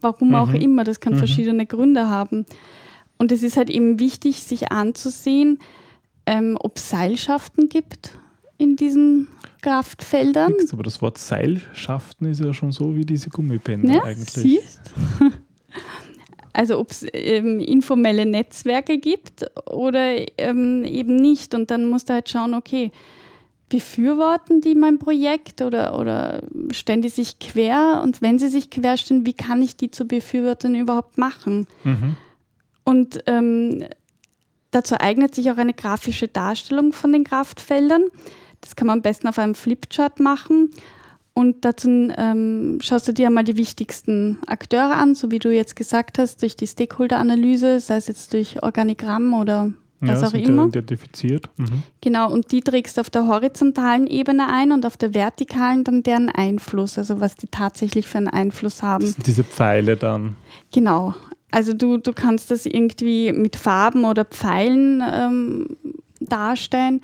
Warum 0.00 0.28
mhm. 0.28 0.34
auch 0.34 0.54
immer, 0.54 0.84
das 0.84 1.00
kann 1.00 1.14
mhm. 1.14 1.18
verschiedene 1.18 1.66
Gründe 1.66 2.08
haben. 2.08 2.46
Und 3.18 3.30
es 3.30 3.42
ist 3.42 3.56
halt 3.56 3.70
eben 3.70 4.00
wichtig, 4.00 4.42
sich 4.42 4.72
anzusehen, 4.72 5.58
ähm, 6.26 6.56
ob 6.58 6.78
es 6.78 6.88
Seilschaften 6.88 7.68
gibt 7.68 8.18
in 8.56 8.76
diesen 8.76 9.28
Kraftfeldern. 9.62 10.52
Nix, 10.52 10.72
aber 10.72 10.82
das 10.82 11.00
Wort 11.00 11.18
Seilschaften 11.18 12.26
ist 12.26 12.40
ja 12.40 12.52
schon 12.52 12.72
so 12.72 12.94
wie 12.94 13.04
diese 13.04 13.30
Gummibänder 13.30 13.94
ja, 13.94 14.02
eigentlich. 14.02 14.28
Siehst? 14.28 14.80
Also 16.54 16.78
ob 16.78 16.90
es 16.90 17.06
ähm, 17.14 17.60
informelle 17.60 18.26
Netzwerke 18.26 18.98
gibt 18.98 19.46
oder 19.66 20.16
ähm, 20.38 20.84
eben 20.84 21.16
nicht. 21.16 21.54
Und 21.54 21.70
dann 21.70 21.88
musst 21.88 22.10
du 22.10 22.12
halt 22.14 22.28
schauen, 22.28 22.52
okay, 22.52 22.92
befürworten 23.70 24.60
die 24.60 24.74
mein 24.74 24.98
Projekt 24.98 25.62
oder, 25.62 25.98
oder 25.98 26.42
stellen 26.72 27.00
die 27.00 27.08
sich 27.08 27.38
quer? 27.38 28.02
Und 28.04 28.20
wenn 28.20 28.38
sie 28.38 28.48
sich 28.48 28.68
querstellen, 28.68 29.24
wie 29.24 29.32
kann 29.32 29.62
ich 29.62 29.76
die 29.76 29.90
zu 29.90 30.04
Befürwortern 30.04 30.74
überhaupt 30.74 31.16
machen? 31.16 31.66
Mhm. 31.84 32.16
Und 32.84 33.22
ähm, 33.26 33.86
dazu 34.72 34.96
eignet 35.00 35.34
sich 35.34 35.50
auch 35.50 35.56
eine 35.56 35.72
grafische 35.72 36.28
Darstellung 36.28 36.92
von 36.92 37.12
den 37.12 37.24
Kraftfeldern. 37.24 38.04
Das 38.62 38.74
kann 38.74 38.86
man 38.86 38.98
am 38.98 39.02
besten 39.02 39.28
auf 39.28 39.38
einem 39.38 39.54
Flipchart 39.54 40.18
machen. 40.18 40.70
Und 41.34 41.64
dazu 41.64 41.88
ähm, 42.16 42.78
schaust 42.82 43.08
du 43.08 43.12
dir 43.12 43.28
einmal 43.28 43.44
die 43.44 43.56
wichtigsten 43.56 44.38
Akteure 44.46 44.96
an, 44.96 45.14
so 45.14 45.30
wie 45.30 45.38
du 45.38 45.50
jetzt 45.50 45.76
gesagt 45.76 46.18
hast, 46.18 46.42
durch 46.42 46.56
die 46.56 46.66
Stakeholder-Analyse, 46.66 47.80
sei 47.80 47.96
es 47.96 48.06
jetzt 48.06 48.32
durch 48.34 48.62
Organigramm 48.62 49.32
oder 49.32 49.72
was 50.00 50.20
ja, 50.20 50.28
auch 50.28 50.34
immer. 50.34 50.66
identifiziert. 50.66 51.48
Mhm. 51.56 51.84
Genau, 52.00 52.30
und 52.30 52.50
die 52.50 52.60
trägst 52.60 52.98
auf 52.98 53.08
der 53.08 53.26
horizontalen 53.28 54.06
Ebene 54.08 54.52
ein 54.52 54.72
und 54.72 54.84
auf 54.84 54.96
der 54.96 55.14
vertikalen 55.14 55.84
dann 55.84 56.02
deren 56.02 56.28
Einfluss, 56.28 56.98
also 56.98 57.20
was 57.20 57.36
die 57.36 57.46
tatsächlich 57.46 58.06
für 58.06 58.18
einen 58.18 58.28
Einfluss 58.28 58.82
haben. 58.82 59.04
Das 59.04 59.14
sind 59.14 59.26
diese 59.26 59.44
Pfeile 59.44 59.96
dann. 59.96 60.36
Genau. 60.72 61.14
Also 61.50 61.72
du, 61.72 61.98
du 61.98 62.12
kannst 62.12 62.50
das 62.50 62.66
irgendwie 62.66 63.32
mit 63.32 63.56
Farben 63.56 64.04
oder 64.04 64.24
Pfeilen 64.24 65.02
ähm, 65.06 65.76
darstellen. 66.20 67.00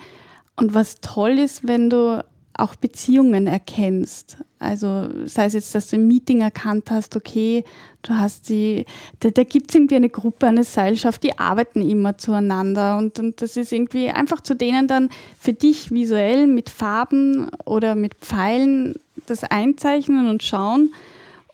Und 0.59 0.73
was 0.73 0.99
toll 1.01 1.39
ist, 1.39 1.67
wenn 1.67 1.89
du 1.89 2.23
auch 2.59 2.75
Beziehungen 2.75 3.47
erkennst. 3.47 4.37
Also 4.59 5.07
sei 5.25 5.45
es 5.45 5.53
jetzt, 5.53 5.73
dass 5.73 5.89
du 5.89 5.95
im 5.95 6.07
Meeting 6.07 6.41
erkannt 6.41 6.91
hast, 6.91 7.15
okay, 7.15 7.63
du 8.01 8.13
hast 8.13 8.45
sie, 8.45 8.85
da, 9.21 9.29
da 9.29 9.43
gibt 9.43 9.69
es 9.69 9.75
irgendwie 9.75 9.95
eine 9.95 10.09
Gruppe, 10.09 10.47
eine 10.47 10.65
Seilschaft, 10.65 11.23
die 11.23 11.39
arbeiten 11.39 11.87
immer 11.89 12.17
zueinander 12.17 12.97
und, 12.97 13.17
und 13.19 13.41
das 13.41 13.55
ist 13.55 13.71
irgendwie 13.71 14.09
einfach 14.09 14.41
zu 14.41 14.55
denen 14.55 14.87
dann 14.87 15.09
für 15.39 15.53
dich 15.53 15.91
visuell 15.91 16.47
mit 16.47 16.69
Farben 16.69 17.49
oder 17.63 17.95
mit 17.95 18.15
Pfeilen 18.15 18.95
das 19.25 19.45
einzeichnen 19.45 20.29
und 20.29 20.43
schauen 20.43 20.93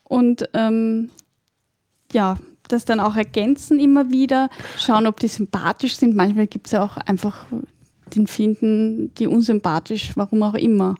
und 0.03 0.49
ähm, 0.53 1.11
ja, 2.11 2.37
das 2.67 2.85
dann 2.85 2.99
auch 2.99 3.15
ergänzen 3.15 3.79
immer 3.79 4.09
wieder, 4.09 4.49
schauen, 4.79 5.05
ob 5.05 5.19
die 5.19 5.27
sympathisch 5.27 5.97
sind. 5.97 6.15
Manchmal 6.15 6.47
gibt 6.47 6.65
es 6.65 6.71
ja 6.71 6.83
auch 6.83 6.97
einfach 6.97 7.45
den 8.15 8.27
finden 8.27 9.13
die 9.15 9.27
unsympathisch, 9.27 10.11
warum 10.15 10.43
auch 10.43 10.55
immer. 10.55 10.95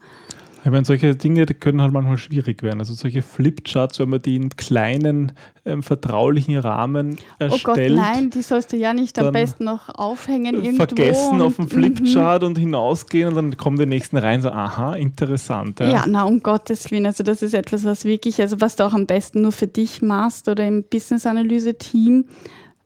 Ich 0.66 0.72
meine, 0.72 0.84
solche 0.84 1.16
Dinge 1.16 1.46
können 1.46 1.80
halt 1.80 1.94
manchmal 1.94 2.18
schwierig 2.18 2.64
werden. 2.64 2.80
Also 2.80 2.96
solche 2.96 3.22
Flipcharts, 3.22 4.00
wenn 4.00 4.10
man 4.10 4.24
die 4.24 4.36
in 4.36 4.50
kleinen, 4.50 5.34
ähm, 5.64 5.84
vertraulichen 5.84 6.58
Rahmen 6.58 7.18
erstellt. 7.38 7.62
Oh 7.68 7.74
Gott, 7.74 7.96
nein, 7.96 8.32
die 8.32 8.42
sollst 8.42 8.74
du 8.74 8.78
ja 8.78 8.92
nicht 8.96 9.20
am 9.20 9.32
besten 9.32 9.66
noch 9.66 9.90
aufhängen 9.90 10.56
irgendwo. 10.56 10.78
Vergessen 10.78 11.40
auf 11.42 11.58
dem 11.58 11.70
Flipchart 11.70 12.42
mhm. 12.42 12.48
und 12.48 12.58
hinausgehen 12.58 13.30
und 13.30 13.36
dann 13.36 13.58
kommen 13.58 13.78
die 13.78 13.86
nächsten 13.86 14.18
rein 14.18 14.42
so, 14.42 14.50
aha, 14.50 14.96
interessant. 14.96 15.82
Ja. 15.82 15.90
ja, 15.90 16.06
na 16.08 16.24
um 16.24 16.42
Gottes 16.42 16.90
Willen, 16.90 17.06
also 17.06 17.24
das 17.24 17.44
ist 17.44 17.54
etwas, 17.54 17.84
was 17.84 18.04
wirklich, 18.04 18.42
also 18.42 18.60
was 18.60 18.76
du 18.76 18.88
auch 18.88 18.94
am 18.94 19.06
besten 19.06 19.44
nur 19.44 19.52
für 19.52 19.68
dich 19.68 20.02
machst 20.02 20.50
oder 20.50 20.68
im 20.68 20.84
Business-Analyse-Team, 20.84 22.26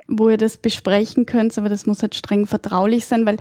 wo 0.10 0.30
ihr 0.30 0.38
das 0.38 0.58
besprechen 0.58 1.26
könnt, 1.26 1.58
aber 1.58 1.70
das 1.70 1.86
muss 1.86 2.02
halt 2.02 2.14
streng 2.14 2.46
vertraulich 2.46 3.06
sein, 3.06 3.26
weil 3.26 3.38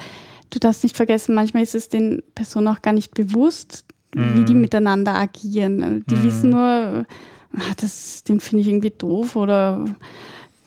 du 0.50 0.58
darfst 0.58 0.82
nicht 0.82 0.96
vergessen, 0.96 1.34
manchmal 1.34 1.62
ist 1.62 1.74
es 1.74 1.88
den 1.88 2.22
Personen 2.34 2.68
auch 2.68 2.82
gar 2.82 2.92
nicht 2.92 3.14
bewusst, 3.14 3.84
mhm. 4.14 4.34
wie 4.34 4.44
die 4.44 4.54
mhm. 4.54 4.60
miteinander 4.62 5.14
agieren. 5.14 6.04
Die 6.08 6.14
mhm. 6.14 6.22
wissen 6.24 6.50
nur, 6.50 7.06
ach, 7.56 7.74
das, 7.76 8.24
den 8.24 8.40
finde 8.40 8.62
ich 8.62 8.68
irgendwie 8.68 8.90
doof 8.90 9.36
oder 9.36 9.84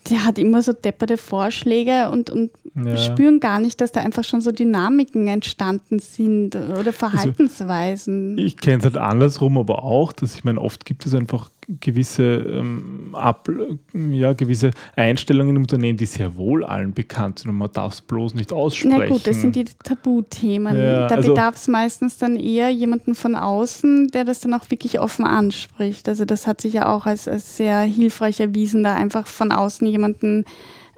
der 0.09 0.25
hat 0.25 0.39
immer 0.39 0.63
so 0.63 0.73
depperte 0.73 1.17
Vorschläge 1.17 2.09
und, 2.09 2.29
und 2.29 2.51
ja. 2.75 2.97
spüren 2.97 3.39
gar 3.39 3.59
nicht, 3.59 3.81
dass 3.81 3.91
da 3.91 4.01
einfach 4.01 4.23
schon 4.23 4.41
so 4.41 4.51
Dynamiken 4.51 5.27
entstanden 5.27 5.99
sind 5.99 6.55
oder 6.55 6.77
also, 6.77 6.91
Verhaltensweisen. 6.91 8.31
Also, 8.31 8.43
ich 8.43 8.57
kenne 8.57 8.79
es 8.79 8.83
halt 8.83 8.97
andersrum, 8.97 9.57
aber 9.57 9.83
auch, 9.83 10.11
dass 10.11 10.35
ich 10.35 10.43
meine, 10.43 10.59
oft 10.59 10.85
gibt 10.85 11.05
es 11.05 11.13
einfach 11.13 11.51
gewisse, 11.79 12.23
ähm, 12.23 13.13
Ab, 13.13 13.49
ja, 13.93 14.33
gewisse 14.33 14.71
Einstellungen 14.95 15.55
im 15.55 15.61
Unternehmen, 15.63 15.97
die 15.97 16.05
sehr 16.05 16.35
wohl 16.35 16.63
allen 16.63 16.93
bekannt 16.93 17.39
sind 17.39 17.51
und 17.51 17.57
man 17.57 17.71
darf 17.71 17.93
es 17.93 18.01
bloß 18.01 18.33
nicht 18.33 18.51
aussprechen. 18.51 18.97
Na 18.97 19.07
gut, 19.07 19.27
das 19.27 19.41
sind 19.41 19.55
die 19.55 19.65
Tabuthemen. 19.65 20.75
Ja, 20.75 21.07
da 21.07 21.15
also- 21.15 21.29
bedarf 21.29 21.55
es 21.55 21.67
meistens 21.67 22.17
dann 22.17 22.37
eher 22.37 22.69
jemanden 22.69 23.15
von 23.15 23.35
außen, 23.35 24.09
der 24.09 24.25
das 24.25 24.39
dann 24.39 24.53
auch 24.53 24.69
wirklich 24.69 24.99
offen 24.99 25.25
anspricht. 25.25 26.09
Also 26.09 26.25
das 26.25 26.47
hat 26.47 26.61
sich 26.61 26.73
ja 26.73 26.93
auch 26.93 27.05
als, 27.05 27.27
als 27.27 27.57
sehr 27.57 27.81
hilfreich 27.81 28.39
erwiesen, 28.39 28.83
da 28.83 28.95
einfach 28.95 29.27
von 29.27 29.51
außen 29.51 29.87
jemanden 29.87 30.45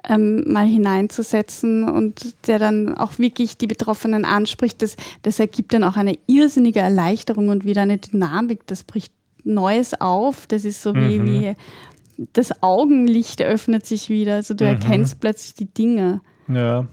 ähm, 0.08 0.52
mal 0.52 0.66
hineinzusetzen 0.66 1.88
und 1.90 2.36
der 2.48 2.60
dann 2.60 2.98
auch 2.98 3.20
wirklich 3.20 3.58
die 3.58 3.68
Betroffenen 3.68 4.26
anspricht. 4.26 4.82
Das, 4.82 4.96
das 5.22 5.40
ergibt 5.40 5.74
dann 5.74 5.84
auch 5.84 5.96
eine 5.96 6.18
irrsinnige 6.28 6.80
Erleichterung 6.80 7.50
und 7.50 7.66
wieder 7.66 7.84
eine 7.84 7.98
Dynamik. 7.98 8.68
Das 8.68 8.84
bricht 8.84 9.14
Neues 9.44 10.00
auf. 10.00 10.48
Das 10.48 10.66
ist 10.66 10.82
so 10.82 10.96
wie, 10.96 11.20
Mhm. 11.20 11.26
wie 11.26 11.56
das 12.34 12.62
Augenlicht 12.62 13.42
öffnet 13.42 13.86
sich 13.86 14.10
wieder. 14.10 14.36
Also 14.36 14.54
du 14.54 14.64
Mhm. 14.66 14.72
erkennst 14.72 15.20
plötzlich 15.20 15.54
die 15.56 15.66
Dinge. 15.74 16.22
Ja, 16.48 16.88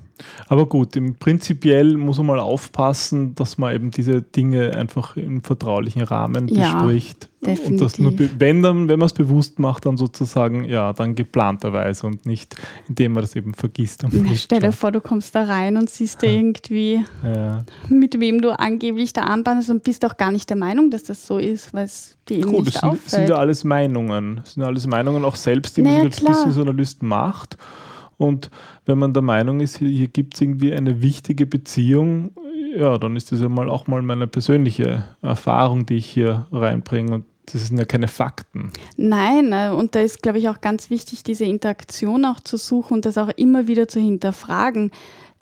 aber 0.48 0.66
gut, 0.66 0.96
im 0.96 1.14
prinzipiell 1.16 1.96
muss 1.96 2.18
man 2.18 2.26
mal 2.26 2.38
aufpassen, 2.40 3.34
dass 3.34 3.58
man 3.58 3.74
eben 3.74 3.90
diese 3.90 4.22
Dinge 4.22 4.76
einfach 4.76 5.16
im 5.16 5.42
vertraulichen 5.42 6.02
Rahmen 6.02 6.48
Ja, 6.48 6.82
bespricht. 6.82 7.28
Und 7.42 7.80
das 7.80 7.98
nur, 7.98 8.10
definitiv. 8.10 8.30
wenn 8.38 8.62
dann, 8.62 8.88
wenn 8.88 8.98
man 8.98 9.06
es 9.06 9.14
bewusst 9.14 9.58
macht, 9.58 9.86
dann 9.86 9.96
sozusagen, 9.96 10.64
ja, 10.64 10.92
dann 10.92 11.14
geplanterweise 11.14 12.06
und 12.06 12.26
nicht, 12.26 12.54
indem 12.86 13.12
man 13.12 13.22
das 13.22 13.34
eben 13.34 13.54
vergisst. 13.54 14.04
Und 14.04 14.12
Na, 14.14 14.34
Stell 14.34 14.60
dir 14.60 14.72
vor, 14.72 14.92
du 14.92 15.00
kommst 15.00 15.34
da 15.34 15.44
rein 15.44 15.78
und 15.78 15.88
siehst 15.88 16.22
da 16.22 16.26
irgendwie, 16.26 17.02
Ja. 17.24 17.64
mit 17.88 18.20
wem 18.20 18.42
du 18.42 18.58
angeblich 18.58 19.14
da 19.14 19.22
anbandest 19.22 19.70
und 19.70 19.82
bist 19.84 20.04
auch 20.04 20.18
gar 20.18 20.32
nicht 20.32 20.50
der 20.50 20.58
Meinung, 20.58 20.90
dass 20.90 21.04
das 21.04 21.26
so 21.26 21.38
ist, 21.38 21.72
weil 21.72 21.86
es 21.86 22.14
dir 22.28 22.38
eben 22.40 22.52
Gut, 22.52 22.66
nicht 22.66 22.74
das 22.76 22.82
sind, 22.82 22.90
sind 22.92 23.00
auffällt. 23.14 23.28
ja 23.30 23.36
alles 23.36 23.64
Meinungen. 23.64 24.36
Das 24.36 24.52
sind 24.52 24.62
ja 24.62 24.68
alles 24.68 24.86
Meinungen 24.86 25.24
auch 25.24 25.36
selbst, 25.36 25.78
die 25.78 25.82
Naja, 25.82 25.96
man 25.98 26.06
als 26.08 26.16
klar. 26.16 26.34
Business 26.34 26.58
Analyst 26.58 27.02
macht. 27.02 27.56
Und 28.20 28.50
wenn 28.84 28.98
man 28.98 29.14
der 29.14 29.22
Meinung 29.22 29.60
ist, 29.60 29.78
hier, 29.78 30.08
gibt 30.08 30.34
es 30.34 30.42
irgendwie 30.42 30.74
eine 30.74 31.00
wichtige 31.00 31.46
Beziehung, 31.46 32.32
ja, 32.76 32.98
dann 32.98 33.16
ist 33.16 33.32
das 33.32 33.40
ja 33.40 33.48
mal 33.48 33.70
auch 33.70 33.86
mal 33.86 34.02
meine 34.02 34.26
persönliche 34.26 35.04
Erfahrung, 35.22 35.86
die 35.86 35.96
ich 35.96 36.06
hier 36.06 36.46
reinbringe. 36.52 37.14
Und 37.14 37.24
das 37.50 37.68
sind 37.68 37.78
ja 37.78 37.86
keine 37.86 38.08
Fakten. 38.08 38.72
Nein, 38.98 39.54
äh, 39.54 39.70
und 39.70 39.94
da 39.94 40.00
ist, 40.00 40.22
glaube 40.22 40.38
ich, 40.38 40.50
auch 40.50 40.60
ganz 40.60 40.90
wichtig, 40.90 41.22
diese 41.22 41.46
Interaktion 41.46 42.26
auch 42.26 42.40
zu 42.40 42.58
suchen 42.58 42.92
und 42.92 43.06
das 43.06 43.16
auch 43.16 43.30
immer 43.36 43.66
wieder 43.68 43.88
zu 43.88 43.98
hinterfragen. 43.98 44.90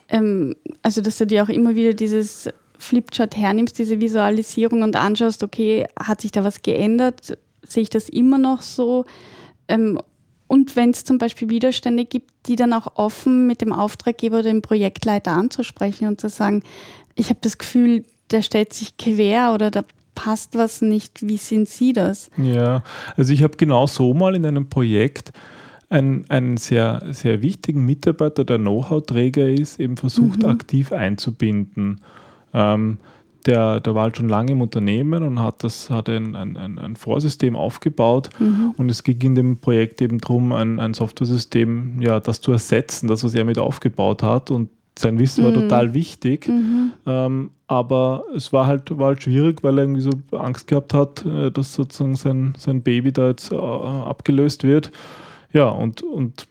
Ähm, 0.09 0.55
also, 0.83 1.01
dass 1.01 1.19
du 1.19 1.27
dir 1.27 1.43
auch 1.43 1.49
immer 1.49 1.75
wieder 1.75 1.95
dieses 1.95 2.49
Flipchart 2.79 3.37
hernimmst, 3.37 3.77
diese 3.81 4.01
Visualisierung 4.01 4.83
und 4.83 4.95
anschaust, 4.95 5.43
okay, 5.43 5.89
hat 5.99 6.21
sich 6.21 6.31
da 6.31 6.45
was 6.45 6.63
geändert? 6.63 7.37
Sehe 7.67 7.83
ich 7.83 7.91
das 7.91 8.09
immer 8.09 8.39
noch 8.39 8.63
so? 8.63 9.05
Und 10.49 10.75
wenn 10.77 10.91
es 10.91 11.05
zum 11.05 11.19
Beispiel 11.19 11.51
Widerstände 11.51 12.05
gibt, 12.05 12.31
die 12.47 12.57
dann 12.57 12.73
auch 12.73 12.97
offen 12.97 13.47
mit 13.47 13.61
dem 13.61 13.73
Auftraggeber 13.73 14.41
oder 14.41 14.51
dem 14.51 14.63
Projektleiter 14.63 15.33
anzusprechen 15.33 16.09
und 16.09 16.21
zu 16.21 16.29
sagen, 16.29 16.63
ich 17.15 17.29
habe 17.29 17.39
das 17.43 17.59
Gefühl, 17.59 18.05
der 18.31 18.43
stellt 18.43 18.73
sich 18.73 18.97
quer 18.97 19.53
oder 19.55 19.71
da 19.71 19.85
passt 20.15 20.57
was 20.57 20.81
nicht. 20.83 21.27
Wie 21.27 21.37
sehen 21.37 21.67
Sie 21.67 21.93
das? 21.93 22.31
Ja, 22.37 22.83
also 23.17 23.33
ich 23.33 23.43
habe 23.43 23.57
genau 23.57 23.87
so 23.87 24.15
mal 24.15 24.35
in 24.35 24.45
einem 24.45 24.69
Projekt 24.69 25.33
einen, 25.91 26.25
einen 26.29 26.57
sehr, 26.57 27.03
sehr 27.11 27.41
wichtigen 27.41 27.85
Mitarbeiter, 27.85 28.45
der 28.45 28.59
Know-how-Träger 28.59 29.49
ist, 29.49 29.81
eben 29.81 29.97
versucht, 29.97 30.43
Mhm. 30.43 30.49
aktiv 30.49 30.93
einzubinden. 30.93 32.01
Ähm, 32.53 32.99
der, 33.49 33.81
der 33.81 33.95
war 33.95 34.05
halt 34.05 34.17
schon 34.19 34.29
lange 34.29 34.53
im 34.53 34.61
Unternehmen 34.61 35.23
und 35.23 35.41
hat 35.41 35.65
das 35.65 35.89
hat 35.91 36.09
ein, 36.09 36.37
ein, 36.37 36.79
ein, 36.79 36.97
Vorsystem 36.97 37.57
aufgebaut. 37.57 38.29
Mhm. 38.39 38.75
Und 38.77 38.91
es 38.91 39.03
ging 39.03 39.21
in 39.23 39.35
dem 39.35 39.57
Projekt 39.57 40.03
eben 40.03 40.19
darum, 40.19 40.53
ein, 40.53 40.79
ein 40.79 40.93
Softwaresystem, 40.95 42.01
ja, 42.01 42.21
das 42.21 42.43
zu 42.43 42.53
ersetzen, 42.53 43.09
das, 43.09 43.25
was 43.25 43.35
er 43.35 43.45
mit 43.45 43.59
aufgebaut 43.59 44.23
hat. 44.23 44.51
Und 44.51 44.69
sein 44.99 45.19
Wissen 45.19 45.45
war 45.45 45.51
Mhm. 45.51 45.63
total 45.63 45.95
wichtig. 45.95 46.47
Mhm. 46.47 46.93
Ähm, 47.07 47.51
aber 47.67 48.25
es 48.35 48.53
war 48.53 48.67
halt, 48.67 48.97
war 48.99 49.09
halt 49.09 49.23
schwierig, 49.23 49.63
weil 49.63 49.79
er 49.79 49.85
irgendwie 49.85 50.03
so 50.03 50.11
Angst 50.33 50.67
gehabt 50.67 50.93
hat, 50.93 51.25
äh, 51.25 51.51
dass 51.51 51.73
sozusagen 51.73 52.17
sein, 52.17 52.55
sein 52.59 52.83
Baby 52.83 53.13
da 53.13 53.29
jetzt 53.29 53.51
äh, 53.51 53.57
abgelöst 53.57 54.63
wird. 54.63 54.93
Ja, 55.53 55.69
und, 55.71 56.03
und 56.03 56.47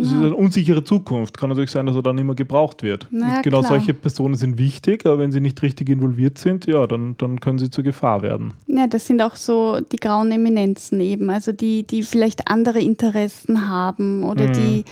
es 0.00 0.08
ist 0.08 0.14
eine 0.14 0.34
unsichere 0.34 0.84
Zukunft. 0.84 1.36
Kann 1.38 1.48
natürlich 1.50 1.70
sein, 1.70 1.86
dass 1.86 1.96
er 1.96 2.02
dann 2.02 2.18
immer 2.18 2.34
gebraucht 2.34 2.82
wird. 2.82 3.06
Na 3.10 3.28
ja, 3.28 3.36
und 3.36 3.42
genau 3.42 3.60
klar. 3.60 3.72
solche 3.78 3.94
Personen 3.94 4.34
sind 4.34 4.58
wichtig, 4.58 5.04
aber 5.06 5.18
wenn 5.18 5.32
sie 5.32 5.40
nicht 5.40 5.60
richtig 5.62 5.88
involviert 5.88 6.38
sind, 6.38 6.66
ja, 6.66 6.86
dann, 6.86 7.16
dann 7.18 7.40
können 7.40 7.58
sie 7.58 7.70
zur 7.70 7.84
Gefahr 7.84 8.22
werden. 8.22 8.54
Ja, 8.66 8.86
das 8.86 9.06
sind 9.06 9.20
auch 9.22 9.36
so 9.36 9.80
die 9.80 9.96
grauen 9.96 10.30
Eminenzen 10.30 11.00
eben, 11.00 11.30
also 11.30 11.52
die, 11.52 11.82
die 11.82 12.02
vielleicht 12.02 12.48
andere 12.48 12.80
Interessen 12.80 13.68
haben 13.68 14.22
oder 14.24 14.46
Mhm. 14.48 14.52
die, 14.52 14.84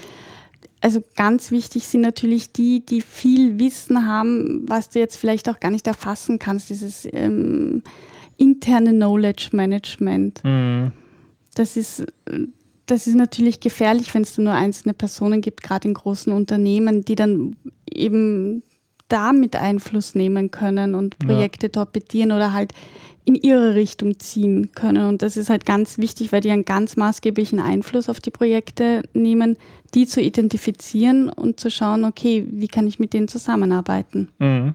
also 0.81 1.03
ganz 1.17 1.51
wichtig 1.51 1.87
sind 1.87 2.03
natürlich 2.03 2.53
die, 2.53 2.85
die 2.85 3.01
viel 3.01 3.59
Wissen 3.59 4.07
haben, 4.07 4.63
was 4.69 4.91
du 4.91 4.99
jetzt 4.99 5.17
vielleicht 5.17 5.49
auch 5.49 5.61
gar 5.61 5.71
nicht 5.71 5.87
erfassen 5.87 6.39
kannst, 6.39 6.71
dieses 6.71 7.07
ähm, 7.13 7.83
interne 8.37 8.91
Knowledge 8.91 9.49
Management. 9.53 10.41
Das 11.55 11.77
ist, 11.77 12.07
das 12.91 13.07
ist 13.07 13.15
natürlich 13.15 13.61
gefährlich, 13.61 14.13
wenn 14.15 14.23
es 14.23 14.35
da 14.35 14.43
nur 14.43 14.55
einzelne 14.55 14.95
Personen 14.95 15.41
gibt, 15.41 15.63
gerade 15.63 15.87
in 15.87 15.95
großen 15.95 16.33
Unternehmen, 16.33 17.05
die 17.05 17.15
dann 17.15 17.57
eben 17.89 18.63
damit 19.09 19.57
Einfluss 19.57 20.15
nehmen 20.15 20.51
können 20.51 20.95
und 20.95 21.17
Ja. 21.23 21.29
Projekte 21.29 21.71
torpedieren 21.71 22.33
oder 22.33 22.53
halt 22.53 22.73
in 23.25 23.35
ihre 23.35 23.75
Richtung 23.75 24.19
ziehen 24.19 24.73
können. 24.73 25.07
Und 25.07 25.21
das 25.21 25.37
ist 25.37 25.51
halt 25.51 25.67
ganz 25.67 25.99
wichtig, 25.99 26.33
weil 26.33 26.41
die 26.41 26.51
einen 26.51 26.65
ganz 26.65 26.97
maßgeblichen 26.97 27.61
Einfluss 27.61 28.09
auf 28.09 28.21
die 28.21 28.31
Projekte 28.31 29.03
nehmen, 29.13 29.59
die 29.95 30.07
zu 30.07 30.23
identifizieren 30.23 31.29
und 31.29 31.61
zu 31.61 31.71
schauen, 31.71 32.05
okay, 32.05 32.47
wie 32.51 32.69
kann 32.69 32.87
ich 32.87 32.99
mit 32.99 33.13
denen 33.13 33.29
zusammenarbeiten. 33.29 34.29
Mhm. 34.39 34.75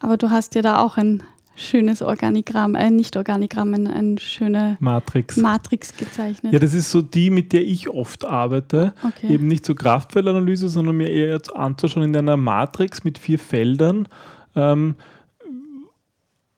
Aber 0.00 0.16
du 0.16 0.30
hast 0.30 0.56
ja 0.56 0.62
da 0.62 0.82
auch 0.82 0.96
ein 0.96 1.22
schönes 1.60 2.02
Organigramm, 2.02 2.74
äh, 2.74 2.90
nicht 2.90 3.16
Organigramm, 3.16 3.74
ein, 3.74 3.86
eine 3.86 4.18
schöne 4.18 4.76
Matrix. 4.80 5.36
Matrix 5.36 5.96
gezeichnet. 5.96 6.52
ja, 6.52 6.58
das 6.58 6.74
ist 6.74 6.90
so 6.90 7.02
die, 7.02 7.30
mit 7.30 7.52
der 7.52 7.62
ich 7.62 7.88
oft 7.88 8.24
arbeite. 8.24 8.94
okay. 9.02 9.32
Eben 9.32 9.46
nicht 9.46 9.64
so 9.64 9.74
Kraftfeldanalyse, 9.74 10.68
sondern 10.68 10.96
mir 10.96 11.10
eher 11.10 11.40
anzuschauen 11.54 12.04
in 12.04 12.16
einer 12.16 12.36
Matrix 12.36 13.04
mit 13.04 13.18
vier 13.18 13.38
Feldern, 13.38 14.08
ähm, 14.56 14.94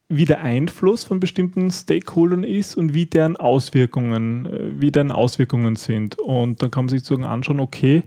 wie 0.09 0.25
der 0.25 0.43
Einfluss 0.43 1.05
von 1.05 1.21
bestimmten 1.21 1.71
Stakeholdern 1.71 2.45
ist 2.45 2.77
und 2.77 2.95
wie 2.95 3.07
deren 3.07 3.37
Auswirkungen, 3.37 4.47
äh, 4.47 4.81
wie 4.81 4.91
deren 4.91 5.11
Auswirkungen 5.11 5.77
sind. 5.77 6.19
Und 6.19 6.63
dann 6.63 6.71
kann 6.71 6.85
man 6.85 6.91
sich 6.91 7.01
sozusagen 7.01 7.25
anschauen, 7.25 7.61
okay, 7.61 8.03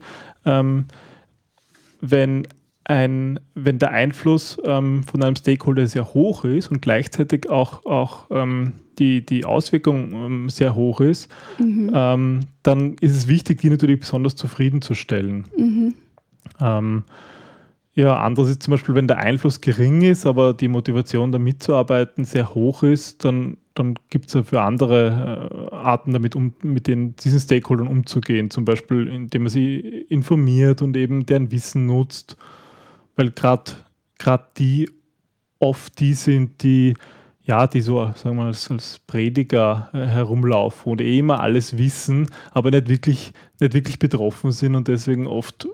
ähm, 0.45 0.85
wenn 2.01 2.47
ein, 2.85 3.39
wenn 3.55 3.79
der 3.79 3.91
Einfluss 3.91 4.57
ähm, 4.63 5.03
von 5.03 5.21
einem 5.23 5.35
Stakeholder 5.35 5.87
sehr 5.87 6.13
hoch 6.13 6.45
ist 6.45 6.69
und 6.71 6.81
gleichzeitig 6.81 7.49
auch, 7.49 7.85
auch 7.85 8.27
ähm, 8.29 8.73
die, 8.99 9.25
die 9.25 9.43
Auswirkung 9.43 10.13
ähm, 10.13 10.49
sehr 10.49 10.75
hoch 10.75 11.01
ist, 11.01 11.29
Mhm. 11.59 11.91
ähm, 11.93 12.39
dann 12.63 12.95
ist 13.01 13.15
es 13.15 13.27
wichtig, 13.27 13.61
die 13.61 13.69
natürlich 13.69 13.99
besonders 13.99 14.35
zufriedenzustellen. 14.35 15.45
Mhm. 15.57 15.95
Ähm, 16.61 17.03
ja, 17.95 18.17
anderes 18.19 18.49
ist 18.49 18.63
zum 18.63 18.71
Beispiel, 18.71 18.93
wenn 18.93 19.07
der 19.07 19.19
Einfluss 19.19 19.61
gering 19.61 20.01
ist, 20.01 20.25
aber 20.25 20.53
die 20.53 20.67
Motivation, 20.67 21.31
da 21.31 21.39
mitzuarbeiten, 21.39 22.25
sehr 22.25 22.53
hoch 22.53 22.83
ist, 22.83 23.23
dann, 23.23 23.57
dann 23.73 23.95
gibt 24.09 24.27
es 24.27 24.33
ja 24.33 24.43
für 24.43 24.61
andere 24.61 25.69
äh, 25.71 25.75
Arten, 25.75 26.11
damit 26.11 26.35
um, 26.35 26.53
mit 26.61 26.87
den, 26.87 27.15
diesen 27.15 27.39
Stakeholdern 27.39 27.87
umzugehen. 27.87 28.49
Zum 28.49 28.65
Beispiel, 28.65 29.07
indem 29.07 29.43
man 29.43 29.49
sie 29.49 29.79
informiert 30.09 30.81
und 30.81 30.95
eben 30.97 31.25
deren 31.25 31.51
Wissen 31.51 31.85
nutzt, 31.85 32.35
weil 33.15 33.31
gerade 33.31 33.71
die 34.57 34.89
oft 35.59 35.99
die 35.99 36.13
sind, 36.13 36.61
die 36.63 36.93
ja, 37.43 37.67
die 37.67 37.81
so, 37.81 37.99
sagen 38.15 38.23
wir 38.23 38.33
mal, 38.33 38.47
als, 38.47 38.71
als 38.71 38.99
Prediger 39.05 39.89
äh, 39.93 39.99
herumlaufen 40.07 40.93
und 40.93 41.01
eh 41.01 41.19
immer 41.19 41.39
alles 41.41 41.77
wissen, 41.77 42.27
aber 42.51 42.71
nicht 42.71 42.89
wirklich, 42.89 43.33
nicht 43.59 43.73
wirklich 43.75 43.99
betroffen 43.99 44.51
sind 44.51 44.73
und 44.75 44.87
deswegen 44.87 45.27
oft 45.27 45.67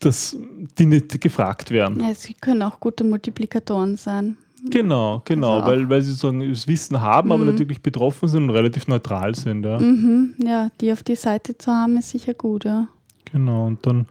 dass 0.00 0.34
die 0.78 0.86
nicht 0.86 1.20
gefragt 1.20 1.70
werden. 1.70 2.00
Ja, 2.00 2.14
sie 2.14 2.34
können 2.34 2.62
auch 2.62 2.80
gute 2.80 3.04
Multiplikatoren 3.04 3.96
sein. 3.96 4.36
Genau, 4.70 5.22
genau, 5.24 5.60
Also 5.60 5.66
weil, 5.68 5.88
weil 5.90 6.02
sie 6.02 6.12
sozusagen 6.12 6.48
das 6.48 6.66
Wissen 6.66 7.00
haben, 7.00 7.32
aber 7.32 7.42
Mhm. 7.44 7.50
nicht 7.50 7.58
wirklich 7.60 7.82
betroffen 7.82 8.28
sind 8.28 8.44
und 8.44 8.50
relativ 8.50 8.86
neutral 8.88 9.34
sind. 9.34 9.64
Ja. 9.64 9.78
Mhm. 9.78 10.34
Ja, 10.42 10.70
die 10.80 10.92
auf 10.92 11.02
die 11.02 11.16
Seite 11.16 11.56
zu 11.56 11.70
haben, 11.70 11.96
ist 11.98 12.10
sicher 12.10 12.34
gut, 12.34 12.64
ja. 12.64 12.88
Genau, 13.32 13.66
und 13.66 13.86
dann 13.86 14.06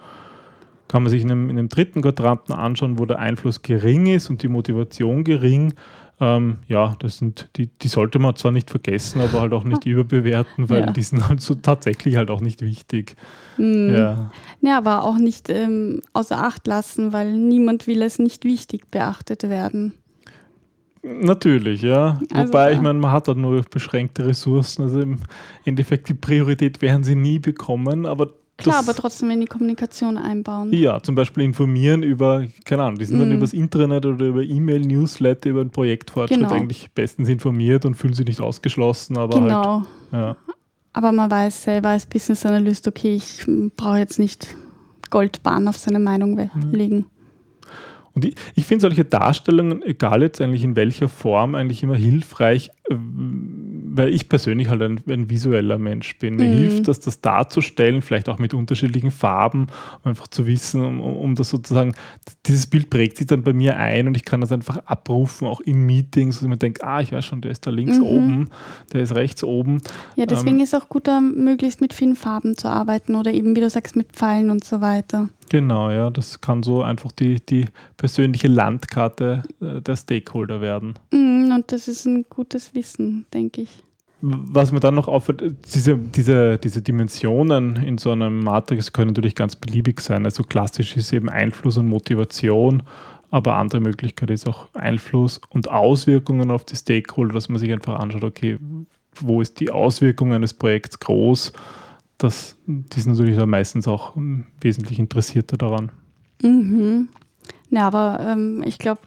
kann 0.89 1.03
man 1.03 1.09
sich 1.09 1.21
in 1.21 1.31
einem, 1.31 1.49
in 1.49 1.57
einem 1.57 1.69
dritten 1.69 2.01
Quadranten 2.01 2.53
anschauen, 2.53 2.99
wo 2.99 3.05
der 3.05 3.19
Einfluss 3.19 3.61
gering 3.61 4.07
ist 4.07 4.29
und 4.29 4.43
die 4.43 4.49
Motivation 4.49 5.23
gering. 5.23 5.73
Ähm, 6.19 6.57
ja, 6.67 6.97
das 6.99 7.19
sind, 7.19 7.47
die, 7.55 7.67
die 7.67 7.87
sollte 7.87 8.19
man 8.19 8.35
zwar 8.35 8.51
nicht 8.51 8.69
vergessen, 8.69 9.21
aber 9.21 9.39
halt 9.39 9.53
auch 9.53 9.63
nicht 9.63 9.85
überbewerten, 9.85 10.69
weil 10.69 10.81
Ja. 10.81 10.91
die 10.91 11.03
sind 11.03 11.29
halt 11.29 11.39
so 11.39 11.55
tatsächlich 11.55 12.17
halt 12.17 12.29
auch 12.29 12.41
nicht 12.41 12.61
wichtig. 12.61 13.15
Mhm. 13.57 13.93
Ja. 13.95 14.31
Ja, 14.59 14.77
aber 14.77 15.03
auch 15.05 15.17
nicht 15.17 15.49
ähm, 15.49 16.01
außer 16.11 16.43
Acht 16.43 16.67
lassen, 16.67 17.13
weil 17.13 17.31
niemand 17.37 17.87
will 17.87 18.01
es 18.01 18.19
nicht 18.19 18.43
wichtig 18.43 18.91
beachtet 18.91 19.43
werden. 19.43 19.93
Natürlich, 21.01 21.81
ja. 21.81 22.19
Also, 22.33 22.49
Wobei, 22.49 22.71
ich 22.71 22.77
ja. 22.77 22.81
meine, 22.81 22.99
man 22.99 23.11
hat 23.11 23.29
halt 23.29 23.37
nur 23.37 23.61
beschränkte 23.69 24.25
Ressourcen. 24.25 24.83
Also 24.83 24.99
im 24.99 25.19
Endeffekt 25.63 26.09
die 26.09 26.13
Priorität 26.13 26.81
werden 26.81 27.03
sie 27.03 27.15
nie 27.15 27.39
bekommen, 27.39 28.05
aber 28.05 28.33
Klar, 28.59 28.77
das, 28.79 28.87
aber 28.89 28.95
trotzdem 28.95 29.31
in 29.31 29.41
die 29.41 29.47
Kommunikation 29.47 30.17
einbauen. 30.17 30.73
Ja, 30.73 31.01
zum 31.01 31.15
Beispiel 31.15 31.43
informieren 31.43 32.03
über, 32.03 32.45
keine 32.65 32.83
Ahnung, 32.83 32.99
die 32.99 33.05
sind 33.05 33.19
dann 33.19 33.29
Mhm. 33.29 33.35
übers 33.35 33.53
Internet 33.53 34.05
oder 34.05 34.25
über 34.25 34.43
E-Mail, 34.43 34.81
Newsletter, 34.81 35.49
über 35.49 35.61
einen 35.61 35.69
Projektfortschritt 35.71 36.39
Genau. 36.41 36.53
eigentlich 36.53 36.91
bestens 36.91 37.29
informiert 37.29 37.85
und 37.85 37.95
fühlen 37.95 38.13
sich 38.13 38.25
nicht 38.25 38.41
ausgeschlossen, 38.41 39.17
aber 39.17 39.35
halt, 39.35 39.43
genau. 39.49 39.85
ja. 40.11 40.35
Aber 40.93 41.11
man 41.11 41.29
weiß 41.31 41.63
selber 41.63 41.89
als 41.89 42.05
Business 42.05 42.45
Analyst, 42.45 42.87
okay, 42.87 43.15
ich 43.15 43.45
brauche 43.77 43.99
jetzt 43.99 44.19
nicht 44.19 44.55
Goldbahn 45.09 45.67
auf 45.67 45.77
seine 45.77 45.99
Meinung 45.99 46.35
Mhm. 46.53 46.71
legen. 46.71 47.05
Und 48.15 48.25
ich, 48.25 48.35
ich 48.55 48.65
finde 48.65 48.81
solche 48.81 49.05
Darstellungen, 49.05 49.81
egal 49.83 50.21
jetzt 50.23 50.41
eigentlich 50.41 50.63
in 50.63 50.75
welcher 50.75 51.07
Form, 51.07 51.55
eigentlich 51.55 51.83
immer 51.83 51.95
hilfreich, 51.95 52.69
äh, 52.89 52.95
weil 53.91 54.13
ich 54.13 54.29
persönlich 54.29 54.69
halt 54.69 54.81
ein, 54.81 55.01
ein 55.07 55.29
visueller 55.29 55.77
Mensch 55.77 56.17
bin. 56.19 56.35
Mir 56.35 56.47
Mhm. 56.47 56.53
hilft 56.53 56.87
das, 56.87 56.99
das 56.99 57.21
darzustellen, 57.21 58.01
vielleicht 58.01 58.29
auch 58.29 58.39
mit 58.39 58.53
unterschiedlichen 58.53 59.11
Farben, 59.11 59.67
um 60.03 60.09
einfach 60.09 60.27
zu 60.27 60.45
wissen, 60.45 60.83
um, 60.83 60.99
um 61.01 61.35
das 61.35 61.49
sozusagen, 61.49 61.93
dieses 62.45 62.67
Bild 62.67 62.89
prägt 62.89 63.17
sich 63.17 63.27
dann 63.27 63.43
bei 63.43 63.53
mir 63.53 63.77
ein 63.77 64.07
und 64.07 64.15
ich 64.15 64.25
kann 64.25 64.41
das 64.41 64.51
einfach 64.51 64.77
abrufen, 64.85 65.47
auch 65.47 65.61
in 65.61 65.85
Meetings, 65.85 66.35
dass 66.35 66.43
ich 66.43 66.49
mir 66.49 66.57
denke, 66.57 66.83
ah, 66.85 67.01
ich 67.01 67.11
weiß 67.11 67.25
schon, 67.25 67.41
der 67.41 67.51
ist 67.51 67.65
da 67.67 67.71
links 67.71 67.97
Mhm. 67.97 68.03
oben, 68.03 68.49
der 68.93 69.01
ist 69.01 69.15
rechts 69.15 69.43
oben. 69.43 69.81
Ja, 70.15 70.25
deswegen 70.25 70.57
Ähm. 70.57 70.63
ist 70.63 70.75
auch 70.75 70.89
gut, 70.89 71.07
da 71.07 71.19
möglichst 71.21 71.81
mit 71.81 71.93
vielen 71.93 72.15
Farben 72.15 72.57
zu 72.57 72.67
arbeiten 72.67 73.15
oder 73.15 73.33
eben, 73.33 73.55
wie 73.55 73.61
du 73.61 73.69
sagst, 73.69 73.95
mit 73.95 74.11
Pfeilen 74.13 74.49
und 74.49 74.63
so 74.63 74.81
weiter. 74.81 75.29
Genau, 75.51 75.89
ja, 75.89 76.11
das 76.11 76.41
kann 76.41 76.61
so 76.61 76.83
einfach 76.83 77.11
die, 77.11 77.43
die 77.43 77.65
persönliche 77.97 78.47
Landkarte 78.47 79.41
äh, 79.61 79.81
der 79.81 79.95
Stakeholder 79.95 80.61
werden. 80.61 80.93
Mm, 81.11 81.38
Und 81.59 81.73
das 81.73 81.89
ist 81.89 82.05
ein 82.05 82.25
gutes 82.29 82.73
Wissen, 82.73 83.25
denke 83.33 83.63
ich. 83.63 83.83
Was 84.21 84.71
mir 84.71 84.79
dann 84.79 84.95
noch 84.95 85.09
auffällt, 85.09 85.57
diese, 85.73 85.97
diese, 85.97 86.57
diese 86.57 86.81
Dimensionen 86.81 87.75
in 87.75 87.97
so 87.97 88.11
einem 88.13 88.39
Matrix 88.39 88.93
können 88.93 89.09
natürlich 89.09 89.35
ganz 89.35 89.57
beliebig 89.57 89.99
sein. 89.99 90.23
Also 90.23 90.43
klassisch 90.43 90.95
ist 90.95 91.11
eben 91.11 91.27
Einfluss 91.27 91.77
und 91.77 91.89
Motivation, 91.89 92.83
aber 93.29 93.55
andere 93.55 93.81
Möglichkeit 93.81 94.29
ist 94.29 94.47
auch 94.47 94.73
Einfluss 94.73 95.41
und 95.49 95.67
Auswirkungen 95.69 96.49
auf 96.49 96.63
die 96.63 96.77
Stakeholder, 96.77 97.33
dass 97.33 97.49
man 97.49 97.59
sich 97.59 97.73
einfach 97.73 97.99
anschaut, 97.99 98.23
okay, 98.23 98.57
wo 99.19 99.41
ist 99.41 99.59
die 99.59 99.69
Auswirkung 99.69 100.31
eines 100.31 100.53
Projekts 100.53 100.97
groß? 100.97 101.51
Das, 102.19 102.55
die 102.67 103.01
sind 103.01 103.17
natürlich 103.17 103.35
dann 103.35 103.49
meistens 103.49 103.85
auch 103.85 104.15
ähm, 104.15 104.45
wesentlich 104.61 104.97
interessierter 104.97 105.57
daran. 105.57 105.91
Mhm. 106.41 107.09
Ja, 107.69 107.87
aber 107.87 108.19
ähm, 108.25 108.63
ich 108.65 108.77
glaube, 108.77 109.01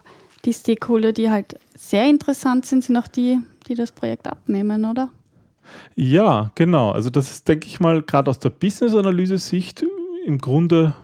die 0.45 0.53
Stakeholder, 0.53 1.13
die 1.13 1.31
halt 1.31 1.59
sehr 1.77 2.09
interessant 2.09 2.67
sind, 2.67 2.85
sind 2.85 2.97
auch 2.97 3.09
die, 3.09 3.39
die 3.69 3.75
das 3.75 3.93
Projekt 3.93 4.27
abnehmen, 4.27 4.85
oder? 4.85 5.09
Ja, 5.95 6.51
genau. 6.55 6.91
Also 6.91 7.11
das 7.11 7.31
ist, 7.31 7.49
denke 7.49 7.67
ich 7.67 7.81
mal, 7.81 8.03
gerade 8.03 8.31
aus 8.31 8.39
der 8.39 8.51
Business-Analyse-Sicht 8.51 9.85
im 10.27 10.39
Grunde 10.39 10.95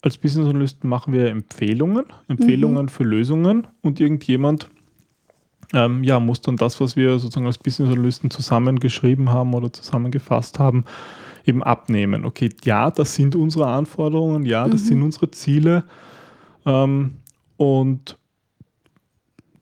als 0.00 0.18
Business-Analysten 0.18 0.88
machen 0.88 1.12
wir 1.12 1.28
Empfehlungen, 1.28 2.06
Empfehlungen 2.26 2.88
für 2.88 3.04
Lösungen 3.04 3.68
und 3.82 4.00
irgendjemand 4.00 4.68
ähm, 5.72 6.02
ja, 6.02 6.18
muss 6.20 6.40
dann 6.40 6.56
das, 6.56 6.80
was 6.80 6.96
wir 6.96 7.18
sozusagen 7.18 7.46
als 7.46 7.58
Business-Analysten 7.58 8.30
zusammengeschrieben 8.30 9.30
haben 9.30 9.54
oder 9.54 9.72
zusammengefasst 9.72 10.58
haben, 10.58 10.84
eben 11.46 11.62
abnehmen. 11.62 12.24
Okay, 12.24 12.50
ja, 12.64 12.90
das 12.90 13.14
sind 13.14 13.36
unsere 13.36 13.68
Anforderungen, 13.68 14.44
ja, 14.44 14.68
das 14.68 14.82
Mhm. 14.82 14.86
sind 14.86 15.02
unsere 15.02 15.30
Ziele 15.30 15.84
ähm, 16.66 17.18
und 17.62 18.18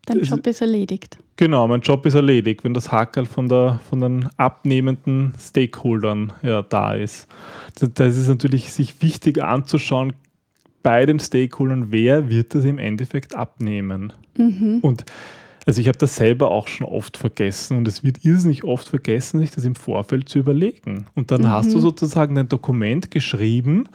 Dein 0.06 0.22
Job 0.22 0.46
ist 0.46 0.60
erledigt. 0.60 1.18
Genau, 1.36 1.68
mein 1.68 1.82
Job 1.82 2.04
ist 2.06 2.14
erledigt, 2.14 2.64
wenn 2.64 2.74
das 2.74 2.90
Hackerl 2.90 3.26
von, 3.26 3.48
der, 3.48 3.80
von 3.88 4.00
den 4.00 4.28
abnehmenden 4.38 5.34
Stakeholdern 5.38 6.32
ja, 6.42 6.62
da 6.62 6.94
ist. 6.94 7.28
Das, 7.78 7.92
das 7.94 8.16
ist 8.16 8.28
natürlich 8.28 8.72
sich 8.72 9.00
wichtig 9.02 9.42
anzuschauen 9.42 10.14
bei 10.82 11.04
den 11.06 11.20
Stakeholdern, 11.20 11.92
wer 11.92 12.28
wird 12.28 12.54
das 12.54 12.64
im 12.64 12.78
Endeffekt 12.78 13.34
abnehmen. 13.34 14.12
Mhm. 14.36 14.78
Und 14.80 15.04
also 15.66 15.80
ich 15.80 15.88
habe 15.88 15.98
das 15.98 16.16
selber 16.16 16.50
auch 16.50 16.66
schon 16.66 16.86
oft 16.86 17.18
vergessen 17.18 17.76
und 17.76 17.86
es 17.86 18.02
wird 18.02 18.24
irrsinnig 18.24 18.64
oft 18.64 18.88
vergessen, 18.88 19.38
sich 19.38 19.50
das 19.50 19.64
im 19.64 19.74
Vorfeld 19.74 20.28
zu 20.28 20.38
überlegen. 20.38 21.06
Und 21.14 21.30
dann 21.30 21.42
Mhm. 21.42 21.50
hast 21.50 21.72
du 21.74 21.78
sozusagen 21.78 22.36
ein 22.38 22.48
Dokument 22.48 23.10
geschrieben 23.10 23.88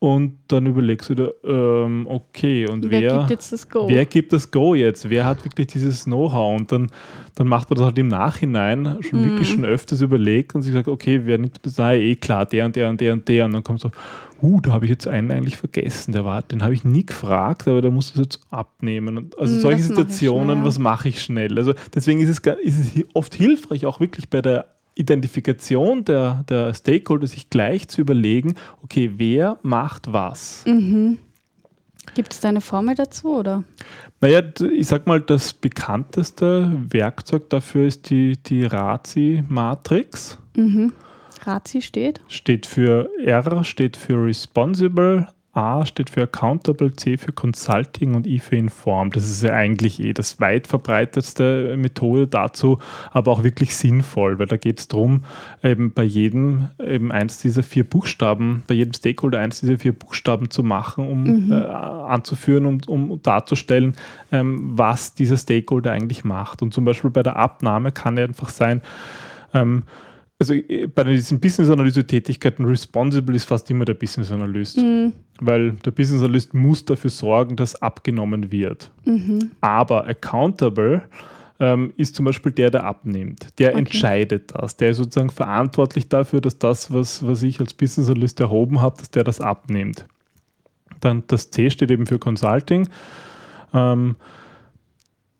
und 0.00 0.38
dann 0.48 0.66
überlegst 0.66 1.10
du 1.10 1.14
dir, 1.14 1.34
ähm, 1.44 2.06
okay, 2.08 2.66
und 2.66 2.90
Wer 2.90 3.00
wer, 3.02 3.18
gibt 3.18 3.30
jetzt 3.30 3.52
das 3.52 3.68
Go? 3.68 3.88
Wer 3.88 4.06
gibt 4.06 4.32
das 4.32 4.50
Go 4.50 4.74
jetzt? 4.74 5.08
Wer 5.10 5.26
hat 5.26 5.44
wirklich 5.44 5.68
dieses 5.68 6.04
Know-how? 6.04 6.58
Und 6.58 6.72
dann, 6.72 6.90
dann 7.34 7.46
macht 7.48 7.70
man 7.70 7.76
das 7.76 7.84
halt 7.86 7.98
im 7.98 8.08
Nachhinein 8.08 8.96
schon 9.02 9.20
Mhm. 9.20 9.24
wirklich 9.24 9.48
schon 9.50 9.64
öfters 9.64 10.00
überlegt 10.00 10.54
und 10.54 10.62
sich 10.62 10.72
sagt, 10.72 10.88
okay, 10.88 11.20
wer 11.24 11.38
nimmt 11.38 11.64
das? 11.66 11.78
Ah, 11.78 11.92
eh 11.92 12.16
klar, 12.16 12.46
der 12.46 12.66
und 12.66 12.76
der 12.76 12.88
und 12.90 13.00
der 13.00 13.12
und 13.12 13.28
der. 13.28 13.44
Und 13.44 13.52
dann 13.52 13.62
kommt 13.62 13.80
so, 13.80 13.90
uh, 14.42 14.60
da 14.62 14.72
habe 14.72 14.86
ich 14.86 14.90
jetzt 14.90 15.06
einen 15.06 15.30
eigentlich 15.30 15.58
vergessen. 15.58 16.12
Der 16.12 16.24
war, 16.24 16.42
den 16.42 16.62
habe 16.62 16.72
ich 16.74 16.84
nie 16.84 17.04
gefragt, 17.04 17.68
aber 17.68 17.82
der 17.82 17.90
muss 17.90 18.12
das 18.12 18.22
jetzt 18.22 18.40
abnehmen. 18.50 19.18
Und 19.18 19.38
also 19.38 19.54
Mhm, 19.54 19.58
solche 19.58 19.80
was 19.80 19.86
Situationen, 19.88 20.60
ja. 20.60 20.64
was 20.64 20.78
mache 20.78 21.10
ich 21.10 21.22
schnell? 21.22 21.58
Also 21.58 21.74
deswegen 21.94 22.20
ist 22.20 22.30
es, 22.30 22.38
ist 22.62 22.96
es 22.96 23.04
oft 23.14 23.34
hilfreich, 23.34 23.84
auch 23.86 24.00
wirklich 24.00 24.28
bei 24.30 24.40
der 24.42 24.66
Identifikation 24.94 26.04
der, 26.04 26.44
der 26.48 26.74
Stakeholder 26.74 27.26
sich 27.26 27.50
gleich 27.50 27.88
zu 27.88 28.00
überlegen, 28.00 28.54
okay, 28.82 29.12
wer 29.16 29.58
macht 29.62 30.12
was? 30.12 30.64
Mhm. 30.66 31.18
Gibt 32.14 32.32
es 32.32 32.40
da 32.40 32.48
eine 32.48 32.60
Formel 32.60 32.94
dazu, 32.94 33.36
oder? 33.36 33.64
Naja, 34.20 34.42
ich 34.72 34.86
sag 34.86 35.06
mal, 35.06 35.20
das 35.20 35.54
bekannteste 35.54 36.70
Werkzeug 36.90 37.48
dafür 37.50 37.86
ist 37.86 38.10
die, 38.10 38.36
die 38.36 38.64
RACI-Matrix. 38.64 40.38
Mhm. 40.56 40.92
Razi 41.42 41.80
steht. 41.80 42.20
Steht 42.28 42.66
für 42.66 43.08
R, 43.24 43.64
steht 43.64 43.96
für 43.96 44.22
Responsible, 44.24 45.28
A 45.52 45.84
steht 45.84 46.10
für 46.10 46.22
Accountable, 46.22 46.92
C 46.94 47.16
für 47.16 47.32
Consulting 47.32 48.14
und 48.14 48.24
I 48.24 48.38
für 48.38 48.54
Informed. 48.54 49.16
Das 49.16 49.24
ist 49.28 49.42
ja 49.42 49.52
eigentlich 49.52 49.98
eh 49.98 50.12
das 50.12 50.40
weit 50.40 50.68
verbreitetste 50.68 51.76
Methode 51.76 52.28
dazu, 52.28 52.78
aber 53.10 53.32
auch 53.32 53.42
wirklich 53.42 53.74
sinnvoll, 53.76 54.38
weil 54.38 54.46
da 54.46 54.56
geht 54.56 54.78
es 54.78 54.86
darum, 54.86 55.24
eben 55.62 55.92
bei 55.92 56.04
jedem 56.04 56.68
eben 56.78 57.10
eins 57.10 57.38
dieser 57.38 57.64
vier 57.64 57.82
Buchstaben, 57.82 58.62
bei 58.68 58.74
jedem 58.74 58.92
Stakeholder 58.92 59.40
eins 59.40 59.60
dieser 59.60 59.78
vier 59.78 59.92
Buchstaben 59.92 60.50
zu 60.50 60.62
machen, 60.62 61.08
um 61.08 61.24
Mhm. 61.24 61.52
äh, 61.52 61.56
anzuführen 61.56 62.64
und 62.66 62.86
um 62.86 63.20
darzustellen, 63.22 63.96
ähm, 64.30 64.70
was 64.78 65.14
dieser 65.14 65.36
Stakeholder 65.36 65.90
eigentlich 65.90 66.24
macht. 66.24 66.62
Und 66.62 66.72
zum 66.72 66.84
Beispiel 66.84 67.10
bei 67.10 67.24
der 67.24 67.36
Abnahme 67.36 67.90
kann 67.90 68.16
ja 68.16 68.24
einfach 68.24 68.50
sein, 68.50 68.82
ähm, 69.52 69.82
also 70.40 70.54
äh, 70.54 70.86
bei 70.86 71.04
diesen 71.04 71.38
Business-Analyse-Tätigkeiten 71.38 72.64
responsible 72.64 73.36
ist 73.36 73.44
fast 73.44 73.70
immer 73.70 73.84
der 73.84 73.94
Business-Analyst, 73.94 74.78
Mhm. 74.78 75.12
weil 75.40 75.72
der 75.72 75.90
Business-Analyst 75.92 76.54
muss 76.54 76.84
dafür 76.84 77.10
sorgen, 77.10 77.54
dass 77.56 77.80
abgenommen 77.80 78.50
wird. 78.50 78.90
Mhm. 79.04 79.52
Aber 79.60 80.06
accountable 80.08 81.02
ähm, 81.60 81.92
ist 81.98 82.16
zum 82.16 82.24
Beispiel 82.24 82.52
der, 82.52 82.70
der 82.70 82.84
abnimmt. 82.84 83.48
Der 83.58 83.70
Okay. 83.70 83.78
entscheidet 83.80 84.54
das. 84.54 84.76
Der 84.78 84.90
ist 84.90 84.96
sozusagen 84.96 85.28
verantwortlich 85.28 86.08
dafür, 86.08 86.40
dass 86.40 86.58
das, 86.58 86.90
was, 86.90 87.24
was 87.24 87.42
ich 87.42 87.60
als 87.60 87.74
Business-Analyst 87.74 88.40
erhoben 88.40 88.80
habe, 88.80 88.96
dass 88.96 89.10
der 89.10 89.24
das 89.24 89.40
abnimmt. 89.42 90.06
Dann 91.00 91.22
das 91.26 91.50
C 91.50 91.68
steht 91.70 91.90
eben 91.90 92.06
für 92.06 92.18
Consulting. 92.18 92.88
Ähm, 93.74 94.16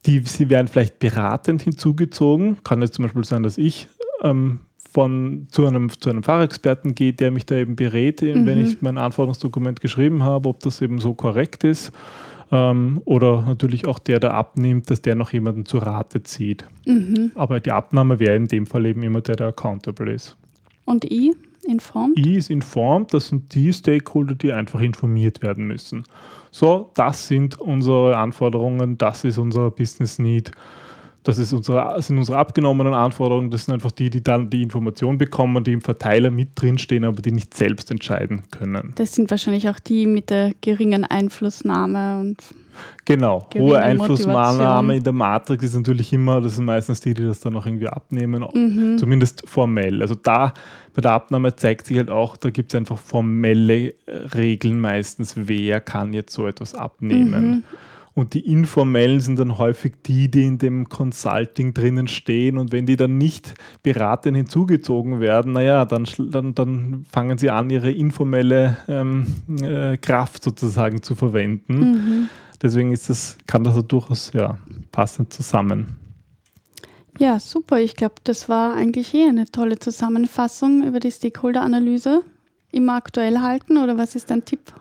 die, 0.06 0.20
sie 0.20 0.48
werden 0.50 0.68
vielleicht 0.68 0.98
beratend 0.98 1.62
hinzugezogen. 1.62 2.58
Kann 2.64 2.80
jetzt 2.82 2.94
zum 2.94 3.04
Beispiel 3.04 3.24
sein, 3.24 3.42
dass 3.42 3.58
ich 3.58 3.88
ähm, 4.22 4.60
von, 4.92 5.46
zu, 5.50 5.66
einem, 5.66 5.90
zu 5.90 6.10
einem 6.10 6.22
Fachexperten 6.22 6.94
gehe, 6.94 7.12
der 7.12 7.30
mich 7.30 7.46
da 7.46 7.56
eben 7.56 7.76
berät, 7.76 8.22
wenn 8.22 8.44
Mhm. 8.44 8.64
ich 8.64 8.82
mein 8.82 8.98
Anforderungsdokument 8.98 9.80
geschrieben 9.80 10.22
habe, 10.22 10.48
ob 10.48 10.60
das 10.60 10.80
eben 10.82 10.98
so 10.98 11.14
korrekt 11.14 11.64
ist. 11.64 11.92
Ähm, 12.52 13.00
oder 13.04 13.42
natürlich 13.42 13.86
auch 13.86 14.00
der, 14.00 14.18
der 14.18 14.34
abnimmt, 14.34 14.90
dass 14.90 15.00
der 15.02 15.14
noch 15.14 15.32
jemanden 15.32 15.66
zur 15.66 15.82
Rate 15.84 16.22
zieht. 16.24 16.64
Mhm. 16.84 17.30
Aber 17.36 17.60
die 17.60 17.70
Abnahme 17.70 18.18
wäre 18.18 18.34
in 18.34 18.48
dem 18.48 18.66
Fall 18.66 18.86
eben 18.86 19.04
immer 19.04 19.20
der, 19.20 19.36
der 19.36 19.48
accountable 19.48 20.12
ist. 20.12 20.36
Und 20.84 21.04
I? 21.04 21.32
Informed? 21.68 22.18
I 22.18 22.36
ist 22.36 22.50
informed, 22.50 23.14
das 23.14 23.28
sind 23.28 23.54
die 23.54 23.72
Stakeholder, 23.72 24.34
die 24.34 24.52
einfach 24.52 24.80
informiert 24.80 25.42
werden 25.42 25.66
müssen. 25.66 26.04
So, 26.50 26.90
das 26.94 27.28
sind 27.28 27.60
unsere 27.60 28.16
Anforderungen, 28.16 28.98
das 28.98 29.22
ist 29.22 29.38
unser 29.38 29.70
Business 29.70 30.18
Need, 30.18 30.50
das 31.22 31.38
ist 31.38 31.52
unsere, 31.52 32.00
sind 32.02 32.18
unsere 32.18 32.38
abgenommenen 32.38 32.94
Anforderungen, 32.94 33.50
das 33.50 33.66
sind 33.66 33.74
einfach 33.74 33.92
die, 33.92 34.10
die 34.10 34.22
dann 34.22 34.48
die 34.48 34.62
Information 34.62 35.18
bekommen, 35.18 35.62
die 35.64 35.72
im 35.72 35.80
Verteiler 35.80 36.30
mit 36.30 36.50
drinstehen, 36.54 37.04
aber 37.04 37.20
die 37.20 37.32
nicht 37.32 37.54
selbst 37.54 37.90
entscheiden 37.90 38.42
können. 38.50 38.92
Das 38.96 39.14
sind 39.14 39.30
wahrscheinlich 39.30 39.68
auch 39.68 39.78
die 39.78 40.06
mit 40.06 40.30
der 40.30 40.52
geringen 40.60 41.04
Einflussnahme 41.04 42.20
und 42.20 42.42
Genau, 43.04 43.46
hohe 43.54 43.78
Einflussnahme 43.78 44.96
in 44.96 45.02
der 45.02 45.12
Matrix 45.12 45.64
ist 45.64 45.74
natürlich 45.74 46.12
immer, 46.12 46.40
das 46.40 46.56
sind 46.56 46.64
meistens 46.64 47.00
die, 47.00 47.12
die 47.12 47.24
das 47.24 47.40
dann 47.40 47.56
auch 47.56 47.66
irgendwie 47.66 47.88
abnehmen, 47.88 48.46
Mhm. 48.54 48.96
zumindest 48.96 49.42
formell. 49.46 50.00
Also 50.00 50.14
da 50.14 50.54
bei 50.94 51.02
der 51.02 51.12
Abnahme 51.12 51.54
zeigt 51.54 51.86
sich 51.86 51.98
halt 51.98 52.10
auch, 52.10 52.36
da 52.36 52.50
gibt 52.50 52.72
es 52.72 52.78
einfach 52.78 52.98
formelle 52.98 53.88
äh, 54.06 54.16
Regeln 54.34 54.80
meistens, 54.80 55.34
wer 55.36 55.80
kann 55.80 56.12
jetzt 56.12 56.32
so 56.32 56.46
etwas 56.46 56.74
abnehmen. 56.74 57.50
Mhm. 57.50 57.64
Und 58.12 58.34
die 58.34 58.40
informellen 58.40 59.20
sind 59.20 59.38
dann 59.38 59.56
häufig 59.56 59.94
die, 60.04 60.30
die 60.30 60.44
in 60.44 60.58
dem 60.58 60.88
Consulting 60.88 61.74
drinnen 61.74 62.08
stehen. 62.08 62.58
Und 62.58 62.72
wenn 62.72 62.84
die 62.84 62.96
dann 62.96 63.18
nicht 63.18 63.54
beratend 63.82 64.36
hinzugezogen 64.36 65.20
werden, 65.20 65.52
naja, 65.52 65.84
dann, 65.84 66.06
dann, 66.18 66.54
dann 66.54 67.06
fangen 67.10 67.38
sie 67.38 67.50
an, 67.50 67.70
ihre 67.70 67.90
informelle 67.90 68.78
ähm, 68.88 69.26
äh, 69.62 69.96
Kraft 69.96 70.42
sozusagen 70.42 71.02
zu 71.02 71.14
verwenden. 71.14 71.78
Mhm. 71.78 72.28
Deswegen 72.60 72.92
ist 72.92 73.08
das, 73.08 73.38
kann 73.46 73.64
das 73.64 73.82
durchaus 73.86 74.32
ja, 74.34 74.58
passend 74.92 75.32
zusammen. 75.32 75.96
Ja, 77.18 77.38
super. 77.38 77.80
Ich 77.80 77.96
glaube, 77.96 78.14
das 78.24 78.48
war 78.48 78.74
eigentlich 78.74 79.14
eh 79.14 79.28
eine 79.28 79.46
tolle 79.46 79.78
Zusammenfassung 79.78 80.86
über 80.86 81.00
die 81.00 81.10
Stakeholder-Analyse. 81.10 82.22
Immer 82.72 82.94
aktuell 82.94 83.40
halten 83.40 83.78
oder 83.78 83.98
was 83.98 84.14
ist 84.14 84.30
dein 84.30 84.44
Tipp? 84.44 84.72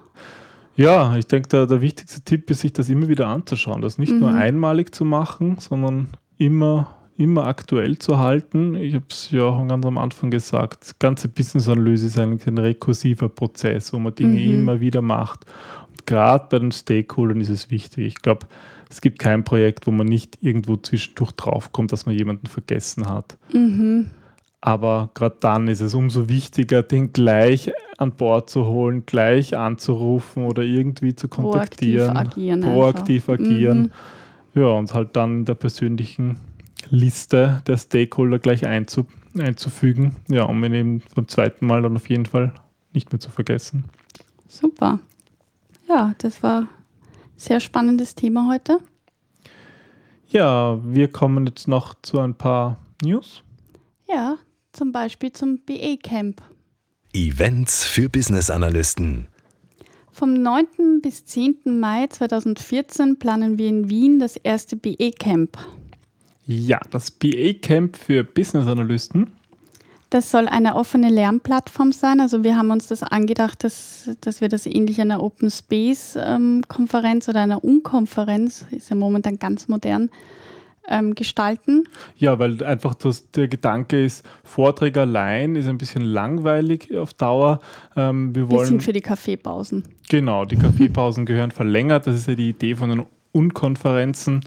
Ja, 0.79 1.17
ich 1.17 1.27
denke, 1.27 1.49
der, 1.49 1.67
der 1.67 1.81
wichtigste 1.81 2.21
Tipp 2.21 2.49
ist, 2.49 2.61
sich 2.61 2.71
das 2.71 2.87
immer 2.87 3.09
wieder 3.09 3.27
anzuschauen. 3.27 3.81
Das 3.81 3.97
nicht 3.97 4.13
mhm. 4.13 4.19
nur 4.19 4.33
einmalig 4.33 4.95
zu 4.95 5.03
machen, 5.03 5.57
sondern 5.59 6.07
immer, 6.37 6.95
immer 7.17 7.47
aktuell 7.47 7.97
zu 7.97 8.17
halten. 8.17 8.75
Ich 8.75 8.95
habe 8.95 9.03
es 9.09 9.29
ja 9.29 9.43
auch 9.43 9.67
ganz 9.67 9.85
am 9.85 9.97
Anfang 9.97 10.31
gesagt, 10.31 10.91
die 10.91 10.95
ganze 10.97 11.27
Business-Analyse 11.27 12.07
ist 12.07 12.17
eigentlich 12.17 12.47
ein 12.47 12.57
rekursiver 12.57 13.27
Prozess, 13.27 13.91
wo 13.91 13.99
man 13.99 14.15
Dinge 14.15 14.39
mhm. 14.39 14.61
immer 14.61 14.79
wieder 14.79 15.01
macht. 15.01 15.45
Und 15.89 16.05
gerade 16.05 16.47
bei 16.49 16.59
den 16.59 16.71
Stakeholdern 16.71 17.41
ist 17.41 17.49
es 17.49 17.69
wichtig. 17.69 18.05
Ich 18.05 18.21
glaube, 18.21 18.47
es 18.89 19.01
gibt 19.01 19.19
kein 19.19 19.43
Projekt, 19.43 19.85
wo 19.85 19.91
man 19.91 20.07
nicht 20.07 20.37
irgendwo 20.39 20.77
zwischendurch 20.77 21.33
draufkommt, 21.33 21.91
dass 21.91 22.05
man 22.05 22.15
jemanden 22.15 22.47
vergessen 22.47 23.09
hat. 23.09 23.37
Mhm. 23.51 24.11
Aber 24.61 25.09
gerade 25.13 25.37
dann 25.39 25.67
ist 25.69 25.79
es 25.79 25.93
umso 25.93 26.27
wichtiger, 26.27 26.83
den 26.83 27.13
gleich 27.13 27.71
an 27.97 28.11
Bord 28.11 28.49
zu 28.49 28.65
holen, 28.65 29.05
gleich 29.05 29.55
anzurufen 29.55 30.43
oder 30.45 30.63
irgendwie 30.63 31.15
zu 31.15 31.29
kontaktieren. 31.29 32.13
Proaktiv 32.13 32.33
agieren. 32.33 32.61
Proaktiv 32.61 33.29
einfach. 33.29 33.45
agieren. 33.45 33.81
Mhm. 34.53 34.61
Ja, 34.61 34.67
und 34.67 34.93
halt 34.93 35.15
dann 35.15 35.39
in 35.39 35.45
der 35.45 35.55
persönlichen 35.55 36.39
Liste 36.89 37.61
der 37.67 37.77
Stakeholder 37.77 38.39
gleich 38.39 38.65
einzu, 38.65 39.05
einzufügen. 39.37 40.17
Ja, 40.27 40.43
um 40.43 40.63
ihn 40.63 40.73
eben 40.73 41.03
beim 41.15 41.27
zweiten 41.27 41.65
Mal 41.65 41.81
dann 41.81 41.95
auf 41.95 42.09
jeden 42.09 42.25
Fall 42.25 42.53
nicht 42.93 43.11
mehr 43.11 43.19
zu 43.19 43.29
vergessen. 43.29 43.85
Super. 44.47 44.99
Ja, 45.87 46.13
das 46.17 46.43
war 46.43 46.61
ein 46.61 46.69
sehr 47.37 47.59
spannendes 47.59 48.15
Thema 48.15 48.49
heute. 48.49 48.79
Ja, 50.27 50.79
wir 50.83 51.11
kommen 51.11 51.47
jetzt 51.47 51.67
noch 51.67 51.95
zu 52.01 52.19
ein 52.19 52.35
paar 52.35 52.77
News. 53.01 53.43
Ja, 54.07 54.37
zum 54.79 54.93
Beispiel 54.93 55.33
zum 55.33 55.59
BA 55.65 55.97
Camp. 56.01 56.41
Events 57.11 57.83
für 57.83 58.07
Business 58.07 58.49
Analysten. 58.49 59.27
Vom 60.13 60.41
9. 60.41 61.01
bis 61.01 61.25
10. 61.25 61.79
Mai 61.81 62.07
2014 62.07 63.19
planen 63.19 63.57
wir 63.57 63.67
in 63.67 63.89
Wien 63.89 64.19
das 64.19 64.37
erste 64.37 64.77
BA 64.77 65.11
Camp. 65.19 65.57
Ja, 66.45 66.79
das 66.91 67.11
BA 67.11 67.55
Camp 67.61 67.97
für 67.97 68.23
Business 68.23 68.67
Analysten. 68.67 69.33
Das 70.11 70.31
soll 70.31 70.47
eine 70.47 70.75
offene 70.75 71.09
Lernplattform 71.09 71.91
sein. 71.91 72.21
Also 72.21 72.45
wir 72.45 72.55
haben 72.55 72.71
uns 72.71 72.87
das 72.87 73.03
angedacht, 73.03 73.65
dass, 73.65 74.09
dass 74.21 74.39
wir 74.39 74.47
das 74.47 74.65
ähnlich 74.65 75.01
einer 75.01 75.21
Open 75.21 75.51
Space 75.51 76.17
ähm, 76.17 76.61
Konferenz 76.69 77.27
oder 77.27 77.41
einer 77.41 77.65
Unkonferenz, 77.65 78.65
ist 78.71 78.89
ja 78.89 78.95
momentan 78.95 79.39
ganz 79.39 79.67
modern, 79.67 80.09
ähm, 80.89 81.15
gestalten. 81.15 81.85
Ja, 82.17 82.39
weil 82.39 82.63
einfach 82.63 82.95
das, 82.95 83.29
der 83.31 83.47
Gedanke 83.47 84.03
ist, 84.03 84.25
Vorträge 84.43 85.01
allein 85.01 85.55
ist 85.55 85.67
ein 85.67 85.77
bisschen 85.77 86.01
langweilig 86.01 86.95
auf 86.97 87.13
Dauer. 87.13 87.61
Ähm, 87.95 88.35
wir, 88.35 88.49
wollen, 88.49 88.67
sind 88.67 88.83
für 88.83 88.93
die 88.93 89.01
Kaffeepausen. 89.01 89.83
Genau, 90.09 90.45
die 90.45 90.57
Kaffeepausen 90.57 91.25
gehören 91.25 91.51
verlängert. 91.51 92.07
Das 92.07 92.15
ist 92.15 92.27
ja 92.27 92.35
die 92.35 92.49
Idee 92.49 92.75
von 92.75 92.89
den 92.89 93.05
Unkonferenzen, 93.31 94.41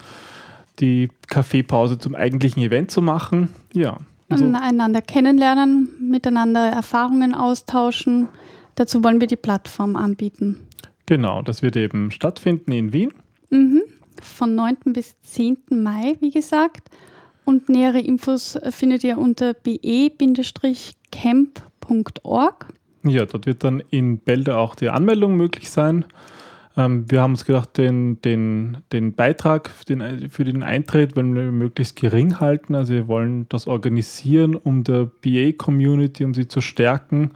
die 0.81 1.09
Kaffeepause 1.29 1.99
zum 1.99 2.15
eigentlichen 2.15 2.63
Event 2.63 2.91
zu 2.91 3.01
machen. 3.01 3.51
Ja. 3.73 3.99
Also. 4.29 4.51
Einander 4.53 5.03
kennenlernen, 5.03 5.89
miteinander 6.01 6.67
Erfahrungen 6.69 7.35
austauschen. 7.35 8.29
Dazu 8.75 9.05
wollen 9.05 9.21
wir 9.21 9.27
die 9.27 9.37
Plattform 9.37 9.95
anbieten. 9.95 10.57
Genau, 11.05 11.43
das 11.43 11.63
wird 11.63 11.77
eben 11.77 12.11
stattfinden 12.11 12.73
in 12.73 12.93
Wien. 12.93 13.13
Mhm 13.51 13.83
von 14.23 14.55
9. 14.55 14.77
bis 14.87 15.21
10. 15.23 15.59
Mai, 15.71 16.17
wie 16.21 16.31
gesagt. 16.31 16.89
Und 17.45 17.69
nähere 17.69 17.99
Infos 18.01 18.59
findet 18.71 19.05
ihr 19.05 19.19
unter 19.19 19.53
be-camp.org. 19.55 19.89
Ja, 23.05 23.27
dort 23.27 23.47
wird 23.47 23.65
dann 23.65 23.83
in 23.91 24.19
Bälde 24.19 24.57
auch 24.57 24.77
die 24.77 24.89
Anmeldung 24.89 25.37
möglich 25.37 25.71
sein. 25.71 26.05
Ähm, 26.77 27.11
wir 27.11 27.21
haben 27.21 27.33
uns 27.33 27.45
gedacht, 27.45 27.77
den, 27.77 28.21
den, 28.23 28.79
den 28.93 29.15
Beitrag 29.15 29.71
für 29.71 29.85
den, 29.85 30.31
für 30.31 30.45
den 30.45 30.63
Eintritt 30.63 31.17
wollen 31.17 31.35
wir 31.35 31.51
möglichst 31.51 31.97
gering 31.97 32.39
halten. 32.39 32.75
Also 32.75 32.95
wir 32.95 33.09
wollen 33.09 33.49
das 33.49 33.67
organisieren, 33.67 34.55
um 34.55 34.85
der 34.85 35.07
BA-Community, 35.07 36.25
um 36.25 36.33
sie 36.33 36.47
zu 36.49 36.61
stärken 36.61 37.33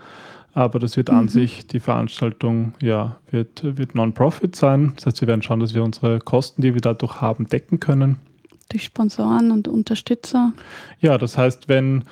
aber 0.56 0.78
das 0.78 0.96
wird 0.96 1.10
mhm. 1.10 1.18
an 1.18 1.28
sich, 1.28 1.66
die 1.66 1.80
Veranstaltung 1.80 2.72
ja, 2.80 3.16
wird, 3.30 3.60
wird 3.62 3.94
Non-Profit 3.94 4.56
sein. 4.56 4.94
Das 4.96 5.04
heißt, 5.04 5.20
wir 5.20 5.28
werden 5.28 5.42
schauen, 5.42 5.60
dass 5.60 5.74
wir 5.74 5.84
unsere 5.84 6.18
Kosten, 6.18 6.62
die 6.62 6.72
wir 6.72 6.80
dadurch 6.80 7.20
haben, 7.20 7.46
decken 7.46 7.78
können. 7.78 8.16
Durch 8.70 8.84
Sponsoren 8.84 9.50
und 9.50 9.68
Unterstützer. 9.68 10.54
Ja, 11.00 11.18
das 11.18 11.36
heißt, 11.36 11.68
wenn 11.68 12.04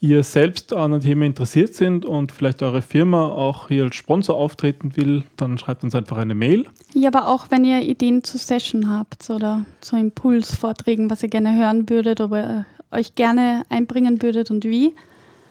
ihr 0.00 0.24
selbst 0.24 0.72
an 0.72 0.94
einem 0.94 1.02
Thema 1.02 1.26
interessiert 1.26 1.74
sind 1.74 2.06
und 2.06 2.32
vielleicht 2.32 2.62
eure 2.62 2.80
Firma 2.80 3.26
auch 3.26 3.68
hier 3.68 3.84
als 3.84 3.94
Sponsor 3.94 4.36
auftreten 4.36 4.96
will, 4.96 5.24
dann 5.36 5.58
schreibt 5.58 5.84
uns 5.84 5.94
einfach 5.94 6.16
eine 6.16 6.34
Mail. 6.34 6.64
Ja, 6.94 7.10
aber 7.10 7.28
auch 7.28 7.50
wenn 7.50 7.62
ihr 7.62 7.82
Ideen 7.82 8.24
zu 8.24 8.38
Session 8.38 8.88
habt 8.88 9.28
oder 9.28 9.66
zu 9.82 9.96
Impulsvorträgen, 9.96 11.10
was 11.10 11.22
ihr 11.22 11.28
gerne 11.28 11.54
hören 11.54 11.90
würdet 11.90 12.22
oder 12.22 12.64
euch 12.90 13.14
gerne 13.16 13.64
einbringen 13.68 14.22
würdet 14.22 14.50
und 14.50 14.64
wie, 14.64 14.94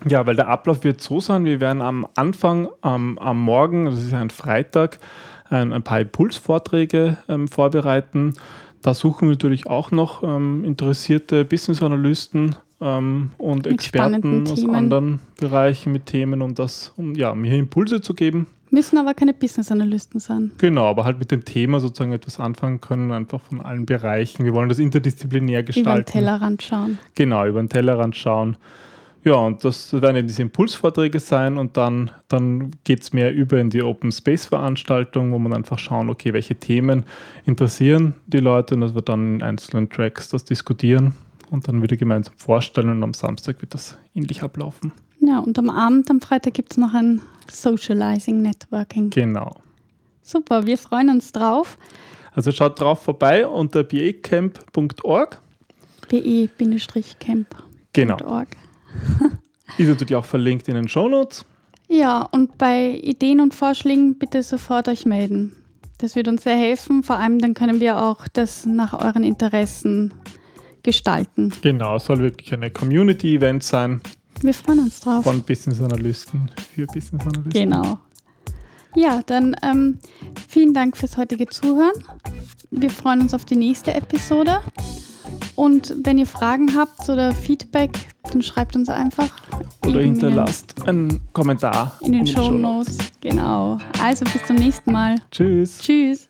ja, 0.05 0.25
weil 0.25 0.35
der 0.35 0.47
Ablauf 0.47 0.83
wird 0.83 1.01
so 1.01 1.19
sein, 1.19 1.45
wir 1.45 1.59
werden 1.59 1.81
am 1.81 2.07
Anfang, 2.15 2.69
ähm, 2.83 3.17
am 3.19 3.41
Morgen, 3.41 3.85
das 3.85 4.01
ist 4.03 4.13
ein 4.13 4.29
Freitag, 4.29 4.99
ein, 5.49 5.73
ein 5.73 5.83
paar 5.83 6.01
Impulsvorträge 6.01 7.17
ähm, 7.27 7.47
vorbereiten. 7.47 8.33
Da 8.81 8.93
suchen 8.93 9.27
wir 9.27 9.33
natürlich 9.33 9.67
auch 9.67 9.91
noch 9.91 10.23
ähm, 10.23 10.63
interessierte 10.65 11.45
Business-Analysten 11.45 12.55
ähm, 12.79 13.31
und 13.37 13.65
mit 13.65 13.73
Experten 13.73 14.47
aus 14.47 14.55
Themen. 14.55 14.75
anderen 14.75 15.19
Bereichen 15.39 15.91
mit 15.91 16.07
Themen, 16.07 16.41
um 16.41 16.55
das, 16.55 16.93
um 16.97 17.13
ja, 17.15 17.35
mir 17.35 17.55
Impulse 17.55 18.01
zu 18.01 18.13
geben. 18.13 18.47
Müssen 18.71 18.97
aber 18.97 19.13
keine 19.13 19.33
Business-Analysten 19.33 20.21
sein. 20.21 20.51
Genau, 20.57 20.85
aber 20.85 21.03
halt 21.03 21.19
mit 21.19 21.29
dem 21.29 21.43
Thema 21.43 21.81
sozusagen 21.81 22.13
etwas 22.13 22.39
anfangen 22.39 22.79
können, 22.79 23.11
einfach 23.11 23.41
von 23.41 23.59
allen 23.59 23.85
Bereichen. 23.85 24.45
Wir 24.45 24.53
wollen 24.53 24.69
das 24.69 24.79
interdisziplinär 24.79 25.61
gestalten. 25.61 25.89
Über 25.89 26.01
den 26.01 26.05
Tellerrand 26.05 26.63
schauen. 26.63 26.97
Genau, 27.15 27.45
über 27.45 27.61
den 27.61 27.67
Tellerrand 27.67 28.15
schauen. 28.15 28.55
Ja, 29.23 29.35
und 29.35 29.63
das 29.63 29.93
werden 29.93 30.15
eben 30.15 30.27
diese 30.27 30.41
Impulsvorträge 30.41 31.19
sein 31.19 31.59
und 31.59 31.77
dann, 31.77 32.09
dann 32.27 32.71
geht 32.83 33.03
es 33.03 33.13
mehr 33.13 33.31
über 33.33 33.59
in 33.59 33.69
die 33.69 33.83
Open 33.83 34.11
Space 34.11 34.47
Veranstaltung, 34.47 35.31
wo 35.31 35.37
man 35.37 35.53
einfach 35.53 35.77
schauen, 35.77 36.09
okay, 36.09 36.33
welche 36.33 36.55
Themen 36.55 37.05
interessieren 37.45 38.15
die 38.25 38.39
Leute 38.39 38.73
und 38.75 38.81
dass 38.81 38.95
wir 38.95 39.03
dann 39.03 39.35
in 39.35 39.43
einzelnen 39.43 39.89
Tracks 39.89 40.29
das 40.29 40.43
diskutieren 40.43 41.13
und 41.51 41.67
dann 41.67 41.83
wieder 41.83 41.97
gemeinsam 41.97 42.33
vorstellen 42.37 42.89
und 42.89 43.03
am 43.03 43.13
Samstag 43.13 43.61
wird 43.61 43.75
das 43.75 43.95
ähnlich 44.15 44.41
ablaufen. 44.41 44.91
Ja, 45.19 45.37
und 45.37 45.59
am 45.59 45.69
Abend, 45.69 46.09
am 46.09 46.19
Freitag 46.19 46.55
gibt 46.55 46.71
es 46.71 46.77
noch 46.77 46.95
ein 46.95 47.21
Socializing 47.51 48.41
Networking. 48.41 49.11
Genau. 49.11 49.55
Super, 50.23 50.65
wir 50.65 50.79
freuen 50.79 51.09
uns 51.11 51.31
drauf. 51.31 51.77
Also 52.33 52.51
schaut 52.51 52.79
drauf 52.79 53.03
vorbei 53.03 53.45
unter 53.45 53.83
becamp.org. 53.83 55.39
be-camp.org. 56.09 57.47
Genau. 57.93 58.45
Ist 59.77 59.87
natürlich 59.87 60.15
auch 60.15 60.25
verlinkt 60.25 60.67
in 60.67 60.75
den 60.75 60.87
Shownotes. 60.87 61.45
Ja, 61.87 62.21
und 62.31 62.57
bei 62.57 62.99
Ideen 63.03 63.41
und 63.41 63.53
Vorschlägen 63.53 64.17
bitte 64.17 64.43
sofort 64.43 64.87
euch 64.87 65.05
melden. 65.05 65.53
Das 65.97 66.15
wird 66.15 66.27
uns 66.27 66.43
sehr 66.43 66.55
helfen. 66.55 67.03
Vor 67.03 67.17
allem 67.17 67.39
dann 67.39 67.53
können 67.53 67.79
wir 67.79 68.01
auch 68.01 68.27
das 68.29 68.65
nach 68.65 68.93
euren 68.93 69.23
Interessen 69.23 70.13
gestalten. 70.83 71.53
Genau, 71.61 71.97
es 71.97 72.05
soll 72.05 72.19
wirklich 72.19 72.53
eine 72.53 72.71
Community-Event 72.71 73.63
sein. 73.63 74.01
Wir 74.41 74.53
freuen 74.53 74.79
uns 74.79 75.01
drauf. 75.01 75.23
Von 75.23 75.43
Business 75.43 75.81
Analysten 75.81 76.49
für 76.73 76.87
Business 76.87 77.21
Analysten. 77.21 77.51
Genau. 77.51 77.99
Ja, 78.95 79.21
dann 79.25 79.55
ähm, 79.63 79.99
vielen 80.47 80.73
Dank 80.73 80.97
fürs 80.97 81.17
heutige 81.17 81.47
Zuhören. 81.47 82.03
Wir 82.71 82.89
freuen 82.89 83.21
uns 83.21 83.33
auf 83.33 83.45
die 83.45 83.55
nächste 83.55 83.93
Episode. 83.93 84.59
Und 85.55 85.95
wenn 86.03 86.17
ihr 86.17 86.27
Fragen 86.27 86.75
habt 86.75 87.07
oder 87.09 87.33
Feedback, 87.33 87.91
dann 88.31 88.41
schreibt 88.41 88.75
uns 88.75 88.89
einfach. 88.89 89.29
Oder 89.85 90.01
hinterlasst 90.01 90.87
einen 90.87 91.21
Kommentar. 91.33 91.97
In 92.01 92.11
den, 92.11 92.21
in 92.21 92.25
den 92.25 92.35
Show 92.35 92.51
Notes. 92.51 92.97
Genau. 93.21 93.77
Also 94.01 94.25
bis 94.25 94.45
zum 94.45 94.55
nächsten 94.55 94.91
Mal. 94.91 95.15
Tschüss. 95.31 95.79
Tschüss. 95.79 96.29